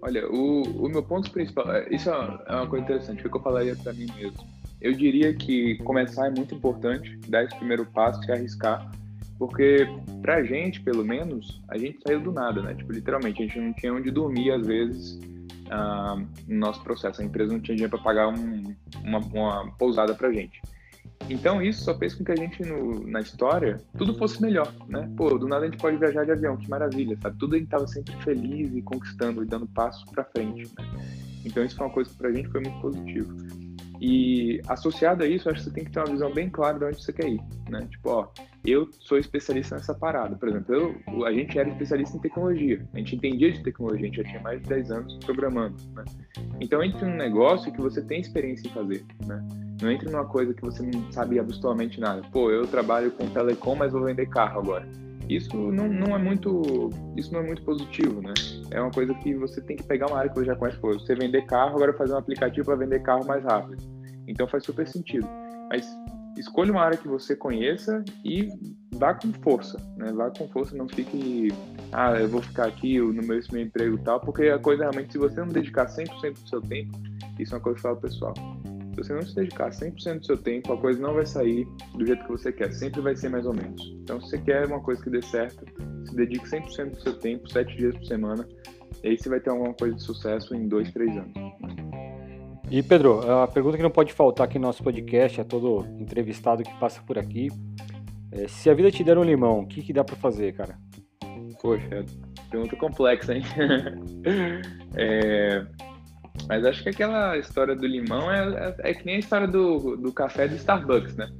Olha, 0.00 0.28
o, 0.28 0.62
o 0.84 0.88
meu 0.88 1.02
ponto 1.02 1.30
principal, 1.30 1.72
é, 1.72 1.88
isso 1.94 2.10
é 2.10 2.54
uma 2.54 2.66
coisa 2.66 2.84
interessante, 2.84 3.26
o 3.26 3.30
que 3.30 3.36
eu 3.36 3.42
falaria 3.42 3.74
para 3.76 3.92
mim 3.92 4.06
mesmo. 4.16 4.46
Eu 4.80 4.92
diria 4.92 5.32
que 5.32 5.76
começar 5.78 6.26
é 6.26 6.30
muito 6.30 6.54
importante, 6.54 7.16
dar 7.28 7.44
esse 7.44 7.54
primeiro 7.56 7.86
passo 7.86 8.20
e 8.28 8.32
arriscar, 8.32 8.90
porque 9.42 9.88
pra 10.20 10.44
gente, 10.44 10.80
pelo 10.82 11.04
menos, 11.04 11.60
a 11.68 11.76
gente 11.76 11.98
saiu 12.06 12.20
do 12.20 12.30
nada, 12.30 12.62
né? 12.62 12.76
Tipo, 12.76 12.92
literalmente, 12.92 13.42
a 13.42 13.46
gente 13.46 13.58
não 13.58 13.72
tinha 13.72 13.92
onde 13.92 14.08
dormir 14.08 14.52
às 14.52 14.64
vezes 14.64 15.14
uh, 15.66 16.24
no 16.46 16.58
nosso 16.60 16.80
processo. 16.84 17.20
A 17.20 17.24
empresa 17.24 17.52
não 17.52 17.58
tinha 17.58 17.74
dinheiro 17.74 17.90
para 17.90 18.04
pagar 18.04 18.28
um, 18.28 18.72
uma, 19.02 19.18
uma 19.18 19.72
pousada 19.72 20.14
pra 20.14 20.32
gente. 20.32 20.62
Então 21.28 21.60
isso 21.60 21.82
só 21.82 21.98
fez 21.98 22.14
com 22.14 22.22
que 22.22 22.30
a 22.30 22.36
gente 22.36 22.62
no, 22.64 23.04
na 23.04 23.18
história 23.18 23.80
tudo 23.98 24.16
fosse 24.16 24.40
melhor, 24.40 24.72
né? 24.86 25.10
Pô, 25.16 25.36
do 25.36 25.48
nada 25.48 25.66
a 25.66 25.68
gente 25.68 25.80
pode 25.80 25.96
viajar 25.96 26.24
de 26.24 26.30
avião, 26.30 26.56
que 26.56 26.70
maravilha, 26.70 27.18
sabe? 27.20 27.36
Tudo 27.36 27.56
a 27.56 27.58
gente 27.58 27.68
tava 27.68 27.88
sempre 27.88 28.14
feliz 28.22 28.72
e 28.72 28.80
conquistando 28.80 29.42
e 29.42 29.46
dando 29.46 29.66
passos 29.66 30.04
para 30.12 30.22
frente, 30.22 30.70
né? 30.78 30.86
Então 31.44 31.64
isso 31.64 31.74
foi 31.74 31.86
uma 31.88 31.92
coisa 31.92 32.10
que 32.10 32.16
pra 32.16 32.30
gente 32.30 32.48
foi 32.48 32.60
muito 32.60 32.80
positivo. 32.80 33.36
E 34.04 34.60
associado 34.66 35.22
a 35.22 35.28
isso, 35.28 35.48
acho 35.48 35.60
que 35.60 35.64
você 35.66 35.70
tem 35.72 35.84
que 35.84 35.92
ter 35.92 36.00
uma 36.00 36.10
visão 36.10 36.28
bem 36.28 36.50
clara 36.50 36.76
de 36.76 36.84
onde 36.86 37.00
você 37.00 37.12
quer 37.12 37.28
ir, 37.28 37.40
né? 37.70 37.86
Tipo, 37.88 38.10
ó, 38.10 38.28
eu 38.66 38.88
sou 38.90 39.16
especialista 39.16 39.76
nessa 39.76 39.94
parada. 39.94 40.34
Por 40.34 40.48
exemplo, 40.48 40.74
eu, 40.74 41.24
a 41.24 41.32
gente 41.32 41.56
era 41.56 41.68
especialista 41.68 42.16
em 42.16 42.20
tecnologia. 42.20 42.84
A 42.92 42.98
gente 42.98 43.14
entendia 43.14 43.52
de 43.52 43.62
tecnologia, 43.62 44.00
a 44.00 44.06
gente 44.06 44.16
já 44.16 44.24
tinha 44.24 44.42
mais 44.42 44.60
de 44.60 44.68
10 44.68 44.90
anos 44.90 45.18
programando, 45.24 45.76
né? 45.94 46.04
Então, 46.60 46.82
entre 46.82 47.04
um 47.04 47.14
negócio 47.14 47.72
que 47.72 47.80
você 47.80 48.02
tem 48.02 48.20
experiência 48.20 48.66
em 48.66 48.72
fazer, 48.72 49.04
né? 49.24 49.40
Não 49.80 49.92
entre 49.92 50.10
numa 50.10 50.24
coisa 50.24 50.52
que 50.52 50.62
você 50.62 50.82
não 50.82 51.12
sabe 51.12 51.38
absolutamente 51.38 52.00
nada. 52.00 52.22
Pô, 52.32 52.50
eu 52.50 52.66
trabalho 52.66 53.12
com 53.12 53.28
telecom, 53.28 53.76
mas 53.76 53.92
vou 53.92 54.02
vender 54.02 54.26
carro 54.26 54.58
agora. 54.58 54.88
Isso 55.36 55.56
não, 55.56 55.88
não 55.88 56.14
é 56.14 56.18
muito 56.18 56.90
isso 57.16 57.32
não 57.32 57.40
é 57.40 57.46
muito 57.46 57.62
positivo, 57.62 58.20
né? 58.20 58.34
É 58.70 58.80
uma 58.80 58.90
coisa 58.90 59.14
que 59.14 59.34
você 59.34 59.60
tem 59.60 59.76
que 59.76 59.84
pegar 59.84 60.06
uma 60.06 60.18
área 60.18 60.30
que 60.30 60.38
você 60.38 60.46
já 60.46 60.56
conhece. 60.56 60.78
Pô, 60.78 60.92
você 60.92 61.14
vender 61.14 61.46
carro, 61.46 61.76
agora 61.76 61.92
fazer 61.94 62.12
um 62.12 62.18
aplicativo 62.18 62.66
para 62.66 62.76
vender 62.76 63.00
carro 63.02 63.24
mais 63.26 63.44
rápido. 63.44 63.82
Então 64.26 64.46
faz 64.46 64.64
super 64.64 64.86
sentido. 64.86 65.28
Mas 65.70 65.86
escolha 66.36 66.72
uma 66.72 66.82
área 66.82 66.98
que 66.98 67.08
você 67.08 67.36
conheça 67.36 68.04
e 68.24 68.48
vá 68.92 69.14
com 69.14 69.32
força, 69.32 69.78
né? 69.96 70.12
Vá 70.12 70.30
com 70.30 70.48
força, 70.48 70.76
não 70.76 70.88
fique, 70.88 71.48
ah, 71.92 72.12
eu 72.12 72.28
vou 72.28 72.42
ficar 72.42 72.66
aqui 72.66 72.98
no 72.98 73.22
meu, 73.22 73.40
meu 73.50 73.62
emprego 73.62 73.96
e 73.96 74.00
tal, 74.00 74.20
porque 74.20 74.48
a 74.48 74.58
coisa 74.58 74.82
realmente, 74.82 75.12
se 75.12 75.18
você 75.18 75.40
não 75.40 75.48
dedicar 75.48 75.86
100% 75.86 76.42
do 76.42 76.48
seu 76.48 76.60
tempo, 76.60 76.98
isso 77.38 77.54
é 77.54 77.58
uma 77.58 77.62
coisa 77.62 77.76
que 77.76 77.82
fala 77.82 77.96
pessoal. 77.96 78.34
Se 78.92 78.96
você 78.96 79.14
não 79.14 79.22
se 79.22 79.34
dedicar 79.34 79.70
100% 79.70 80.18
do 80.18 80.26
seu 80.26 80.36
tempo, 80.36 80.72
a 80.72 80.76
coisa 80.76 81.00
não 81.00 81.14
vai 81.14 81.24
sair 81.24 81.66
do 81.94 82.06
jeito 82.06 82.22
que 82.24 82.30
você 82.30 82.52
quer. 82.52 82.72
Sempre 82.72 83.00
vai 83.00 83.16
ser 83.16 83.30
mais 83.30 83.46
ou 83.46 83.54
menos. 83.54 83.80
Então, 84.02 84.20
se 84.20 84.30
você 84.30 84.38
quer 84.38 84.66
uma 84.66 84.80
coisa 84.80 85.02
que 85.02 85.08
dê 85.08 85.22
certo, 85.22 85.64
se 86.06 86.14
dedique 86.14 86.44
100% 86.46 86.90
do 86.90 87.00
seu 87.00 87.18
tempo, 87.18 87.50
7 87.50 87.76
dias 87.76 87.96
por 87.96 88.04
semana, 88.04 88.46
e 89.02 89.08
aí 89.08 89.18
você 89.18 89.28
vai 89.30 89.40
ter 89.40 89.50
alguma 89.50 89.72
coisa 89.72 89.96
de 89.96 90.02
sucesso 90.02 90.54
em 90.54 90.68
2, 90.68 90.92
3 90.92 91.16
anos. 91.16 91.32
E 92.70 92.82
Pedro, 92.82 93.20
a 93.30 93.46
pergunta 93.48 93.76
que 93.76 93.82
não 93.82 93.90
pode 93.90 94.12
faltar 94.12 94.46
aqui 94.46 94.58
no 94.58 94.66
nosso 94.66 94.82
podcast, 94.82 95.40
a 95.40 95.44
todo 95.44 95.86
entrevistado 95.98 96.62
que 96.62 96.74
passa 96.78 97.02
por 97.02 97.18
aqui, 97.18 97.48
é, 98.30 98.48
se 98.48 98.70
a 98.70 98.74
vida 98.74 98.90
te 98.90 99.02
der 99.04 99.18
um 99.18 99.24
limão, 99.24 99.60
o 99.60 99.66
que, 99.66 99.82
que 99.82 99.92
dá 99.92 100.04
para 100.04 100.16
fazer, 100.16 100.54
cara? 100.54 100.78
Poxa, 101.60 102.04
pergunta 102.50 102.76
complexa, 102.76 103.34
hein? 103.34 103.42
é, 104.96 105.66
mas 106.48 106.64
acho 106.64 106.82
que 106.82 106.88
aquela 106.88 107.36
história 107.36 107.74
do 107.74 107.86
limão 107.86 108.30
é, 108.30 108.74
é, 108.84 108.90
é, 108.90 108.94
que 108.94 109.04
nem 109.04 109.16
a 109.16 109.18
história 109.18 109.46
do, 109.46 109.96
do 109.96 110.12
café 110.12 110.48
do 110.48 110.54
Starbucks, 110.56 111.16
né? 111.16 111.30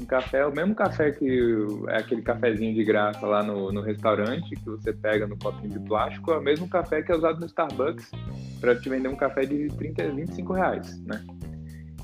Um 0.00 0.04
café, 0.04 0.44
o 0.46 0.52
mesmo 0.52 0.74
café 0.74 1.12
que 1.12 1.66
é 1.88 1.98
aquele 1.98 2.22
cafezinho 2.22 2.74
de 2.74 2.82
graça 2.82 3.24
lá 3.26 3.42
no, 3.42 3.70
no 3.70 3.82
restaurante, 3.82 4.54
que 4.56 4.64
você 4.64 4.92
pega 4.92 5.26
no 5.26 5.38
copinho 5.38 5.70
de 5.70 5.80
plástico, 5.80 6.32
é 6.32 6.38
o 6.38 6.42
mesmo 6.42 6.68
café 6.68 7.02
que 7.02 7.12
é 7.12 7.14
usado 7.14 7.38
no 7.38 7.46
Starbucks 7.46 8.10
para 8.60 8.74
te 8.74 8.88
vender 8.88 9.08
um 9.08 9.16
café 9.16 9.44
de 9.44 9.68
30, 9.68 10.10
25 10.10 10.52
reais, 10.52 11.00
né? 11.04 11.24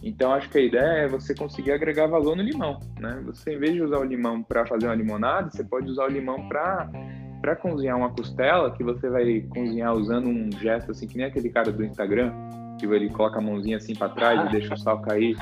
Então 0.03 0.33
acho 0.33 0.49
que 0.49 0.59
a 0.59 0.63
ideia 0.63 1.05
é 1.05 1.09
você 1.09 1.35
conseguir 1.35 1.73
agregar 1.73 2.07
valor 2.07 2.37
no 2.37 2.43
limão, 2.43 2.79
né? 3.01 3.21
Você 3.27 3.55
em 3.55 3.59
vez 3.59 3.75
de 3.75 3.83
usar 3.83 3.99
o 3.99 4.05
limão 4.05 4.43
para 4.43 4.65
fazer 4.67 4.87
uma 4.87 4.95
limonada, 4.95 5.51
você 5.51 5.65
pode 5.65 5.91
usar 5.91 6.05
o 6.05 6.09
limão 6.09 6.49
para 6.49 6.89
para 7.41 7.57
cozinhar 7.57 7.97
uma 7.97 8.11
costela, 8.11 8.71
que 8.71 8.83
você 8.83 9.09
vai 9.09 9.41
cozinhar 9.41 9.95
usando 9.95 10.29
um 10.29 10.51
gesto 10.53 10.91
assim, 10.91 11.07
que 11.07 11.17
nem 11.17 11.27
aquele 11.27 11.49
cara 11.49 11.71
do 11.71 11.85
Instagram, 11.85 12.33
que 12.79 12.87
ele 12.87 13.11
coloca 13.11 13.39
a 13.39 13.43
mãozinha 13.43 13.77
assim 13.77 13.95
para 13.95 14.09
trás 14.09 14.49
e 14.49 14.53
deixa 14.53 14.75
o 14.75 14.79
sal 14.79 15.01
cair. 15.03 15.37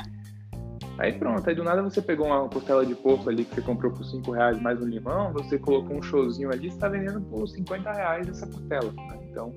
Aí 0.98 1.12
pronto, 1.12 1.46
aí 1.46 1.54
do 1.54 1.62
nada 1.62 1.82
você 1.82 2.00
pegou 2.00 2.26
uma 2.26 2.48
costela 2.48 2.85
de 2.85 2.94
porco 2.94 3.28
ali 3.28 3.44
que 3.44 3.54
você 3.54 3.61
comprou 3.61 3.92
por 3.92 4.04
5 4.04 4.30
reais 4.30 4.61
mais 4.61 4.80
um 4.80 4.87
limão, 4.87 5.32
você 5.32 5.59
colocou 5.59 5.96
um 5.96 6.02
showzinho 6.02 6.50
ali, 6.50 6.70
você 6.70 6.76
está 6.76 6.88
vendendo 6.88 7.20
por 7.20 7.46
50 7.46 7.92
reais 7.92 8.28
essa 8.28 8.46
costela. 8.46 8.90
Né? 8.92 9.18
Então, 9.30 9.52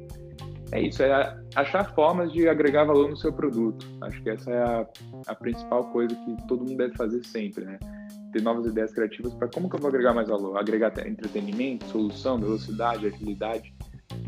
é 0.71 0.81
isso, 0.81 1.01
é 1.01 1.37
achar 1.55 1.95
formas 1.95 2.31
de 2.33 2.47
agregar 2.47 2.83
valor 2.83 3.09
no 3.09 3.15
seu 3.15 3.31
produto. 3.31 3.87
Acho 4.01 4.21
que 4.21 4.29
essa 4.29 4.51
é 4.51 4.61
a, 4.61 4.87
a 5.27 5.35
principal 5.35 5.85
coisa 5.85 6.13
que 6.13 6.47
todo 6.47 6.59
mundo 6.59 6.77
deve 6.77 6.95
fazer 6.95 7.23
sempre, 7.25 7.63
né? 7.63 7.79
Ter 8.31 8.41
novas 8.41 8.65
ideias 8.65 8.91
criativas 8.93 9.33
para 9.33 9.47
como 9.47 9.69
que 9.69 9.75
eu 9.75 9.79
vou 9.79 9.89
agregar 9.89 10.13
mais 10.13 10.27
valor, 10.27 10.57
agregar 10.57 10.93
entretenimento, 11.07 11.85
solução, 11.85 12.39
velocidade, 12.39 13.07
agilidade. 13.07 13.73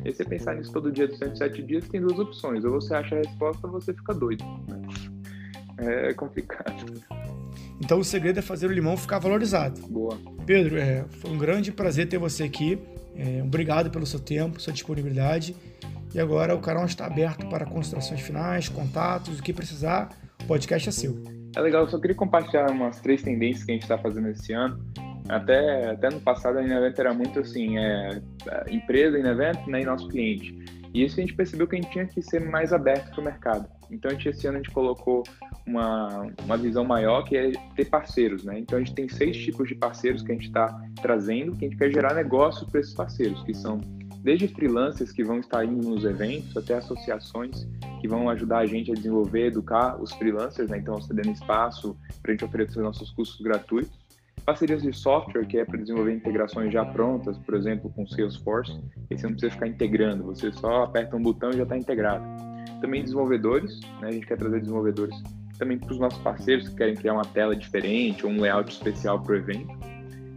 E 0.03 0.11
você 0.11 0.23
pensar 0.23 0.55
nisso 0.55 0.71
todo 0.71 0.91
dia 0.91 1.07
dos 1.07 1.17
107 1.17 1.61
dias, 1.63 1.87
tem 1.87 2.01
duas 2.01 2.17
opções. 2.19 2.63
Ou 2.63 2.71
você 2.71 2.93
acha 2.93 3.15
a 3.15 3.19
resposta 3.19 3.67
ou 3.67 3.73
você 3.73 3.93
fica 3.93 4.13
doido. 4.13 4.43
É 5.77 6.13
complicado. 6.13 6.85
Então 7.83 7.97
o 7.97 8.03
segredo 8.03 8.37
é 8.37 8.41
fazer 8.43 8.67
o 8.67 8.71
limão 8.71 8.95
ficar 8.95 9.17
valorizado. 9.17 9.81
Boa. 9.87 10.15
Pedro, 10.45 10.77
é, 10.77 11.05
foi 11.09 11.31
um 11.31 11.37
grande 11.39 11.71
prazer 11.71 12.07
ter 12.07 12.19
você 12.19 12.43
aqui. 12.43 12.77
É, 13.15 13.41
obrigado 13.41 13.89
pelo 13.89 14.05
seu 14.05 14.19
tempo, 14.19 14.61
sua 14.61 14.71
disponibilidade. 14.71 15.55
E 16.13 16.19
agora 16.19 16.53
o 16.53 16.59
canal 16.59 16.85
está 16.85 17.07
aberto 17.07 17.47
para 17.49 17.65
considerações 17.65 18.21
finais, 18.21 18.69
contatos, 18.69 19.39
o 19.39 19.43
que 19.43 19.51
precisar. 19.51 20.15
O 20.43 20.45
podcast 20.45 20.89
é 20.89 20.91
seu. 20.91 21.40
É 21.55 21.59
legal, 21.59 21.83
eu 21.83 21.89
só 21.89 21.99
queria 21.99 22.15
compartilhar 22.15 22.69
umas 22.71 22.99
três 23.01 23.21
tendências 23.21 23.63
que 23.63 23.71
a 23.71 23.73
gente 23.73 23.83
está 23.83 23.97
fazendo 23.97 24.29
esse 24.29 24.53
ano. 24.53 24.79
Até, 25.27 25.91
até 25.91 26.09
no 26.09 26.19
passado 26.19 26.57
a 26.57 26.63
Inevent 26.63 26.97
era 26.97 27.13
muito 27.13 27.39
assim, 27.39 27.77
é, 27.77 28.21
é 28.47 28.73
empresa, 28.73 29.19
Inevent 29.19 29.65
né, 29.67 29.81
e 29.81 29.85
nosso 29.85 30.07
cliente. 30.07 30.57
E 30.93 31.05
isso 31.05 31.19
a 31.19 31.21
gente 31.21 31.33
percebeu 31.33 31.67
que 31.67 31.75
a 31.75 31.81
gente 31.81 31.91
tinha 31.91 32.05
que 32.05 32.21
ser 32.21 32.41
mais 32.41 32.73
aberto 32.73 33.11
para 33.11 33.21
o 33.21 33.23
mercado. 33.23 33.69
Então, 33.89 34.11
gente, 34.11 34.29
esse 34.29 34.47
ano 34.47 34.57
a 34.57 34.61
gente 34.61 34.71
colocou 34.71 35.23
uma, 35.65 36.27
uma 36.43 36.57
visão 36.57 36.83
maior 36.83 37.23
que 37.23 37.37
é 37.37 37.51
ter 37.75 37.85
parceiros, 37.85 38.43
né? 38.43 38.59
Então, 38.59 38.77
a 38.77 38.81
gente 38.81 38.93
tem 38.93 39.07
seis 39.07 39.37
tipos 39.37 39.67
de 39.67 39.75
parceiros 39.75 40.21
que 40.21 40.31
a 40.31 40.35
gente 40.35 40.47
está 40.47 40.81
trazendo, 41.01 41.55
que 41.55 41.65
a 41.65 41.69
gente 41.69 41.77
quer 41.77 41.91
gerar 41.91 42.13
negócios 42.13 42.69
para 42.69 42.79
esses 42.81 42.93
parceiros, 42.93 43.41
que 43.43 43.53
são 43.53 43.79
desde 44.23 44.47
freelancers 44.47 45.11
que 45.11 45.23
vão 45.23 45.39
estar 45.39 45.65
indo 45.65 45.89
nos 45.89 46.05
eventos, 46.05 46.55
até 46.55 46.75
associações 46.75 47.67
que 47.99 48.07
vão 48.07 48.29
ajudar 48.29 48.59
a 48.59 48.65
gente 48.65 48.91
a 48.91 48.95
desenvolver, 48.95 49.47
educar 49.47 50.01
os 50.01 50.11
freelancers, 50.13 50.69
né? 50.69 50.77
então 50.77 50.99
cedendo 51.01 51.31
espaço 51.31 51.97
para 52.21 52.31
a 52.31 52.33
gente 52.33 52.45
oferecer 52.45 52.81
nossos 52.81 53.09
cursos 53.11 53.39
gratuitos. 53.41 53.99
Parcerias 54.45 54.81
de 54.81 54.91
software, 54.93 55.45
que 55.45 55.57
é 55.57 55.65
para 55.65 55.77
desenvolver 55.77 56.13
integrações 56.13 56.73
já 56.73 56.83
prontas, 56.83 57.37
por 57.39 57.55
exemplo, 57.55 57.91
com 57.91 58.07
Salesforce, 58.07 58.79
e 59.09 59.17
você 59.17 59.27
não 59.27 59.33
precisa 59.33 59.51
ficar 59.51 59.67
integrando, 59.67 60.23
você 60.23 60.51
só 60.51 60.83
aperta 60.83 61.15
um 61.15 61.21
botão 61.21 61.51
e 61.51 61.57
já 61.57 61.63
está 61.63 61.77
integrado. 61.77 62.23
Também 62.79 63.03
desenvolvedores, 63.03 63.79
né? 64.01 64.07
a 64.07 64.11
gente 64.11 64.25
quer 64.25 64.37
trazer 64.37 64.59
desenvolvedores 64.59 65.15
também 65.59 65.77
para 65.77 65.91
os 65.91 65.99
nossos 65.99 66.19
parceiros 66.23 66.69
que 66.69 66.75
querem 66.75 66.95
criar 66.95 67.13
uma 67.13 67.25
tela 67.25 67.55
diferente 67.55 68.25
ou 68.25 68.31
um 68.31 68.41
layout 68.41 68.71
especial 68.71 69.21
para 69.21 69.33
o 69.33 69.35
evento. 69.35 69.69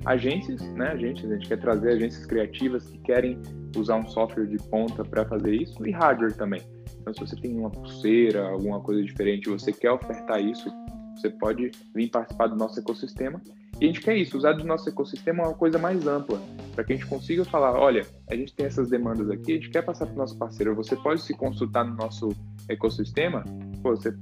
Agências, 0.04 0.60
né? 0.74 0.88
Agências, 0.88 1.30
a 1.30 1.34
gente 1.34 1.48
quer 1.48 1.58
trazer 1.58 1.92
agências 1.92 2.26
criativas 2.26 2.84
que 2.84 2.98
querem 2.98 3.40
usar 3.78 3.96
um 3.96 4.06
software 4.08 4.46
de 4.46 4.56
ponta 4.56 5.04
para 5.04 5.24
fazer 5.24 5.54
isso 5.54 5.86
e 5.86 5.90
hardware 5.90 6.36
também. 6.36 6.62
Então, 7.00 7.12
se 7.12 7.20
você 7.20 7.36
tem 7.36 7.56
uma 7.56 7.70
pulseira, 7.70 8.48
alguma 8.48 8.80
coisa 8.80 9.02
diferente, 9.02 9.48
você 9.48 9.72
quer 9.72 9.90
ofertar 9.90 10.40
isso, 10.40 10.70
você 11.14 11.30
pode 11.30 11.70
vir 11.94 12.08
participar 12.10 12.46
do 12.46 12.56
nosso 12.56 12.78
ecossistema. 12.80 13.40
E 13.80 13.84
a 13.84 13.86
gente 13.88 14.00
quer 14.00 14.16
isso, 14.16 14.38
usar 14.38 14.52
do 14.52 14.64
nosso 14.64 14.88
ecossistema 14.88 15.44
uma 15.44 15.54
coisa 15.54 15.78
mais 15.78 16.06
ampla, 16.06 16.40
para 16.74 16.84
que 16.84 16.92
a 16.92 16.96
gente 16.96 17.08
consiga 17.08 17.44
falar, 17.44 17.78
olha, 17.78 18.06
a 18.30 18.34
gente 18.36 18.54
tem 18.54 18.66
essas 18.66 18.88
demandas 18.88 19.28
aqui, 19.30 19.52
a 19.52 19.54
gente 19.56 19.70
quer 19.70 19.82
passar 19.82 20.06
para 20.06 20.14
o 20.14 20.18
nosso 20.18 20.38
parceiro, 20.38 20.74
você 20.74 20.94
pode 20.96 21.22
se 21.22 21.34
consultar 21.34 21.84
no 21.84 21.96
nosso 21.96 22.28
ecossistema, 22.68 23.44
pô, 23.82 23.90
você, 23.90 24.14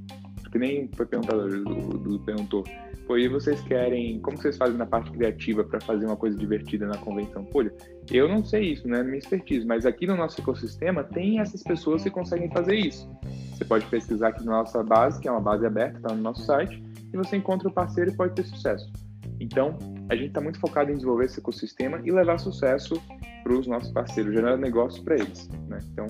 que 0.51 0.59
nem 0.59 0.89
foi 0.97 1.07
perguntado, 1.07 1.49
do, 1.65 1.99
do 1.99 2.21
perguntou, 2.21 2.65
Pô, 3.07 3.17
e 3.19 3.29
vocês 3.29 3.61
querem. 3.63 4.21
Como 4.21 4.37
vocês 4.37 4.57
fazem 4.57 4.77
na 4.77 4.87
parte 4.87 5.11
criativa 5.11 5.65
para 5.65 5.81
fazer 5.81 6.07
uma 6.07 6.17
coisa 6.17 6.37
divertida 6.37 6.87
na 6.87 6.97
convenção? 6.99 7.45
Pô, 7.45 7.65
eu 8.11 8.29
não 8.29 8.45
sei 8.45 8.73
isso, 8.73 8.87
não 8.87 8.97
é 8.99 9.03
minha 9.03 9.19
expertise, 9.19 9.67
mas 9.67 9.85
aqui 9.85 10.07
no 10.07 10.17
nosso 10.17 10.41
ecossistema 10.41 11.03
tem 11.05 11.41
essas 11.41 11.63
pessoas 11.63 12.03
que 12.03 12.11
conseguem 12.11 12.51
fazer 12.51 12.77
isso. 12.77 13.11
Você 13.51 13.65
pode 13.65 13.87
pesquisar 13.87 14.29
aqui 14.29 14.45
na 14.45 14.53
nossa 14.53 14.83
base, 14.83 15.21
que 15.21 15.29
é 15.29 15.31
uma 15.31 15.41
base 15.41 15.67
aberta, 15.67 15.97
está 15.97 16.15
no 16.15 16.23
nosso 16.23 16.45
site, 16.45 16.83
e 17.13 17.17
você 17.17 17.37
encontra 17.37 17.69
o 17.69 17.73
parceiro 17.73 18.11
e 18.11 18.17
pode 18.17 18.35
ter 18.35 18.45
sucesso. 18.45 18.91
Então, 19.39 19.77
a 20.09 20.15
gente 20.15 20.29
está 20.29 20.41
muito 20.41 20.61
focado 20.61 20.91
em 20.91 20.95
desenvolver 20.95 21.25
esse 21.25 21.41
ecossistema 21.41 22.01
e 22.05 22.13
levar 22.13 22.39
sucesso 22.39 22.95
para 23.43 23.53
os 23.53 23.67
nossos 23.67 23.91
parceiros, 23.91 24.33
gerar 24.33 24.57
negócios 24.57 25.03
para 25.03 25.17
eles. 25.17 25.49
Né? 25.69 25.79
Então, 25.93 26.07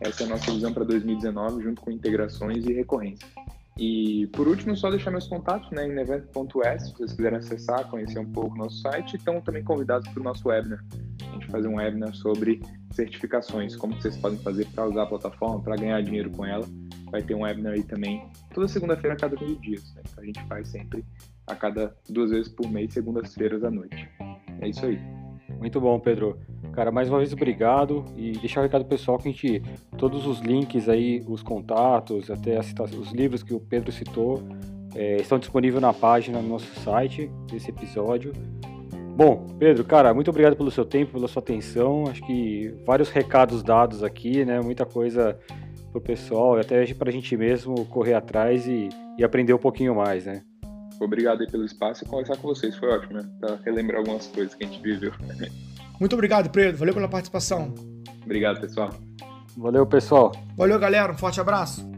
essa 0.00 0.24
é 0.24 0.26
a 0.26 0.28
nossa 0.30 0.50
visão 0.52 0.72
para 0.72 0.84
2019, 0.84 1.62
junto 1.62 1.80
com 1.80 1.90
integrações 1.90 2.66
e 2.66 2.72
recorrência. 2.72 3.26
E 3.78 4.26
por 4.28 4.46
último, 4.46 4.76
só 4.76 4.90
deixar 4.90 5.10
meus 5.10 5.26
contatos 5.26 5.70
né, 5.70 5.86
em 5.86 5.98
evento.s, 5.98 6.86
se 6.86 6.92
vocês 6.92 7.12
quiserem 7.12 7.38
acessar, 7.38 7.88
conhecer 7.88 8.18
um 8.18 8.30
pouco 8.30 8.54
o 8.54 8.58
nosso 8.58 8.80
site, 8.82 9.16
estão 9.16 9.40
também 9.40 9.64
convidados 9.64 10.06
para 10.08 10.20
o 10.20 10.24
nosso 10.24 10.46
webinar. 10.48 10.84
A 11.20 11.32
gente 11.32 11.46
fazer 11.46 11.68
um 11.68 11.76
webinar 11.76 12.14
sobre 12.14 12.60
certificações, 12.92 13.74
como 13.74 13.94
vocês 13.94 14.16
podem 14.16 14.38
fazer 14.38 14.66
para 14.66 14.86
usar 14.86 15.04
a 15.04 15.06
plataforma, 15.06 15.62
para 15.62 15.76
ganhar 15.76 16.02
dinheiro 16.02 16.30
com 16.30 16.44
ela. 16.44 16.66
Vai 17.10 17.22
ter 17.22 17.34
um 17.34 17.42
webinar 17.42 17.72
aí 17.72 17.82
também, 17.82 18.26
toda 18.54 18.68
segunda-feira 18.68 19.14
a 19.14 19.18
cada 19.18 19.36
15 19.36 19.56
dias. 19.56 19.94
Né? 19.94 20.02
Então 20.10 20.22
a 20.22 20.26
gente 20.26 20.44
faz 20.46 20.68
sempre 20.68 21.04
a 21.46 21.54
cada 21.54 21.94
duas 22.08 22.30
vezes 22.30 22.48
por 22.48 22.70
mês, 22.70 22.92
segundas-feiras 22.92 23.64
à 23.64 23.70
noite. 23.70 24.08
É 24.60 24.68
isso 24.68 24.84
aí. 24.84 24.98
Muito 25.58 25.80
bom, 25.80 25.98
Pedro. 25.98 26.38
Cara, 26.72 26.90
mais 26.90 27.08
uma 27.08 27.18
vez 27.18 27.32
obrigado 27.32 28.04
e 28.16 28.32
deixar 28.32 28.60
o 28.60 28.62
recado 28.62 28.84
pessoal 28.84 29.18
que 29.18 29.28
a 29.28 29.32
gente 29.32 29.62
todos 29.98 30.26
os 30.26 30.40
links 30.40 30.88
aí, 30.88 31.22
os 31.28 31.42
contatos, 31.42 32.30
até 32.30 32.58
os 32.58 33.12
livros 33.12 33.42
que 33.42 33.52
o 33.52 33.60
Pedro 33.60 33.92
citou, 33.92 34.42
é, 34.94 35.16
estão 35.16 35.38
disponíveis 35.38 35.82
na 35.82 35.92
página 35.92 36.40
do 36.40 36.48
nosso 36.48 36.74
site 36.80 37.30
desse 37.50 37.70
episódio. 37.70 38.32
Bom, 39.14 39.46
Pedro, 39.58 39.84
cara, 39.84 40.14
muito 40.14 40.30
obrigado 40.30 40.56
pelo 40.56 40.70
seu 40.70 40.86
tempo, 40.86 41.12
pela 41.12 41.28
sua 41.28 41.42
atenção. 41.42 42.04
Acho 42.08 42.26
que 42.26 42.74
vários 42.86 43.10
recados 43.10 43.62
dados 43.62 44.02
aqui, 44.02 44.42
né? 44.42 44.58
Muita 44.60 44.86
coisa 44.86 45.38
pro 45.90 46.00
pessoal, 46.00 46.58
até 46.58 46.94
para 46.94 47.10
a 47.10 47.12
gente 47.12 47.36
mesmo 47.36 47.84
correr 47.86 48.14
atrás 48.14 48.66
e, 48.66 48.88
e 49.18 49.22
aprender 49.22 49.52
um 49.52 49.58
pouquinho 49.58 49.94
mais, 49.94 50.24
né? 50.24 50.42
Obrigado 50.98 51.42
aí 51.42 51.50
pelo 51.50 51.66
espaço 51.66 52.04
e 52.04 52.06
conversar 52.08 52.36
com 52.38 52.48
vocês, 52.48 52.74
foi 52.76 52.88
ótimo, 52.88 53.14
né? 53.14 53.28
Pra 53.38 53.56
relembrar 53.56 53.98
algumas 53.98 54.26
coisas 54.28 54.54
que 54.54 54.64
a 54.64 54.66
gente 54.66 54.80
viveu. 54.82 55.12
Muito 56.02 56.14
obrigado, 56.14 56.50
Pedro. 56.50 56.78
Valeu 56.78 56.92
pela 56.94 57.06
participação. 57.06 57.72
Obrigado, 58.24 58.60
pessoal. 58.60 58.90
Valeu, 59.56 59.86
pessoal. 59.86 60.32
Valeu, 60.56 60.76
galera. 60.76 61.12
Um 61.12 61.16
forte 61.16 61.40
abraço. 61.40 61.88